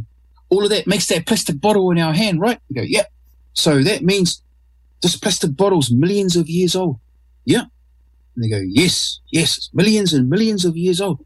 all 0.49 0.63
of 0.63 0.69
that 0.69 0.87
makes 0.87 1.07
that 1.07 1.25
plastic 1.25 1.59
bottle 1.59 1.91
in 1.91 1.99
our 1.99 2.13
hand, 2.13 2.39
right? 2.39 2.59
We 2.69 2.75
go, 2.75 2.81
yeah. 2.81 3.05
So 3.53 3.81
that 3.83 4.03
means 4.03 4.41
this 5.01 5.15
plastic 5.15 5.55
bottle's 5.55 5.91
millions 5.91 6.35
of 6.35 6.47
years 6.47 6.75
old. 6.75 6.99
Yeah. 7.45 7.63
And 8.35 8.43
they 8.43 8.49
go, 8.49 8.61
yes, 8.67 9.19
yes, 9.31 9.69
millions 9.73 10.13
and 10.13 10.29
millions 10.29 10.65
of 10.65 10.77
years 10.77 11.01
old. 11.01 11.25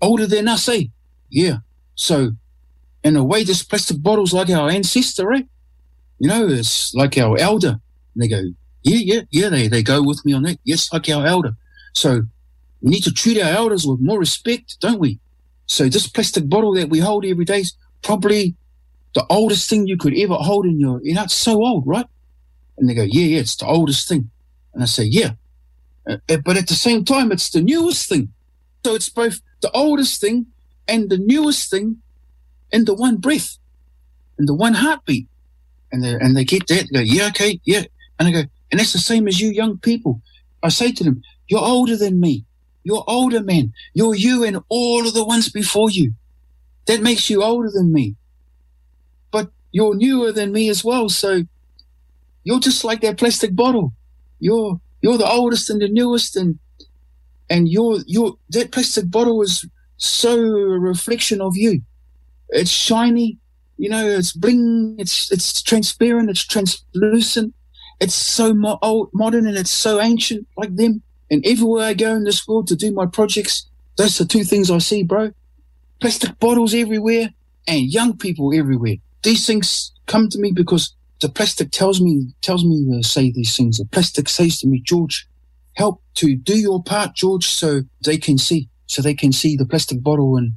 Older 0.00 0.26
than 0.26 0.48
us, 0.48 0.68
eh? 0.68 0.84
Yeah. 1.28 1.58
So 1.96 2.32
in 3.04 3.16
a 3.16 3.22
way, 3.22 3.44
this 3.44 3.62
plastic 3.62 4.02
bottle's 4.02 4.32
like 4.32 4.48
our 4.50 4.70
ancestor, 4.70 5.26
right? 5.26 5.46
You 6.18 6.28
know, 6.28 6.48
it's 6.48 6.94
like 6.94 7.18
our 7.18 7.38
elder. 7.38 7.78
And 8.14 8.22
they 8.22 8.28
go, 8.28 8.42
yeah, 8.82 8.96
yeah, 8.96 9.20
yeah, 9.30 9.48
they, 9.50 9.68
they 9.68 9.82
go 9.82 10.02
with 10.02 10.24
me 10.24 10.32
on 10.32 10.42
that. 10.44 10.58
Yes, 10.64 10.90
like 10.92 11.08
our 11.10 11.26
elder. 11.26 11.52
So 11.92 12.22
we 12.80 12.90
need 12.90 13.04
to 13.04 13.12
treat 13.12 13.40
our 13.40 13.50
elders 13.50 13.86
with 13.86 14.00
more 14.00 14.18
respect, 14.18 14.80
don't 14.80 14.98
we? 14.98 15.20
So 15.66 15.88
this 15.88 16.06
plastic 16.06 16.48
bottle 16.48 16.74
that 16.74 16.88
we 16.88 16.98
hold 16.98 17.24
every 17.24 17.44
day 17.44 17.60
is 17.60 17.74
probably 18.02 18.56
the 19.14 19.24
oldest 19.28 19.68
thing 19.68 19.86
you 19.86 19.96
could 19.96 20.16
ever 20.18 20.34
hold 20.34 20.66
in 20.66 20.80
your, 20.80 21.00
you 21.02 21.14
know, 21.14 21.24
it's 21.24 21.34
so 21.34 21.64
old, 21.64 21.86
right? 21.86 22.06
And 22.78 22.88
they 22.88 22.94
go, 22.94 23.02
yeah, 23.02 23.26
yeah, 23.26 23.40
it's 23.40 23.56
the 23.56 23.66
oldest 23.66 24.08
thing. 24.08 24.30
And 24.72 24.82
I 24.82 24.86
say, 24.86 25.04
yeah. 25.04 25.32
Uh, 26.08 26.16
uh 26.28 26.38
but 26.38 26.56
at 26.56 26.68
the 26.68 26.74
same 26.74 27.04
time, 27.04 27.32
it's 27.32 27.50
the 27.50 27.62
newest 27.62 28.08
thing. 28.08 28.32
So 28.84 28.94
it's 28.94 29.08
both 29.08 29.40
the 29.60 29.70
oldest 29.70 30.20
thing 30.20 30.46
and 30.88 31.08
the 31.08 31.18
newest 31.18 31.70
thing 31.70 32.02
in 32.74 32.84
the 32.84 32.94
one 32.94 33.16
breath, 33.16 33.56
in 34.38 34.46
the 34.46 34.54
one 34.54 34.74
heartbeat. 34.74 35.28
And 35.92 36.02
they, 36.02 36.14
and 36.14 36.36
they 36.36 36.44
get 36.44 36.66
that, 36.66 36.92
go, 36.92 36.98
yeah, 37.00 37.28
okay, 37.28 37.60
yeah. 37.64 37.84
And 38.18 38.28
I 38.28 38.32
go, 38.32 38.42
And 38.70 38.80
that's 38.80 38.92
the 38.92 38.98
same 38.98 39.28
as 39.28 39.40
you 39.40 39.50
young 39.50 39.78
people. 39.78 40.20
I 40.60 40.70
say 40.70 40.90
to 40.90 41.04
them, 41.04 41.22
you're 41.48 41.60
older 41.60 41.96
than 41.96 42.20
me. 42.20 42.44
You're 42.82 43.04
older, 43.06 43.42
man. 43.42 43.72
You're 43.94 44.16
you 44.16 44.44
and 44.44 44.58
all 44.68 45.06
of 45.06 45.14
the 45.14 45.24
ones 45.24 45.48
before 45.48 45.88
you. 45.88 46.14
That 46.86 47.00
makes 47.00 47.30
you 47.30 47.42
older 47.42 47.70
than 47.70 47.92
me. 47.92 48.16
But 49.30 49.50
you're 49.70 49.94
newer 49.94 50.32
than 50.32 50.52
me 50.52 50.68
as 50.68 50.84
well. 50.84 51.08
So 51.08 51.44
you're 52.42 52.60
just 52.60 52.84
like 52.84 53.00
that 53.02 53.18
plastic 53.18 53.54
bottle. 53.54 53.92
You're 54.40 54.80
you're 55.00 55.18
the 55.18 55.30
oldest 55.30 55.70
and 55.70 55.80
the 55.80 55.88
newest 55.88 56.36
and 56.36 56.58
and 57.48 57.68
you're 57.68 58.00
you're 58.06 58.34
that 58.50 58.72
plastic 58.72 59.10
bottle 59.10 59.40
is 59.42 59.64
so 59.96 60.34
a 60.34 60.78
reflection 60.78 61.40
of 61.40 61.56
you. 61.56 61.82
It's 62.54 62.70
shiny, 62.70 63.38
you 63.76 63.88
know, 63.90 64.08
it's 64.08 64.32
bling, 64.32 64.96
it's 64.98 65.30
it's 65.32 65.60
transparent, 65.62 66.30
it's 66.30 66.46
translucent, 66.46 67.54
it's 68.00 68.14
so 68.14 68.54
mo- 68.54 68.78
old, 68.80 69.10
modern 69.12 69.46
and 69.46 69.56
it's 69.56 69.70
so 69.70 70.00
ancient 70.00 70.46
like 70.56 70.74
them. 70.76 71.02
And 71.30 71.44
everywhere 71.44 71.86
I 71.86 71.94
go 71.94 72.14
in 72.14 72.24
this 72.24 72.46
world 72.46 72.68
to 72.68 72.76
do 72.76 72.92
my 72.92 73.06
projects, 73.06 73.68
those 73.96 74.20
are 74.20 74.24
two 74.24 74.44
things 74.44 74.70
I 74.70 74.78
see, 74.78 75.02
bro. 75.02 75.32
Plastic 76.00 76.38
bottles 76.38 76.74
everywhere 76.74 77.30
and 77.66 77.92
young 77.92 78.16
people 78.16 78.52
everywhere. 78.54 78.96
These 79.22 79.46
things 79.46 79.92
come 80.06 80.28
to 80.28 80.38
me 80.38 80.52
because 80.52 80.94
the 81.20 81.28
plastic 81.28 81.70
tells 81.72 82.00
me 82.00 82.34
tells 82.42 82.64
me 82.64 82.84
to 82.90 83.02
say 83.02 83.32
these 83.32 83.56
things. 83.56 83.78
The 83.78 83.86
plastic 83.86 84.28
says 84.28 84.60
to 84.60 84.68
me, 84.68 84.80
George, 84.80 85.26
help 85.74 86.02
to 86.16 86.36
do 86.36 86.56
your 86.56 86.82
part, 86.82 87.14
George, 87.14 87.46
so 87.46 87.82
they 88.00 88.18
can 88.18 88.38
see, 88.38 88.68
so 88.86 89.02
they 89.02 89.14
can 89.14 89.32
see 89.32 89.56
the 89.56 89.66
plastic 89.66 90.02
bottle. 90.02 90.36
And 90.36 90.52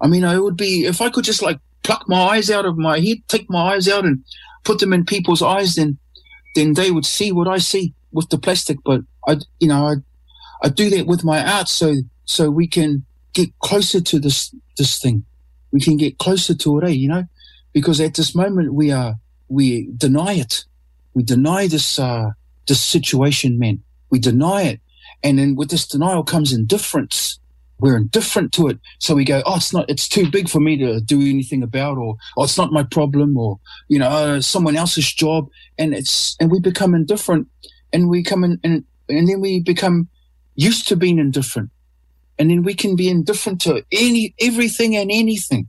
I 0.00 0.06
mean, 0.08 0.24
I 0.24 0.38
would 0.38 0.56
be 0.56 0.84
if 0.84 1.00
I 1.00 1.10
could 1.10 1.24
just 1.24 1.42
like 1.42 1.58
pluck 1.82 2.08
my 2.08 2.20
eyes 2.20 2.50
out 2.50 2.66
of 2.66 2.76
my 2.76 3.00
head, 3.00 3.18
take 3.28 3.48
my 3.48 3.74
eyes 3.74 3.88
out, 3.88 4.04
and 4.04 4.24
put 4.64 4.78
them 4.78 4.92
in 4.92 5.04
people's 5.04 5.42
eyes, 5.42 5.74
then 5.74 5.98
then 6.54 6.74
they 6.74 6.90
would 6.90 7.06
see 7.06 7.32
what 7.32 7.48
I 7.48 7.58
see 7.58 7.94
with 8.12 8.28
the 8.30 8.38
plastic. 8.38 8.78
But 8.84 9.02
I, 9.26 9.36
you 9.60 9.68
know, 9.68 9.86
I 9.86 9.94
I 10.62 10.68
do 10.68 10.90
that 10.90 11.06
with 11.06 11.24
my 11.24 11.44
art, 11.44 11.68
so 11.68 11.94
so 12.24 12.50
we 12.50 12.66
can 12.66 13.04
get 13.32 13.56
closer 13.60 14.00
to 14.00 14.18
this 14.18 14.54
this 14.76 14.98
thing. 14.98 15.24
We 15.72 15.80
can 15.80 15.96
get 15.96 16.18
closer 16.18 16.54
to 16.54 16.78
it, 16.78 16.84
eh? 16.84 16.90
You 16.90 17.08
know, 17.08 17.24
because 17.72 18.00
at 18.00 18.14
this 18.14 18.34
moment 18.34 18.74
we 18.74 18.90
are 18.90 19.16
we 19.48 19.88
deny 19.96 20.34
it. 20.34 20.64
We 21.14 21.22
deny 21.22 21.66
this 21.66 21.98
uh, 21.98 22.30
this 22.66 22.80
situation, 22.80 23.58
man. 23.58 23.82
We 24.10 24.18
deny 24.18 24.62
it, 24.62 24.80
and 25.22 25.38
then 25.38 25.54
with 25.54 25.70
this 25.70 25.86
denial 25.86 26.24
comes 26.24 26.52
indifference. 26.52 27.38
We're 27.78 27.96
indifferent 27.96 28.52
to 28.52 28.68
it, 28.68 28.78
so 28.98 29.14
we 29.14 29.24
go, 29.24 29.42
"Oh, 29.44 29.56
it's 29.56 29.72
not. 29.72 29.88
It's 29.90 30.08
too 30.08 30.30
big 30.30 30.48
for 30.48 30.60
me 30.60 30.76
to 30.78 31.00
do 31.00 31.20
anything 31.20 31.62
about," 31.62 31.98
or 31.98 32.16
"Oh, 32.36 32.44
it's 32.44 32.56
not 32.56 32.72
my 32.72 32.82
problem," 32.82 33.36
or 33.36 33.58
you 33.88 33.98
know, 33.98 34.08
uh, 34.08 34.40
someone 34.40 34.76
else's 34.76 35.12
job, 35.12 35.48
and 35.78 35.94
it's 35.94 36.36
and 36.40 36.50
we 36.50 36.58
become 36.58 36.94
indifferent, 36.94 37.48
and 37.92 38.08
we 38.08 38.22
come 38.22 38.44
in, 38.44 38.58
and 38.64 38.84
and 39.08 39.28
then 39.28 39.40
we 39.40 39.60
become 39.60 40.08
used 40.54 40.88
to 40.88 40.96
being 40.96 41.18
indifferent, 41.18 41.70
and 42.38 42.50
then 42.50 42.62
we 42.62 42.74
can 42.74 42.96
be 42.96 43.08
indifferent 43.08 43.60
to 43.62 43.84
any 43.92 44.34
everything 44.40 44.96
and 44.96 45.10
anything, 45.12 45.68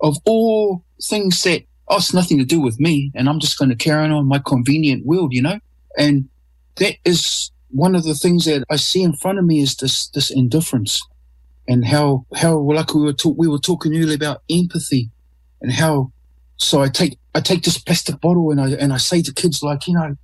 of 0.00 0.18
all 0.24 0.82
things 1.00 1.42
that 1.44 1.62
oh, 1.88 1.96
it's 1.96 2.14
nothing 2.14 2.38
to 2.38 2.44
do 2.44 2.60
with 2.60 2.78
me, 2.80 3.10
and 3.14 3.28
I'm 3.28 3.40
just 3.40 3.58
going 3.58 3.70
to 3.70 3.76
carry 3.76 4.08
on 4.10 4.26
my 4.26 4.38
convenient 4.38 5.06
world, 5.06 5.32
you 5.32 5.42
know? 5.42 5.58
And 5.96 6.28
that 6.76 6.96
is 7.04 7.50
one 7.70 7.94
of 7.94 8.04
the 8.04 8.14
things 8.14 8.44
that 8.44 8.64
I 8.70 8.76
see 8.76 9.02
in 9.02 9.14
front 9.14 9.38
of 9.38 9.44
me 9.44 9.60
is 9.60 9.76
this 9.76 10.08
this 10.08 10.30
indifference, 10.30 11.00
and 11.68 11.84
how 11.84 12.24
how 12.34 12.58
like 12.58 12.94
we 12.94 13.02
were 13.02 13.12
talk, 13.12 13.36
we 13.38 13.46
were 13.46 13.58
talking 13.58 13.94
earlier 13.94 14.16
about 14.16 14.42
empathy, 14.50 15.10
and 15.60 15.70
how 15.70 16.10
so 16.56 16.80
I 16.80 16.88
take 16.88 17.18
I 17.34 17.40
take 17.40 17.62
this 17.62 17.78
plastic 17.78 18.20
bottle 18.20 18.50
and 18.50 18.60
I 18.60 18.70
and 18.70 18.92
I 18.92 18.96
say 18.96 19.22
to 19.22 19.32
kids 19.32 19.62
like 19.62 19.86
you 19.86 19.94
know, 19.94 20.16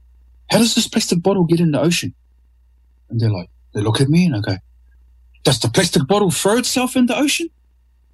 how 0.51 0.59
does 0.59 0.74
this 0.74 0.88
plastic 0.88 1.22
bottle 1.22 1.45
get 1.45 1.61
in 1.61 1.70
the 1.70 1.80
ocean? 1.80 2.14
And 3.11 3.20
they're 3.20 3.30
like 3.30 3.51
they 3.74 3.82
look 3.82 4.01
at 4.01 4.09
me 4.09 4.26
and 4.26 4.34
I 4.34 4.40
go, 4.40 4.57
does 5.45 5.61
the 5.61 5.68
plastic 5.68 6.07
bottle 6.07 6.30
throw 6.30 6.57
itself 6.57 6.97
in 6.97 7.07
the 7.07 7.16
ocean? 7.16 7.51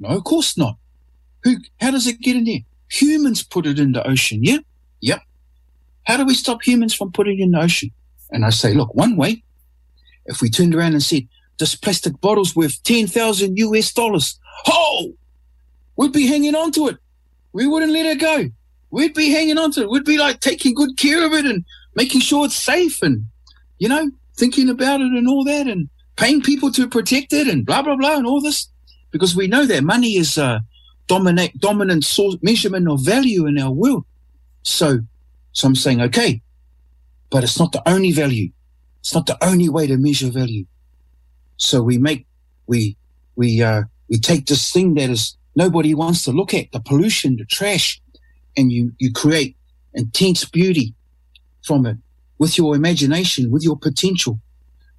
No, 0.01 0.09
of 0.09 0.25
course 0.25 0.59
not. 0.59 0.77
Who? 1.45 1.57
How 1.81 1.93
does 1.93 2.07
it 2.09 2.21
get 2.21 2.37
in 2.37 2.45
there? 2.45 2.61
Humans 2.91 3.45
put 3.45 3.65
it 3.65 3.79
in 3.79 3.93
the 3.93 4.07
ocean. 4.07 4.43
Yeah? 4.43 4.59
Yep. 5.03 5.23
How 6.05 6.17
do 6.17 6.27
we 6.27 6.35
stop 6.35 6.63
humans 6.63 6.93
from 6.93 7.13
putting 7.13 7.39
it 7.39 7.45
in 7.45 7.53
the 7.53 7.61
ocean? 7.61 7.91
And 8.33 8.45
I 8.45 8.51
say, 8.51 8.75
look, 8.75 8.95
one 8.95 9.17
way, 9.17 9.45
if 10.27 10.41
we 10.43 10.51
turned 10.51 10.75
around 10.75 10.93
and 10.93 11.03
said, 11.03 11.29
this 11.61 11.77
plastic 11.77 12.21
bottle's 12.21 12.57
worth 12.57 12.83
10,000 12.83 13.57
US 13.57 13.93
dollars. 13.93 14.39
Oh, 14.67 15.15
we'd 15.97 16.13
be 16.13 16.27
hanging 16.27 16.57
on 16.57 16.73
to 16.73 16.89
it. 16.89 16.97
We 17.53 17.67
wouldn't 17.67 17.93
let 17.93 18.07
it 18.07 18.19
go. 18.19 18.51
We'd 18.91 19.15
be 19.15 19.31
hanging 19.31 19.59
on 19.59 19.71
to 19.73 19.83
it. 19.83 19.91
We'd 19.91 20.05
be 20.05 20.19
like 20.19 20.41
taking 20.41 20.75
good 20.75 20.97
care 20.97 21.25
of 21.25 21.33
it 21.33 21.47
and 21.47 21.65
making 21.95 22.23
sure 22.23 22.47
it's 22.47 22.57
safe 22.57 23.03
and, 23.03 23.27
you 23.79 23.89
know, 23.89 24.11
thinking 24.37 24.69
about 24.69 25.01
it 25.01 25.13
and 25.13 25.29
all 25.29 25.45
that 25.45 25.69
and 25.69 25.89
paying 26.17 26.43
people 26.43 26.73
to 26.73 26.89
protect 26.89 27.33
it 27.33 27.47
and 27.47 27.65
blah, 27.65 27.83
blah, 27.83 27.97
blah 27.97 28.17
and 28.17 28.27
all 28.27 28.41
this. 28.41 28.69
Because 29.13 29.37
we 29.37 29.47
know 29.47 29.67
that 29.67 29.85
money 29.85 30.17
is, 30.17 30.39
a 30.39 30.63
dominate, 31.07 31.59
dominant 31.59 32.05
source, 32.05 32.37
measurement 32.41 32.89
of 32.89 33.05
value 33.05 33.47
in 33.47 33.59
our 33.59 33.73
world. 33.73 34.05
So, 34.63 35.01
so 35.53 35.67
I'm 35.67 35.75
saying, 35.75 36.01
okay, 36.03 36.41
but 37.31 37.43
it's 37.43 37.59
not 37.59 37.73
the 37.73 37.83
only 37.89 38.13
value. 38.13 38.51
It's 39.01 39.15
not 39.15 39.27
the 39.27 39.37
only 39.45 39.69
way 39.69 39.87
to 39.89 39.97
measure 39.97 40.31
value. 40.31 40.67
So 41.61 41.83
we 41.83 41.99
make, 41.99 42.27
we, 42.67 42.97
we, 43.37 43.63
uh, 43.63 43.83
we 44.09 44.19
take 44.19 44.47
this 44.47 44.73
thing 44.73 44.95
that 44.95 45.11
is 45.11 45.37
nobody 45.55 45.95
wants 45.95 46.25
to 46.25 46.33
look 46.33 46.55
at, 46.55 46.73
the 46.73 46.81
pollution, 46.81 47.37
the 47.37 47.45
trash, 47.45 48.01
and 48.57 48.73
you, 48.73 48.93
you 48.99 49.13
create 49.13 49.57
intense 49.93 50.45
beauty 50.47 50.95
from 51.63 51.85
it 51.85 51.99
with 52.39 52.57
your 52.57 52.75
imagination, 52.75 53.51
with 53.51 53.63
your 53.63 53.77
potential. 53.77 54.41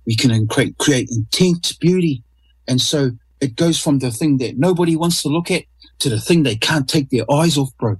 We 0.06 0.16
can 0.16 0.48
create, 0.48 0.78
create 0.78 1.10
intense 1.12 1.74
beauty. 1.74 2.24
And 2.68 2.80
so 2.80 3.12
it 3.42 3.56
goes 3.56 3.80
from 3.80 3.98
the 3.98 4.12
thing 4.12 4.38
that 4.38 4.60
nobody 4.60 4.96
wants 4.96 5.24
to 5.24 5.30
look 5.30 5.50
at 5.50 5.64
to 6.00 6.10
the 6.10 6.20
thing 6.20 6.44
they 6.44 6.56
can't 6.56 6.88
take 6.88 7.10
their 7.10 7.26
eyes 7.32 7.58
off, 7.58 7.76
bro. 7.80 7.96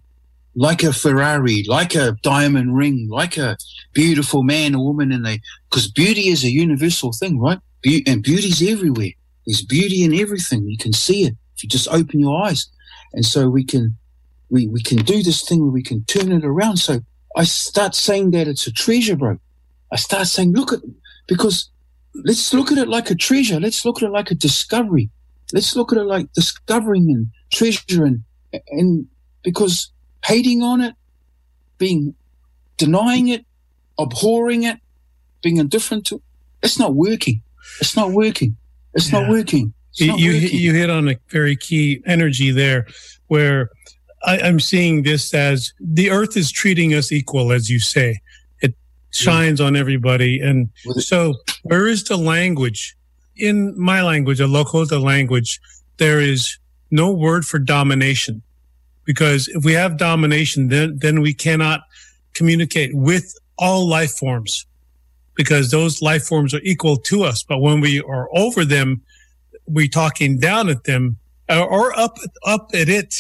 Like 0.54 0.84
a 0.84 0.94
Ferrari, 0.94 1.64
like 1.68 1.96
a 1.96 2.16
diamond 2.22 2.76
ring, 2.76 3.08
like 3.10 3.38
a 3.38 3.58
beautiful 3.94 4.44
man 4.44 4.76
or 4.76 4.86
woman, 4.86 5.12
and 5.12 5.26
they, 5.26 5.42
because 5.70 5.90
beauty 5.90 6.28
is 6.28 6.44
a 6.44 6.52
universal 6.52 7.12
thing, 7.12 7.40
right? 7.40 7.60
Be- 7.82 8.04
and 8.08 8.24
beauty's 8.24 8.62
everywhere. 8.68 9.12
There's 9.46 9.64
beauty 9.66 10.04
in 10.04 10.14
everything. 10.14 10.68
You 10.68 10.78
can 10.78 10.94
see 10.94 11.24
it 11.24 11.36
if 11.56 11.64
you 11.64 11.70
just 11.70 11.88
open 11.88 12.20
your 12.20 12.44
eyes. 12.44 12.68
And 13.14 13.26
so 13.26 13.50
we 13.50 13.64
can, 13.64 13.98
we, 14.50 14.68
we 14.68 14.82
can 14.82 15.00
do 15.00 15.24
this 15.24 15.44
thing 15.44 15.62
where 15.62 15.72
we 15.72 15.84
can 15.84 16.04
turn 16.06 16.32
it 16.32 16.46
around. 16.46 16.78
So 16.78 17.02
I 17.36 17.44
start 17.44 17.96
saying 17.96 18.32
that 18.32 18.48
it's 18.48 18.68
a 18.68 18.72
treasure, 18.72 19.16
bro. 19.16 19.38
I 19.92 19.96
start 19.96 20.28
saying, 20.28 20.54
look 20.54 20.72
at, 20.72 20.80
because 21.28 21.70
let's 22.14 22.54
look 22.54 22.72
at 22.72 22.78
it 22.78 22.88
like 22.88 23.10
a 23.10 23.16
treasure. 23.16 23.60
Let's 23.60 23.84
look 23.84 24.02
at 24.02 24.08
it 24.08 24.12
like 24.12 24.32
a 24.32 24.36
discovery. 24.36 25.10
Let's 25.54 25.76
look 25.76 25.92
at 25.92 25.98
it 25.98 26.06
like 26.06 26.32
discovering 26.34 27.10
and 27.10 27.28
treasure 27.52 28.06
and, 28.06 28.24
and 28.70 29.08
because 29.44 29.92
hating 30.24 30.62
on 30.62 30.82
it, 30.82 30.94
being 31.78 32.16
denying 32.78 33.28
it, 33.28 33.46
abhorring 33.98 34.64
it, 34.64 34.78
being 35.42 35.58
indifferent 35.58 36.06
to 36.08 36.16
it, 36.16 36.22
it's 36.64 36.80
not 36.80 36.94
working. 36.94 37.42
It's 37.80 37.96
not 37.96 38.12
working. 38.12 38.58
It's 38.94 39.12
yeah. 39.12 39.22
not 39.22 39.30
working. 39.30 39.74
It's 39.92 40.02
not 40.02 40.20
you, 40.20 40.34
working. 40.34 40.60
you 40.60 40.74
hit 40.74 40.90
on 40.90 41.10
a 41.10 41.16
very 41.30 41.56
key 41.56 42.02
energy 42.06 42.52
there 42.52 42.88
where 43.28 43.70
I, 44.24 44.40
I'm 44.40 44.60
seeing 44.60 45.04
this 45.04 45.34
as 45.34 45.74
the 45.80 46.10
earth 46.10 46.38
is 46.38 46.52
treating 46.52 46.94
us 46.94 47.12
equal, 47.12 47.52
as 47.52 47.70
you 47.70 47.80
say. 47.80 48.22
It 48.62 48.76
shines 49.12 49.60
yeah. 49.60 49.68
on 49.68 49.76
everybody. 49.76 50.40
And 50.40 50.70
so 50.98 51.36
where 51.64 51.88
is 51.88 52.04
the 52.04 52.18
language? 52.18 52.96
In 53.36 53.80
my 53.80 54.02
language, 54.04 54.40
a 54.40 54.46
Lakota 54.46 55.02
language, 55.02 55.60
there 55.98 56.20
is 56.20 56.58
no 56.92 57.12
word 57.12 57.46
for 57.46 57.58
domination 57.58 58.42
because 59.06 59.48
if 59.48 59.64
we 59.64 59.74
have 59.74 59.98
domination, 59.98 60.68
then, 60.68 60.98
then 61.00 61.22
we 61.22 61.34
cannot 61.34 61.82
communicate 62.34 62.94
with 62.94 63.36
all 63.58 63.88
life 63.88 64.12
forms 64.12 64.66
because 65.36 65.72
those 65.72 66.02
life 66.02 66.24
forms 66.26 66.54
are 66.54 66.62
equal 66.64 66.98
to 66.98 67.24
us. 67.24 67.44
But 67.44 67.60
when 67.60 67.82
we 67.82 68.02
are 68.02 68.30
over 68.34 68.66
them, 68.66 69.02
we 69.66 69.88
talking 69.88 70.38
down 70.38 70.70
at 70.70 70.84
them 70.84 71.18
or 71.50 71.98
up, 71.98 72.18
up 72.46 72.70
at 72.74 72.90
it, 72.90 73.16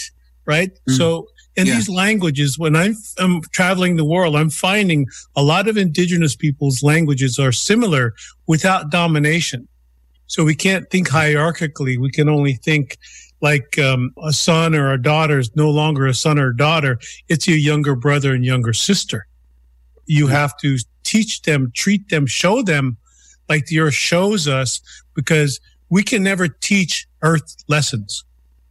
right? 0.46 0.72
Mm. 0.90 0.98
So 0.98 1.28
in 1.56 1.68
yeah. 1.68 1.76
these 1.76 1.90
languages, 1.90 2.58
when 2.58 2.76
I'm, 2.76 2.96
I'm, 3.18 3.42
traveling 3.52 3.98
the 3.98 4.06
world, 4.06 4.36
I'm 4.36 4.50
finding 4.50 5.08
a 5.36 5.44
lot 5.44 5.68
of 5.68 5.78
indigenous 5.78 6.36
people's 6.36 6.82
languages 6.82 7.38
are 7.40 7.52
similar 7.52 8.14
without 8.48 8.90
domination. 8.90 9.68
So 10.28 10.46
we 10.46 10.56
can't 10.56 10.90
think 10.90 11.10
hierarchically. 11.10 11.98
We 11.98 12.10
can 12.10 12.30
only 12.30 12.54
think 12.54 12.98
like 13.42 13.78
um, 13.80 14.14
a 14.24 14.32
son 14.32 14.76
or 14.76 14.94
a 14.94 15.02
daughter 15.02 15.40
is 15.40 15.54
no 15.56 15.70
longer 15.70 16.06
a 16.06 16.14
son 16.14 16.40
or 16.40 16.50
a 16.50 16.56
daughter. 16.56 17.00
It's 17.28 17.48
your 17.48 17.58
younger 17.58 17.96
brother 17.96 18.34
and 18.34 18.46
younger 18.46 18.72
sister. 18.72 19.28
You 20.06 20.26
mm-hmm. 20.26 20.34
have 20.34 20.58
to 20.60 20.78
teach 21.12 21.42
them, 21.42 21.72
treat 21.76 22.08
them, 22.10 22.26
show 22.26 22.62
them 22.62 22.98
like 23.50 23.66
the 23.66 23.80
earth 23.80 23.94
shows 23.94 24.48
us 24.48 24.80
because 25.14 25.60
we 25.90 26.04
can 26.04 26.24
never 26.24 26.48
teach 26.48 27.06
earth 27.22 27.58
lessons. 27.68 28.24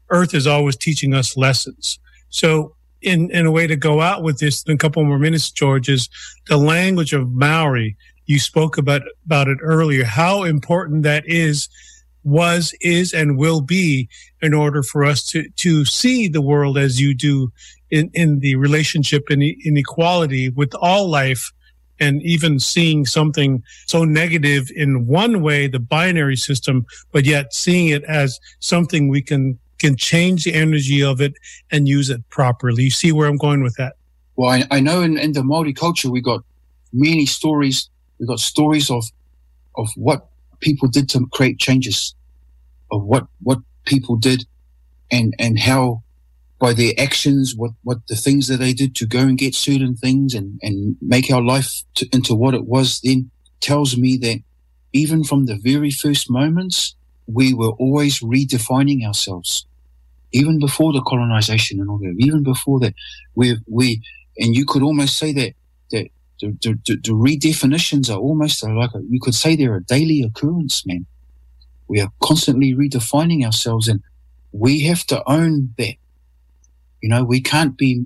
Earth 0.09 0.33
is 0.33 0.47
always 0.47 0.77
teaching 0.77 1.13
us 1.13 1.37
lessons. 1.37 1.99
So 2.31 2.75
in, 3.03 3.31
in 3.31 3.45
a 3.45 3.51
way 3.51 3.67
to 3.67 3.77
go 3.77 4.01
out 4.01 4.23
with 4.23 4.39
this 4.39 4.63
in 4.65 4.73
a 4.73 4.79
couple 4.79 5.05
more 5.05 5.19
minutes, 5.19 5.51
George, 5.51 5.91
is 5.91 6.09
the 6.49 6.57
language 6.57 7.13
of 7.13 7.31
Maori. 7.31 7.97
You 8.25 8.39
spoke 8.39 8.79
about, 8.79 9.03
about 9.27 9.49
it 9.49 9.59
earlier, 9.61 10.05
how 10.05 10.45
important 10.45 11.03
that 11.03 11.25
is, 11.27 11.69
was, 12.25 12.75
is, 12.81 13.13
and 13.13 13.37
will 13.37 13.61
be 13.61 14.09
in 14.41 14.55
order 14.55 14.83
for 14.83 15.05
us 15.05 15.27
to, 15.29 15.49
to 15.57 15.85
see 15.85 16.27
the 16.27 16.43
world 16.43 16.79
as 16.79 16.99
you 17.01 17.15
do 17.15 17.53
in, 17.91 18.11
in 18.15 18.41
the 18.41 18.57
relationship 18.57 19.25
and 19.29 19.43
inequality 19.43 20.49
with 20.49 20.75
all 20.81 21.09
life 21.09 21.53
and 22.01 22.23
even 22.23 22.59
seeing 22.59 23.05
something 23.05 23.63
so 23.87 24.05
negative 24.05 24.71
in 24.75 25.07
one 25.07 25.43
way, 25.43 25.67
the 25.67 25.79
binary 25.79 26.37
system, 26.37 26.87
but 27.13 27.25
yet 27.25 27.53
seeing 27.55 27.89
it 27.89 28.03
as 28.05 28.41
something 28.59 29.09
we 29.09 29.23
can 29.23 29.59
can 29.79 29.97
change 29.97 30.45
the 30.45 30.53
energy 30.53 31.03
of 31.03 31.21
it 31.21 31.33
and 31.71 31.89
use 31.89 32.11
it 32.11 32.21
properly. 32.29 32.85
You 32.85 32.91
see 32.91 33.13
where 33.13 33.27
I'm 33.27 33.39
going 33.39 33.63
with 33.63 33.77
that? 33.77 33.95
Well, 34.37 34.51
I, 34.51 34.65
I 34.71 34.81
know 34.81 35.01
in, 35.01 35.19
in 35.19 35.33
the 35.33 35.43
Maori 35.43 35.73
culture 35.73 36.11
we 36.11 36.21
got 36.21 36.43
many 36.93 37.27
stories. 37.27 37.89
We 38.19 38.27
got 38.27 38.41
stories 38.41 38.91
of 38.91 39.05
of 39.77 39.89
what 39.97 40.29
people 40.61 40.89
did 40.89 41.09
to 41.11 41.27
create 41.33 41.59
changes, 41.59 42.15
of 42.93 43.05
what 43.05 43.27
what 43.43 43.59
people 43.85 44.17
did, 44.17 44.45
and 45.11 45.35
and 45.39 45.59
how 45.59 46.03
by 46.61 46.75
their 46.75 46.93
actions, 46.99 47.57
what, 47.57 47.73
what 47.83 48.07
the 48.09 48.15
things 48.15 48.47
that 48.47 48.59
they 48.59 48.75
did 48.75 48.95
to 48.95 49.07
go 49.07 49.21
and 49.21 49.39
get 49.39 49.55
certain 49.55 49.97
things 49.97 50.35
and, 50.35 50.61
and 50.63 50.97
make 51.01 51.33
our 51.33 51.43
life 51.43 51.83
to, 51.95 52.07
into 52.13 52.35
what 52.35 52.55
it 52.55 52.67
was 52.67 53.01
then 53.03 53.31
tells 53.61 53.97
me 53.97 54.19
that 54.19 54.41
even 54.93 55.25
from 55.25 55.47
the 55.47 55.57
very 55.57 55.91
first 55.91 56.31
moments, 56.31 56.95
we 57.27 57.55
were 57.55 57.71
always 57.71 58.21
redefining 58.21 59.07
ourselves. 59.07 59.67
Even 60.33 60.59
before 60.59 60.93
the 60.93 61.01
colonization 61.01 61.81
and 61.81 61.89
all 61.89 61.99
that, 61.99 62.15
even 62.19 62.43
before 62.43 62.79
that, 62.81 62.95
we, 63.35 63.57
we, 63.67 64.03
and 64.37 64.55
you 64.55 64.67
could 64.67 64.83
almost 64.83 65.17
say 65.17 65.33
that, 65.33 65.55
that 65.91 66.09
the, 66.41 66.59
the, 66.63 66.97
the, 67.03 67.13
redefinitions 67.13 68.15
are 68.15 68.19
almost 68.19 68.63
like 68.63 68.91
a, 68.95 69.01
you 69.09 69.19
could 69.21 69.35
say 69.35 69.57
they're 69.57 69.77
a 69.77 69.85
daily 69.85 70.23
occurrence, 70.23 70.87
man. 70.87 71.07
We 71.89 72.01
are 72.01 72.11
constantly 72.23 72.75
redefining 72.75 73.45
ourselves 73.45 73.89
and 73.89 74.03
we 74.53 74.81
have 74.83 75.05
to 75.07 75.23
own 75.29 75.75
that 75.79 75.95
you 77.03 77.09
know, 77.09 77.25
we 77.25 77.41
can't 77.41 77.77
be 77.77 78.05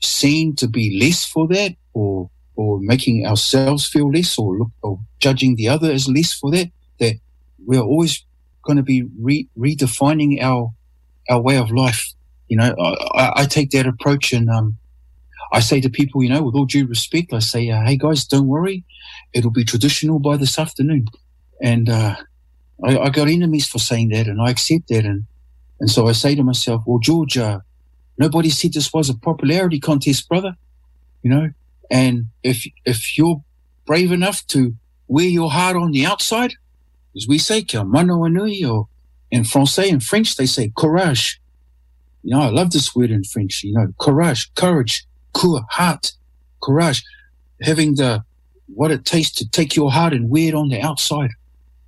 seen 0.00 0.56
to 0.56 0.68
be 0.68 0.98
less 0.98 1.24
for 1.24 1.46
that 1.48 1.74
or, 1.94 2.30
or 2.56 2.78
making 2.80 3.26
ourselves 3.26 3.86
feel 3.86 4.10
less 4.10 4.38
or, 4.38 4.58
look, 4.58 4.70
or 4.82 4.98
judging 5.20 5.56
the 5.56 5.68
other 5.68 5.90
as 5.90 6.08
less 6.08 6.32
for 6.32 6.50
that, 6.50 6.70
that 6.98 7.14
we're 7.64 7.80
always 7.80 8.24
going 8.64 8.76
to 8.76 8.82
be 8.82 9.04
re- 9.18 9.48
redefining 9.58 10.40
our, 10.42 10.72
our 11.28 11.40
way 11.40 11.56
of 11.56 11.70
life. 11.70 12.12
You 12.48 12.56
know, 12.58 12.74
I, 13.14 13.32
I 13.36 13.46
take 13.46 13.70
that 13.70 13.86
approach 13.86 14.32
and, 14.32 14.50
um, 14.50 14.76
I 15.52 15.60
say 15.60 15.80
to 15.82 15.90
people, 15.90 16.22
you 16.22 16.30
know, 16.30 16.42
with 16.42 16.54
all 16.54 16.64
due 16.64 16.86
respect, 16.86 17.32
I 17.32 17.38
say, 17.40 17.68
uh, 17.70 17.82
hey 17.82 17.96
guys, 17.96 18.24
don't 18.24 18.48
worry. 18.48 18.84
It'll 19.34 19.50
be 19.50 19.64
traditional 19.64 20.18
by 20.18 20.36
this 20.36 20.58
afternoon. 20.58 21.06
And, 21.60 21.88
uh, 21.88 22.16
I, 22.84 22.98
I, 22.98 23.10
got 23.10 23.28
enemies 23.28 23.68
for 23.68 23.78
saying 23.78 24.08
that 24.08 24.26
and 24.26 24.40
I 24.40 24.50
accept 24.50 24.88
that. 24.88 25.04
And, 25.04 25.24
and 25.78 25.90
so 25.90 26.08
I 26.08 26.12
say 26.12 26.34
to 26.34 26.42
myself, 26.42 26.82
well, 26.86 26.98
George, 26.98 27.38
uh, 27.38 27.60
Nobody 28.18 28.50
said 28.50 28.72
this 28.72 28.92
was 28.92 29.08
a 29.08 29.14
popularity 29.14 29.80
contest, 29.80 30.28
brother. 30.28 30.56
You 31.22 31.30
know, 31.30 31.50
and 31.90 32.26
if 32.42 32.66
if 32.84 33.16
you're 33.16 33.42
brave 33.86 34.12
enough 34.12 34.46
to 34.48 34.74
wear 35.08 35.26
your 35.26 35.50
heart 35.50 35.76
on 35.76 35.92
the 35.92 36.06
outside, 36.06 36.54
as 37.16 37.26
we 37.28 37.38
say, 37.38 37.62
manawanui, 37.62 38.68
or 38.68 38.88
in 39.30 39.44
Francais 39.44 39.90
and 39.90 40.02
French, 40.02 40.36
they 40.36 40.46
say 40.46 40.72
courage. 40.76 41.40
You 42.22 42.34
know, 42.34 42.42
I 42.42 42.50
love 42.50 42.70
this 42.70 42.94
word 42.94 43.10
in 43.10 43.24
French, 43.24 43.64
you 43.64 43.72
know, 43.72 43.88
courage, 43.98 44.52
courage, 44.54 45.04
cour, 45.32 45.62
heart, 45.70 46.12
courage, 46.62 47.02
having 47.60 47.96
the, 47.96 48.24
what 48.66 48.90
it 48.90 49.04
takes 49.04 49.32
to 49.32 49.48
take 49.48 49.74
your 49.74 49.90
heart 49.90 50.12
and 50.12 50.30
wear 50.30 50.48
it 50.48 50.54
on 50.54 50.68
the 50.68 50.80
outside 50.80 51.30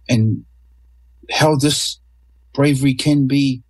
and 0.08 0.44
how 1.30 1.54
this 1.54 2.00
bravery 2.52 2.94
can 2.94 3.26
be 3.26 3.62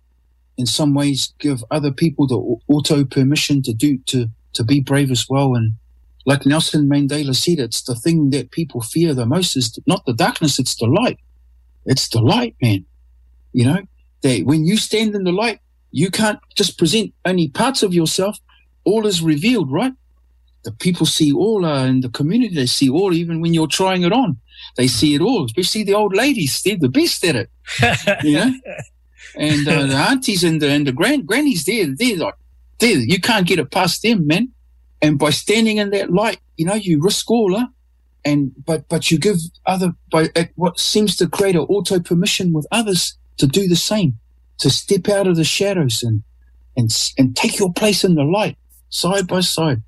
in 0.57 0.65
some 0.65 0.93
ways 0.93 1.33
give 1.39 1.63
other 1.71 1.91
people 1.91 2.27
the 2.27 2.37
auto 2.73 3.03
permission 3.03 3.61
to 3.63 3.73
do 3.73 3.97
to 4.05 4.29
to 4.53 4.63
be 4.63 4.79
brave 4.79 5.11
as 5.11 5.25
well. 5.29 5.53
And 5.55 5.73
like 6.25 6.45
Nelson 6.45 6.87
Mandela 6.89 7.35
said 7.35 7.59
it's 7.59 7.81
the 7.83 7.95
thing 7.95 8.29
that 8.29 8.51
people 8.51 8.81
fear 8.81 9.13
the 9.13 9.25
most 9.25 9.55
is 9.55 9.77
not 9.85 10.05
the 10.05 10.13
darkness 10.13 10.59
it's 10.59 10.75
the 10.75 10.87
light. 10.87 11.19
It's 11.85 12.07
the 12.09 12.21
light 12.21 12.55
man. 12.61 12.85
You 13.51 13.65
know 13.65 13.81
that 14.21 14.45
when 14.45 14.65
you 14.65 14.77
stand 14.77 15.15
in 15.15 15.23
the 15.23 15.31
light 15.31 15.59
you 15.91 16.09
can't 16.09 16.39
just 16.55 16.77
present 16.77 17.13
only 17.25 17.49
parts 17.49 17.83
of 17.83 17.93
yourself. 17.93 18.39
All 18.85 19.07
is 19.07 19.21
revealed 19.21 19.71
right? 19.71 19.93
The 20.63 20.71
people 20.71 21.05
see 21.05 21.31
all 21.31 21.65
uh, 21.65 21.85
in 21.85 22.01
the 22.01 22.09
community 22.09 22.55
they 22.55 22.65
see 22.65 22.89
all 22.89 23.13
even 23.13 23.41
when 23.41 23.53
you're 23.53 23.67
trying 23.67 24.03
it 24.03 24.13
on. 24.13 24.39
They 24.77 24.87
see 24.87 25.15
it 25.15 25.21
all 25.21 25.45
especially 25.45 25.83
the 25.83 25.95
old 25.95 26.15
ladies 26.15 26.61
they're 26.61 26.77
the 26.77 26.89
best 26.89 27.23
at 27.25 27.35
it. 27.35 27.49
You 28.23 28.37
know 28.37 28.53
and 29.37 29.67
uh, 29.67 29.85
the 29.85 29.95
aunties 29.95 30.43
and 30.43 30.61
the 30.61 30.69
and 30.69 30.87
the 30.87 30.91
grand 30.91 31.27
grannies 31.27 31.65
there, 31.65 31.87
they're 31.87 32.17
like, 32.17 32.35
there 32.79 32.97
you 32.97 33.19
can't 33.19 33.47
get 33.47 33.59
it 33.59 33.71
past 33.71 34.01
them, 34.01 34.27
man. 34.27 34.49
And 35.01 35.19
by 35.19 35.29
standing 35.29 35.77
in 35.77 35.89
that 35.91 36.11
light, 36.11 36.39
you 36.57 36.65
know, 36.65 36.75
you 36.75 37.01
risk 37.01 37.29
all, 37.29 37.57
huh? 37.57 37.67
and 38.25 38.51
but 38.65 38.89
but 38.89 39.11
you 39.11 39.19
give 39.19 39.37
other 39.65 39.93
by 40.11 40.29
what 40.55 40.79
seems 40.79 41.15
to 41.17 41.29
create 41.29 41.55
an 41.55 41.61
auto 41.61 41.99
permission 41.99 42.51
with 42.51 42.65
others 42.71 43.17
to 43.37 43.47
do 43.47 43.67
the 43.67 43.75
same, 43.75 44.17
to 44.57 44.69
step 44.69 45.07
out 45.07 45.27
of 45.27 45.35
the 45.35 45.43
shadows 45.43 46.01
and 46.03 46.23
and 46.75 46.89
and 47.17 47.35
take 47.35 47.59
your 47.59 47.71
place 47.71 48.03
in 48.03 48.15
the 48.15 48.23
light, 48.23 48.57
side 48.89 49.27
by 49.27 49.41
side. 49.41 49.81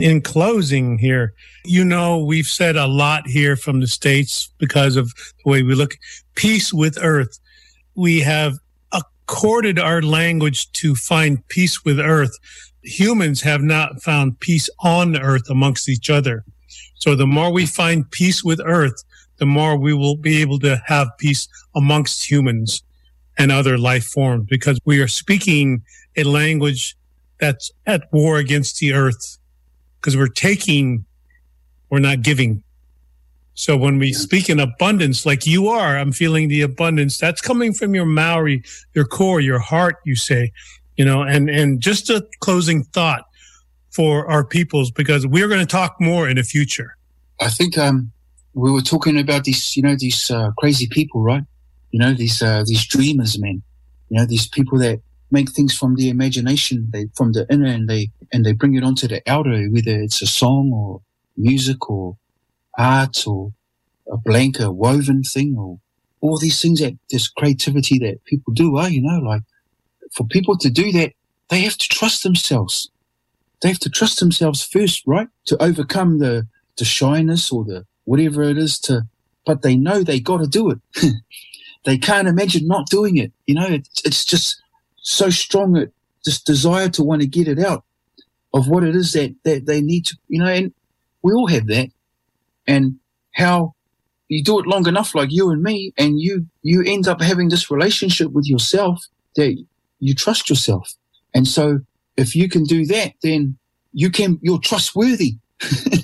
In 0.00 0.22
closing, 0.22 0.98
here, 0.98 1.34
you 1.64 1.84
know, 1.84 2.18
we've 2.18 2.48
said 2.48 2.74
a 2.74 2.88
lot 2.88 3.28
here 3.28 3.54
from 3.54 3.78
the 3.78 3.86
states 3.86 4.50
because 4.58 4.96
of 4.96 5.14
the 5.44 5.50
way 5.50 5.62
we 5.62 5.74
look. 5.74 5.96
Peace 6.34 6.72
with 6.72 6.98
Earth. 7.00 7.38
We 7.94 8.18
have 8.20 8.58
corded 9.26 9.78
our 9.78 10.02
language 10.02 10.70
to 10.72 10.94
find 10.94 11.46
peace 11.48 11.84
with 11.84 11.98
earth. 11.98 12.36
Humans 12.82 13.42
have 13.42 13.62
not 13.62 14.02
found 14.02 14.40
peace 14.40 14.68
on 14.80 15.16
earth 15.16 15.48
amongst 15.48 15.88
each 15.88 16.10
other. 16.10 16.44
So 16.96 17.14
the 17.14 17.26
more 17.26 17.52
we 17.52 17.66
find 17.66 18.10
peace 18.10 18.44
with 18.44 18.60
earth, 18.64 19.02
the 19.38 19.46
more 19.46 19.76
we 19.76 19.92
will 19.92 20.16
be 20.16 20.40
able 20.40 20.58
to 20.60 20.80
have 20.86 21.08
peace 21.18 21.48
amongst 21.74 22.30
humans 22.30 22.82
and 23.36 23.50
other 23.50 23.76
life 23.78 24.04
forms 24.04 24.46
because 24.48 24.78
we 24.84 25.00
are 25.00 25.08
speaking 25.08 25.82
a 26.16 26.22
language 26.22 26.96
that's 27.40 27.72
at 27.86 28.12
war 28.12 28.38
against 28.38 28.78
the 28.78 28.92
earth 28.92 29.38
because 30.00 30.16
we're 30.16 30.28
taking, 30.28 31.04
we're 31.90 31.98
not 31.98 32.22
giving. 32.22 32.62
So 33.54 33.76
when 33.76 33.98
we 33.98 34.12
speak 34.12 34.50
in 34.50 34.58
abundance, 34.58 35.24
like 35.24 35.46
you 35.46 35.68
are, 35.68 35.96
I'm 35.96 36.10
feeling 36.10 36.48
the 36.48 36.62
abundance 36.62 37.18
that's 37.18 37.40
coming 37.40 37.72
from 37.72 37.94
your 37.94 38.04
Maori, 38.04 38.64
your 38.94 39.04
core, 39.04 39.40
your 39.40 39.60
heart, 39.60 39.96
you 40.04 40.16
say, 40.16 40.52
you 40.96 41.04
know, 41.04 41.22
and, 41.22 41.48
and 41.48 41.80
just 41.80 42.10
a 42.10 42.26
closing 42.40 42.82
thought 42.82 43.24
for 43.90 44.28
our 44.28 44.44
peoples, 44.44 44.90
because 44.90 45.24
we're 45.24 45.46
going 45.46 45.60
to 45.60 45.66
talk 45.66 45.96
more 46.00 46.28
in 46.28 46.36
the 46.36 46.42
future. 46.42 46.96
I 47.40 47.48
think, 47.48 47.78
um, 47.78 48.10
we 48.54 48.72
were 48.72 48.82
talking 48.82 49.18
about 49.18 49.44
these, 49.44 49.76
you 49.76 49.82
know, 49.82 49.94
these, 49.96 50.30
uh, 50.32 50.50
crazy 50.58 50.88
people, 50.90 51.22
right? 51.22 51.44
You 51.92 52.00
know, 52.00 52.12
these, 52.12 52.42
uh, 52.42 52.64
these 52.66 52.84
dreamers, 52.86 53.38
man, 53.38 53.62
you 54.08 54.18
know, 54.18 54.26
these 54.26 54.48
people 54.48 54.78
that 54.78 55.00
make 55.30 55.52
things 55.52 55.76
from 55.76 55.94
the 55.94 56.08
imagination, 56.08 56.88
they, 56.92 57.06
from 57.14 57.32
the 57.32 57.46
inner 57.48 57.66
and 57.66 57.88
they, 57.88 58.10
and 58.32 58.44
they 58.44 58.52
bring 58.52 58.74
it 58.74 58.82
onto 58.82 59.06
the 59.06 59.22
outer, 59.28 59.66
whether 59.70 60.00
it's 60.02 60.22
a 60.22 60.26
song 60.26 60.72
or 60.72 61.02
music 61.36 61.88
or, 61.88 62.16
art 62.78 63.26
or 63.26 63.52
a 64.10 64.16
blank, 64.16 64.60
a 64.60 64.70
woven 64.70 65.22
thing 65.22 65.56
or 65.58 65.78
all 66.20 66.38
these 66.38 66.60
things 66.60 66.80
that 66.80 66.96
this 67.10 67.28
creativity 67.28 67.98
that 67.98 68.24
people 68.24 68.52
do, 68.52 68.76
are, 68.76 68.88
you 68.88 69.02
know, 69.02 69.18
like 69.18 69.42
for 70.12 70.26
people 70.26 70.56
to 70.56 70.70
do 70.70 70.90
that, 70.92 71.12
they 71.50 71.60
have 71.60 71.76
to 71.76 71.88
trust 71.88 72.22
themselves. 72.22 72.90
They 73.60 73.68
have 73.68 73.78
to 73.80 73.90
trust 73.90 74.20
themselves 74.20 74.64
first, 74.64 75.02
right? 75.06 75.28
To 75.46 75.62
overcome 75.62 76.18
the, 76.18 76.46
the 76.78 76.84
shyness 76.84 77.52
or 77.52 77.64
the 77.64 77.84
whatever 78.04 78.42
it 78.42 78.58
is 78.58 78.78
to, 78.80 79.02
but 79.44 79.62
they 79.62 79.76
know 79.76 80.02
they 80.02 80.20
got 80.20 80.38
to 80.38 80.46
do 80.46 80.70
it. 80.70 80.78
they 81.84 81.98
can't 81.98 82.28
imagine 82.28 82.66
not 82.66 82.88
doing 82.88 83.16
it. 83.16 83.32
You 83.46 83.54
know, 83.56 83.66
it's, 83.66 84.02
it's 84.04 84.24
just 84.24 84.62
so 84.96 85.30
strong 85.30 85.72
that 85.74 85.92
this 86.24 86.40
desire 86.42 86.88
to 86.90 87.02
want 87.02 87.20
to 87.20 87.26
get 87.26 87.48
it 87.48 87.58
out 87.58 87.84
of 88.54 88.68
what 88.68 88.84
it 88.84 88.96
is 88.96 89.12
that, 89.12 89.34
that 89.44 89.66
they 89.66 89.82
need 89.82 90.06
to, 90.06 90.16
you 90.28 90.38
know, 90.38 90.48
and 90.48 90.72
we 91.22 91.32
all 91.32 91.48
have 91.48 91.66
that 91.66 91.90
and 92.66 92.96
how 93.34 93.74
you 94.28 94.42
do 94.42 94.58
it 94.58 94.66
long 94.66 94.86
enough, 94.86 95.14
like 95.14 95.30
you 95.30 95.50
and 95.50 95.62
me, 95.62 95.92
and 95.98 96.20
you, 96.20 96.46
you 96.62 96.82
end 96.82 97.06
up 97.06 97.20
having 97.20 97.48
this 97.48 97.70
relationship 97.70 98.32
with 98.32 98.46
yourself 98.46 99.04
that 99.36 99.56
you 100.00 100.14
trust 100.14 100.48
yourself. 100.48 100.94
And 101.34 101.46
so 101.46 101.80
if 102.16 102.34
you 102.34 102.48
can 102.48 102.64
do 102.64 102.86
that, 102.86 103.12
then 103.22 103.58
you 103.92 104.10
can, 104.10 104.38
you're 104.42 104.58
trustworthy. 104.58 105.36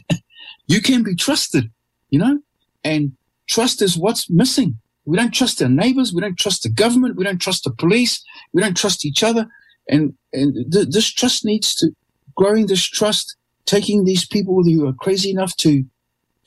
you 0.67 0.81
can 0.81 1.03
be 1.03 1.15
trusted, 1.15 1.71
you 2.11 2.19
know, 2.19 2.41
and 2.85 3.13
trust 3.49 3.83
is 3.83 3.97
what's 3.97 4.31
missing. 4.31 4.79
We 5.05 5.17
don't 5.17 5.35
trust 5.35 5.63
our 5.63 5.69
neighbors. 5.69 6.13
We 6.13 6.21
don't 6.21 6.39
trust 6.39 6.63
the 6.63 6.69
government. 6.69 7.17
We 7.17 7.25
don't 7.25 7.41
trust 7.41 7.65
the 7.65 7.73
police. 7.73 8.23
We 8.53 8.63
don't 8.63 8.77
trust 8.77 9.05
each 9.05 9.23
other. 9.23 9.47
And, 9.89 10.15
and 10.33 10.73
th- 10.73 10.89
this 10.91 11.11
trust 11.13 11.45
needs 11.45 11.75
to 11.77 11.91
growing 12.37 12.67
this 12.67 12.85
trust, 12.85 13.37
taking 13.67 14.05
these 14.05 14.27
people 14.27 14.63
who 14.63 14.87
are 14.87 14.93
crazy 14.93 15.31
enough 15.31 15.57
to, 15.57 15.85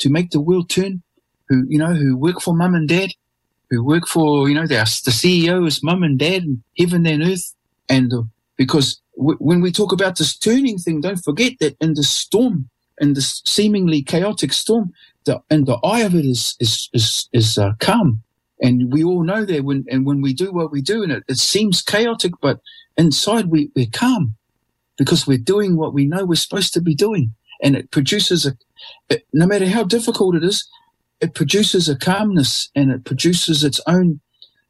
to 0.03 0.09
make 0.09 0.31
the 0.31 0.41
world 0.41 0.69
turn, 0.69 1.01
who, 1.49 1.65
you 1.69 1.79
know, 1.79 1.93
who 1.95 2.17
work 2.17 2.41
for 2.41 2.55
mum 2.55 2.75
and 2.75 2.89
dad, 2.89 3.11
who 3.69 3.83
work 3.83 4.07
for, 4.07 4.49
you 4.49 4.55
know, 4.55 4.67
the, 4.67 4.75
the 5.05 5.11
CEO 5.11 5.65
is 5.65 5.83
mum 5.83 6.03
and 6.03 6.19
dad 6.19 6.43
and 6.43 6.63
heaven 6.77 7.07
and 7.07 7.23
earth. 7.23 7.55
And 7.89 8.13
uh, 8.13 8.23
because 8.57 9.01
w- 9.17 9.37
when 9.39 9.61
we 9.61 9.71
talk 9.71 9.93
about 9.93 10.17
this 10.17 10.37
turning 10.37 10.77
thing, 10.77 11.01
don't 11.01 11.23
forget 11.23 11.53
that 11.61 11.77
in 11.81 11.93
the 11.95 12.03
storm, 12.03 12.69
in 12.99 13.13
this 13.13 13.41
seemingly 13.45 14.03
chaotic 14.03 14.53
storm, 14.53 14.91
the, 15.25 15.41
and 15.49 15.65
the 15.65 15.77
eye 15.85 16.01
of 16.01 16.15
it 16.15 16.25
is, 16.25 16.55
is, 16.59 16.89
is, 16.93 17.29
is 17.33 17.57
uh, 17.57 17.71
calm. 17.79 18.21
And 18.61 18.91
we 18.93 19.03
all 19.03 19.23
know 19.23 19.45
that 19.45 19.63
when, 19.63 19.85
and 19.89 20.05
when 20.05 20.21
we 20.21 20.33
do 20.33 20.51
what 20.51 20.71
we 20.71 20.81
do 20.81 21.03
and 21.03 21.11
it, 21.11 21.23
it 21.29 21.37
seems 21.37 21.81
chaotic, 21.81 22.33
but 22.41 22.59
inside 22.97 23.47
we, 23.47 23.71
we're 23.75 23.87
calm 23.91 24.35
because 24.97 25.27
we're 25.27 25.37
doing 25.37 25.77
what 25.77 25.93
we 25.93 26.05
know 26.05 26.25
we're 26.25 26.35
supposed 26.35 26.73
to 26.73 26.81
be 26.81 26.95
doing. 26.95 27.33
And 27.63 27.77
it 27.77 27.91
produces 27.91 28.45
a, 28.47 28.53
it, 29.09 29.25
no 29.33 29.47
matter 29.47 29.67
how 29.67 29.85
difficult 29.85 30.35
it 30.35 30.43
is, 30.45 30.69
it 31.21 31.35
produces 31.35 31.89
a 31.89 31.97
calmness 31.97 32.69
and 32.75 32.91
it 32.91 33.05
produces 33.05 33.63
its 33.63 33.81
own 33.87 34.21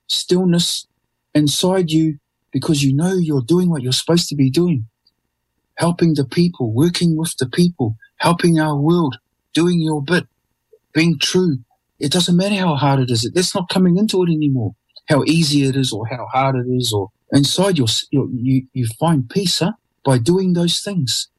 stillness 0.08 0.88
inside 1.34 1.92
you 1.92 2.20
because 2.52 2.84
you 2.84 2.96
know 2.96 3.14
you're 3.14 3.42
doing 3.44 3.70
what 3.70 3.82
you're 3.84 3.94
supposed 3.94 4.30
to 4.30 4.36
be 4.36 4.52
doing. 4.52 4.88
Helping 5.78 6.14
the 6.16 6.26
people, 6.26 6.74
working 6.74 7.18
with 7.18 7.36
the 7.40 7.48
people, 7.50 7.98
helping 8.18 8.60
our 8.60 8.78
world, 8.78 9.18
doing 9.54 9.82
your 9.82 10.04
bit, 10.04 10.28
being 10.94 11.20
true. 11.20 11.60
It 12.00 12.12
doesn't 12.12 12.38
matter 12.38 12.56
how 12.56 12.76
hard 12.76 13.02
it 13.02 13.12
is. 13.12 13.30
That's 13.34 13.56
not 13.56 13.70
coming 13.70 13.98
into 13.98 14.24
it 14.24 14.32
anymore. 14.32 14.76
How 15.10 15.24
easy 15.26 15.64
it 15.64 15.76
is 15.76 15.92
or 15.94 16.08
how 16.08 16.28
hard 16.32 16.56
it 16.56 16.70
is 16.70 16.94
or 16.94 17.10
inside 17.32 17.78
your, 17.78 17.88
you, 18.12 18.68
you 18.74 18.88
find 19.00 19.30
peace, 19.30 19.60
huh? 19.60 19.74
By 20.06 20.20
doing 20.20 20.54
those 20.54 20.82
things. 20.82 21.30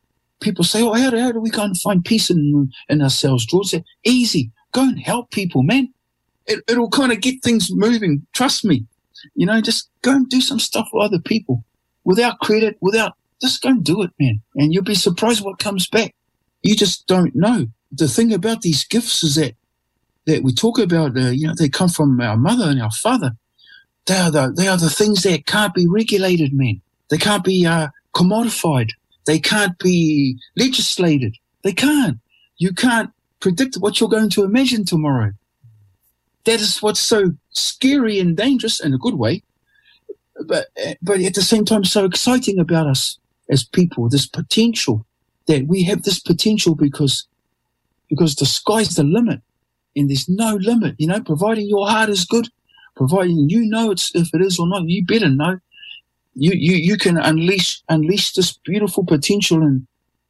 People 0.45 0.63
say, 0.63 0.83
oh, 0.83 0.93
how 0.93 1.09
do, 1.09 1.19
how 1.19 1.33
do 1.33 1.41
we 1.41 1.49
go 1.49 1.65
and 1.65 1.81
find 1.81 2.05
peace 2.05 2.29
in, 2.29 2.71
in 2.91 3.01
ourselves? 3.01 3.47
George 3.47 3.69
said, 3.69 3.83
easy. 4.05 4.53
Go 4.73 4.83
and 4.83 5.01
help 5.01 5.31
people, 5.31 5.63
man. 5.63 5.89
It, 6.47 6.63
it'll 6.69 6.91
kind 6.91 7.13
of 7.13 7.23
get 7.23 7.43
things 7.43 7.69
moving. 7.73 8.27
Trust 8.35 8.63
me. 8.63 8.85
You 9.35 9.47
know, 9.47 9.63
just 9.63 9.89
go 10.03 10.11
and 10.13 10.29
do 10.29 10.43
some 10.43 10.61
stuff 10.61 10.87
for 10.91 11.03
other 11.03 11.19
people 11.19 11.65
without 12.05 12.41
credit, 12.41 12.77
without, 12.83 13.15
just 13.41 13.63
go 13.63 13.71
and 13.71 13.83
do 13.83 14.03
it, 14.03 14.11
man. 14.21 14.43
And 14.55 14.71
you'll 14.71 14.85
be 14.85 14.95
surprised 14.95 15.43
what 15.43 15.59
comes 15.59 15.89
back. 15.89 16.15
You 16.63 16.77
just 16.77 17.07
don't 17.07 17.35
know. 17.35 17.69
The 17.91 18.07
thing 18.07 18.35
about 18.35 18.61
these 18.61 18.85
gifts 18.85 19.25
is 19.25 19.37
that, 19.37 19.55
that 20.27 20.43
we 20.43 20.53
talk 20.53 20.79
about, 20.79 21.17
uh, 21.17 21.31
you 21.31 21.47
know, 21.47 21.55
they 21.59 21.71
come 21.71 21.89
from 21.89 22.21
our 22.21 22.37
mother 22.37 22.69
and 22.69 22.83
our 22.83 22.91
father. 22.91 23.31
They 24.07 24.19
are 24.19 24.31
the, 24.31 24.53
they 24.55 24.69
are 24.69 24.77
the 24.77 24.91
things 24.91 25.23
that 25.23 25.47
can't 25.47 25.73
be 25.73 25.87
regulated, 25.89 26.53
man. 26.53 26.83
They 27.09 27.17
can't 27.17 27.45
be, 27.45 27.65
uh, 27.65 27.89
commodified. 28.15 28.91
They 29.27 29.39
can't 29.39 29.79
be 29.79 30.39
legislated. 30.57 31.37
They 31.63 31.73
can't. 31.73 32.19
You 32.59 32.73
can't 32.73 33.11
predict 33.41 33.77
what 33.77 34.01
you're 34.01 34.09
going 34.09 34.31
to 34.31 34.45
imagine 34.45 34.85
tomorrow. 34.85 35.33
That 36.45 36.61
is 36.61 36.83
what's 36.83 37.01
so 37.01 37.33
scary 37.51 38.19
and 38.19 38.37
dangerous 38.37 38.81
in 38.81 38.93
a 38.93 38.99
good 38.99 39.15
way, 39.15 39.43
but 40.47 40.67
but 41.01 41.21
at 41.21 41.35
the 41.35 41.43
same 41.43 41.65
time 41.65 41.85
so 41.85 42.05
exciting 42.05 42.59
about 42.59 42.87
us 42.87 43.19
as 43.49 43.65
people. 43.65 44.09
This 44.09 44.27
potential 44.27 45.07
that 45.47 45.67
we 45.67 45.85
have 45.85 46.03
this 46.03 46.21
potential 46.21 46.75
because 46.75 47.27
because 48.11 48.35
the 48.35 48.47
sky's 48.47 48.91
the 48.91 49.05
limit, 49.05 49.41
and 49.97 50.11
there's 50.11 50.29
no 50.29 50.57
limit. 50.57 50.97
You 50.99 51.07
know, 51.07 51.21
providing 51.21 51.69
your 51.69 51.89
heart 51.89 52.11
is 52.11 52.27
good, 52.27 52.49
providing 52.95 53.49
you 53.49 53.67
know 53.67 53.91
it's 53.91 54.15
if 54.15 54.29
it 54.35 54.43
is 54.43 54.59
or 54.59 54.69
not, 54.69 54.89
you 54.89 55.05
better 55.05 55.31
know. 55.31 55.59
You 56.35 56.53
you 56.55 56.77
you 56.77 56.97
can 56.99 57.19
unleash 57.19 57.83
unleash 57.89 58.33
this 58.35 58.59
beautiful 58.65 59.05
potential 59.05 59.63
and 59.63 59.87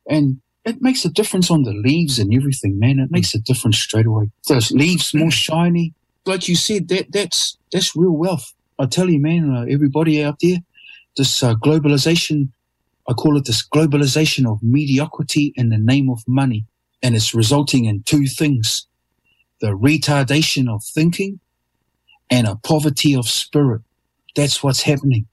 and 0.08 0.40
it 0.64 0.82
makes 0.82 1.04
a 1.04 1.10
difference 1.10 1.50
on 1.50 1.64
the 1.64 1.72
leaves 1.72 2.18
and 2.18 2.34
everything, 2.34 2.78
man. 2.78 2.98
It 2.98 3.10
makes 3.10 3.34
a 3.34 3.38
difference 3.40 3.78
straight 3.78 4.06
away. 4.06 4.30
Those 4.48 4.70
leaves 4.72 5.14
more 5.14 5.30
shiny. 5.30 5.94
Like 6.26 6.48
you 6.48 6.56
said, 6.56 6.88
that 6.88 7.12
that's 7.12 7.58
that's 7.72 7.96
real 7.96 8.16
wealth. 8.16 8.52
I 8.78 8.86
tell 8.86 9.10
you, 9.10 9.20
man. 9.20 9.54
Uh, 9.54 9.66
everybody 9.68 10.24
out 10.24 10.38
there, 10.42 10.58
this 11.16 11.42
uh, 11.42 11.54
globalization, 11.56 12.50
I 13.08 13.14
call 13.14 13.36
it 13.36 13.44
this 13.46 13.66
globalization 13.66 14.50
of 14.50 14.62
mediocrity 14.62 15.52
in 15.56 15.70
the 15.70 15.78
name 15.78 16.10
of 16.10 16.22
money, 16.26 16.66
and 17.02 17.14
it's 17.16 17.34
resulting 17.34 17.86
in 17.86 18.02
two 18.04 18.26
things: 18.26 18.86
the 19.60 19.68
retardation 19.68 20.68
of 20.74 20.82
thinking 20.84 21.40
and 22.30 22.46
a 22.46 22.56
poverty 22.56 23.14
of 23.14 23.28
spirit. 23.28 23.82
That's 24.36 24.62
what's 24.62 24.82
happening. 24.82 25.26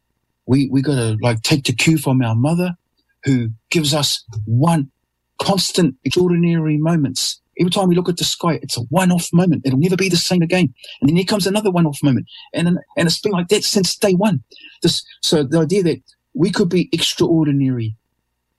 We 0.52 0.68
we 0.70 0.82
got 0.82 0.96
to 0.96 1.18
like 1.22 1.42
take 1.44 1.64
the 1.64 1.72
cue 1.72 1.98
from 1.98 2.22
our 2.22 2.36
mother, 2.36 2.76
who 3.24 3.52
gives 3.70 3.94
us 3.94 4.22
one 4.46 4.92
constant, 5.40 5.96
extraordinary 6.04 6.78
moments. 6.78 7.40
Every 7.58 7.72
time 7.72 7.88
we 7.88 7.96
look 7.96 8.10
at 8.10 8.18
the 8.18 8.26
sky, 8.26 8.60
it's 8.62 8.78
a 8.78 8.82
one-off 8.90 9.30
moment. 9.32 9.62
It'll 9.66 9.80
never 9.80 9.96
be 9.96 10.10
the 10.10 10.18
same 10.18 10.42
again. 10.42 10.74
And 11.00 11.08
then 11.08 11.16
here 11.16 11.26
comes 11.26 11.48
another 11.48 11.72
one-off 11.72 12.04
moment. 12.04 12.26
And, 12.54 12.68
and 12.68 13.08
it's 13.08 13.22
been 13.22 13.32
like 13.32 13.48
that 13.48 13.64
since 13.64 13.96
day 13.96 14.14
one. 14.14 14.44
This, 14.82 15.04
so 15.22 15.44
the 15.44 15.60
idea 15.60 15.84
that 15.84 16.02
we 16.34 16.52
could 16.52 16.70
be 16.70 16.90
extraordinary. 16.92 17.96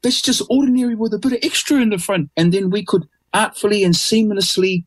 That's 0.03 0.23
just 0.23 0.43
ordinary 0.49 0.95
with 0.95 1.13
a 1.13 1.19
bit 1.19 1.33
of 1.33 1.41
extra 1.43 1.79
in 1.79 1.91
the 1.91 1.99
front. 1.99 2.31
And 2.39 2.55
then 2.55 2.71
we 2.71 2.85
could 2.85 3.07
artfully 3.35 3.85
and 3.85 3.95
seamlessly 3.95 4.85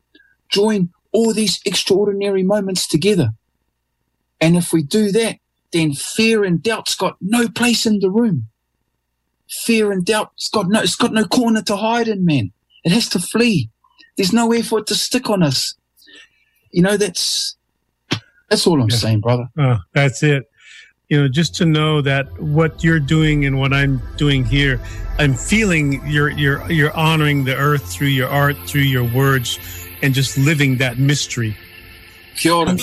join 0.48 0.90
all 1.12 1.32
these 1.32 1.60
extraordinary 1.64 2.42
moments 2.42 2.88
together. 2.88 3.30
And 4.40 4.56
if 4.56 4.72
we 4.72 4.82
do 4.82 5.12
that, 5.12 5.36
then 5.76 5.92
fear 5.92 6.44
and 6.44 6.62
doubt's 6.62 6.94
got 6.94 7.16
no 7.20 7.48
place 7.48 7.86
in 7.86 8.00
the 8.00 8.10
room 8.10 8.48
fear 9.48 9.92
and 9.92 10.04
doubt. 10.04 10.32
It's 10.34 10.48
got 10.48 10.68
no, 10.68 10.80
it's 10.80 10.96
got 10.96 11.12
no 11.12 11.24
corner 11.24 11.62
to 11.62 11.76
hide 11.76 12.08
in, 12.08 12.24
man. 12.24 12.52
It 12.84 12.92
has 12.92 13.08
to 13.10 13.18
flee. 13.18 13.70
There's 14.16 14.32
nowhere 14.32 14.62
for 14.62 14.78
it 14.80 14.86
to 14.88 14.94
stick 14.94 15.28
on 15.28 15.42
us. 15.42 15.74
You 16.70 16.82
know, 16.82 16.96
that's, 16.96 17.56
that's 18.48 18.66
all 18.66 18.80
I'm 18.80 18.88
yeah. 18.90 18.96
saying, 18.96 19.20
brother. 19.20 19.48
Oh, 19.58 19.78
that's 19.92 20.22
it. 20.22 20.50
You 21.08 21.22
know, 21.22 21.28
just 21.28 21.54
to 21.56 21.66
know 21.66 22.00
that 22.02 22.26
what 22.40 22.82
you're 22.82 23.00
doing 23.00 23.44
and 23.44 23.58
what 23.58 23.72
I'm 23.72 24.02
doing 24.16 24.44
here, 24.44 24.80
I'm 25.18 25.34
feeling 25.34 26.04
you're, 26.06 26.30
you're, 26.30 26.70
you're 26.70 26.96
honoring 26.96 27.44
the 27.44 27.56
earth 27.56 27.86
through 27.92 28.08
your 28.08 28.28
art, 28.28 28.56
through 28.66 28.82
your 28.82 29.04
words, 29.04 29.58
and 30.02 30.14
just 30.14 30.36
living 30.36 30.78
that 30.78 30.98
mystery. 30.98 31.56
Kia 32.36 32.52
ora. 32.52 32.76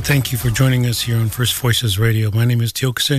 To 0.00 0.06
thank 0.06 0.32
you 0.32 0.38
for 0.38 0.48
joining 0.48 0.86
us 0.86 1.02
here 1.02 1.18
on 1.18 1.28
First 1.28 1.54
Voices 1.56 1.98
Radio. 1.98 2.30
My 2.30 2.46
name 2.46 2.62
is 2.62 2.72
Tours, 2.72 3.10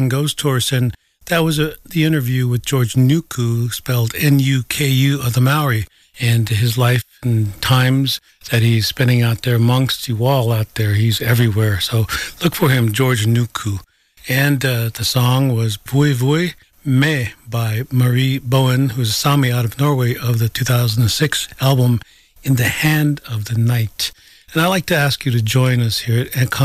and 0.71 0.95
that 1.27 1.39
was 1.39 1.59
a, 1.59 1.75
the 1.85 2.03
interview 2.03 2.47
with 2.47 2.65
George 2.65 2.95
Nuku, 2.95 3.71
spelled 3.71 4.15
N-U-K-U 4.15 5.21
of 5.21 5.33
the 5.33 5.41
Maori, 5.41 5.85
and 6.19 6.49
his 6.49 6.79
life 6.79 7.03
and 7.21 7.61
times 7.61 8.19
that 8.49 8.63
he's 8.63 8.87
spending 8.87 9.21
out 9.21 9.43
there 9.43 9.57
amongst 9.57 10.07
you 10.07 10.25
all 10.25 10.51
out 10.51 10.73
there. 10.73 10.95
He's 10.95 11.21
everywhere. 11.21 11.79
So 11.81 12.07
look 12.43 12.55
for 12.55 12.69
him, 12.69 12.93
George 12.93 13.27
Nuku. 13.27 13.77
And 14.27 14.65
uh, 14.65 14.89
the 14.89 15.05
song 15.05 15.55
was 15.55 15.77
Vui 15.77 16.15
Vui 16.15 16.55
Me 16.83 17.33
by 17.47 17.83
Mari 17.91 18.39
Boine, 18.39 18.93
who's 18.93 19.09
a 19.09 19.13
Sami 19.13 19.51
out 19.51 19.65
of 19.65 19.77
Norway 19.77 20.15
of 20.15 20.39
the 20.39 20.49
2006 20.49 21.47
album 21.61 21.99
In 22.41 22.55
the 22.55 22.69
Hand 22.69 23.21
of 23.29 23.45
the 23.45 23.57
Night. 23.59 24.11
And 24.53 24.61
I'd 24.61 24.67
like 24.67 24.85
to 24.87 24.95
ask 24.95 25.25
you 25.25 25.31
to 25.31 25.41
join 25.41 25.79
us 25.79 25.99
here 25.99 26.27
at 26.35 26.61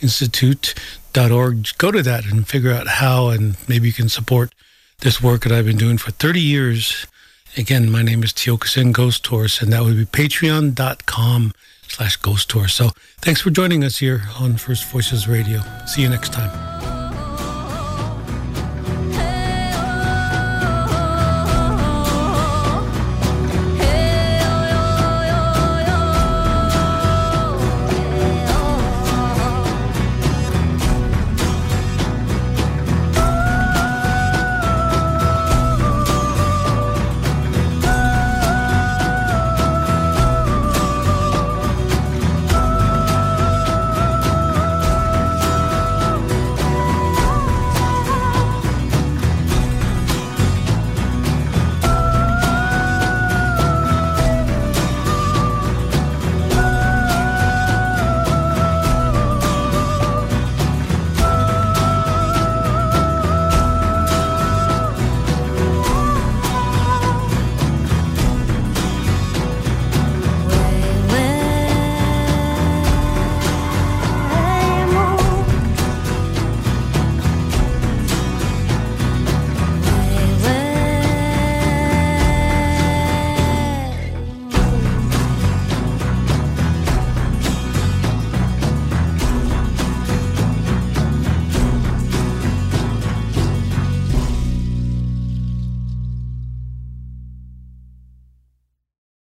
Institute.org. 0.00 1.68
Go 1.78 1.90
to 1.92 2.02
that 2.02 2.24
and 2.26 2.46
figure 2.46 2.72
out 2.72 2.86
how, 2.88 3.28
and 3.28 3.56
maybe 3.68 3.86
you 3.86 3.92
can 3.92 4.08
support 4.08 4.52
this 5.00 5.22
work 5.22 5.42
that 5.42 5.52
I've 5.52 5.66
been 5.66 5.76
doing 5.76 5.98
for 5.98 6.10
30 6.10 6.40
years. 6.40 7.06
Again, 7.56 7.90
my 7.90 8.02
name 8.02 8.24
is 8.24 8.32
Tiokasin 8.32 8.92
Ghosthorse, 8.92 9.62
and 9.62 9.72
that 9.72 9.84
would 9.84 9.96
be 9.96 10.04
patreon.com 10.06 11.52
slash 11.86 12.16
ghost 12.16 12.50
tour. 12.50 12.66
So 12.66 12.90
thanks 13.20 13.40
for 13.40 13.50
joining 13.50 13.84
us 13.84 13.98
here 13.98 14.24
on 14.40 14.56
First 14.56 14.90
Voices 14.90 15.28
Radio. 15.28 15.60
See 15.86 16.02
you 16.02 16.08
next 16.08 16.32
time. 16.32 16.73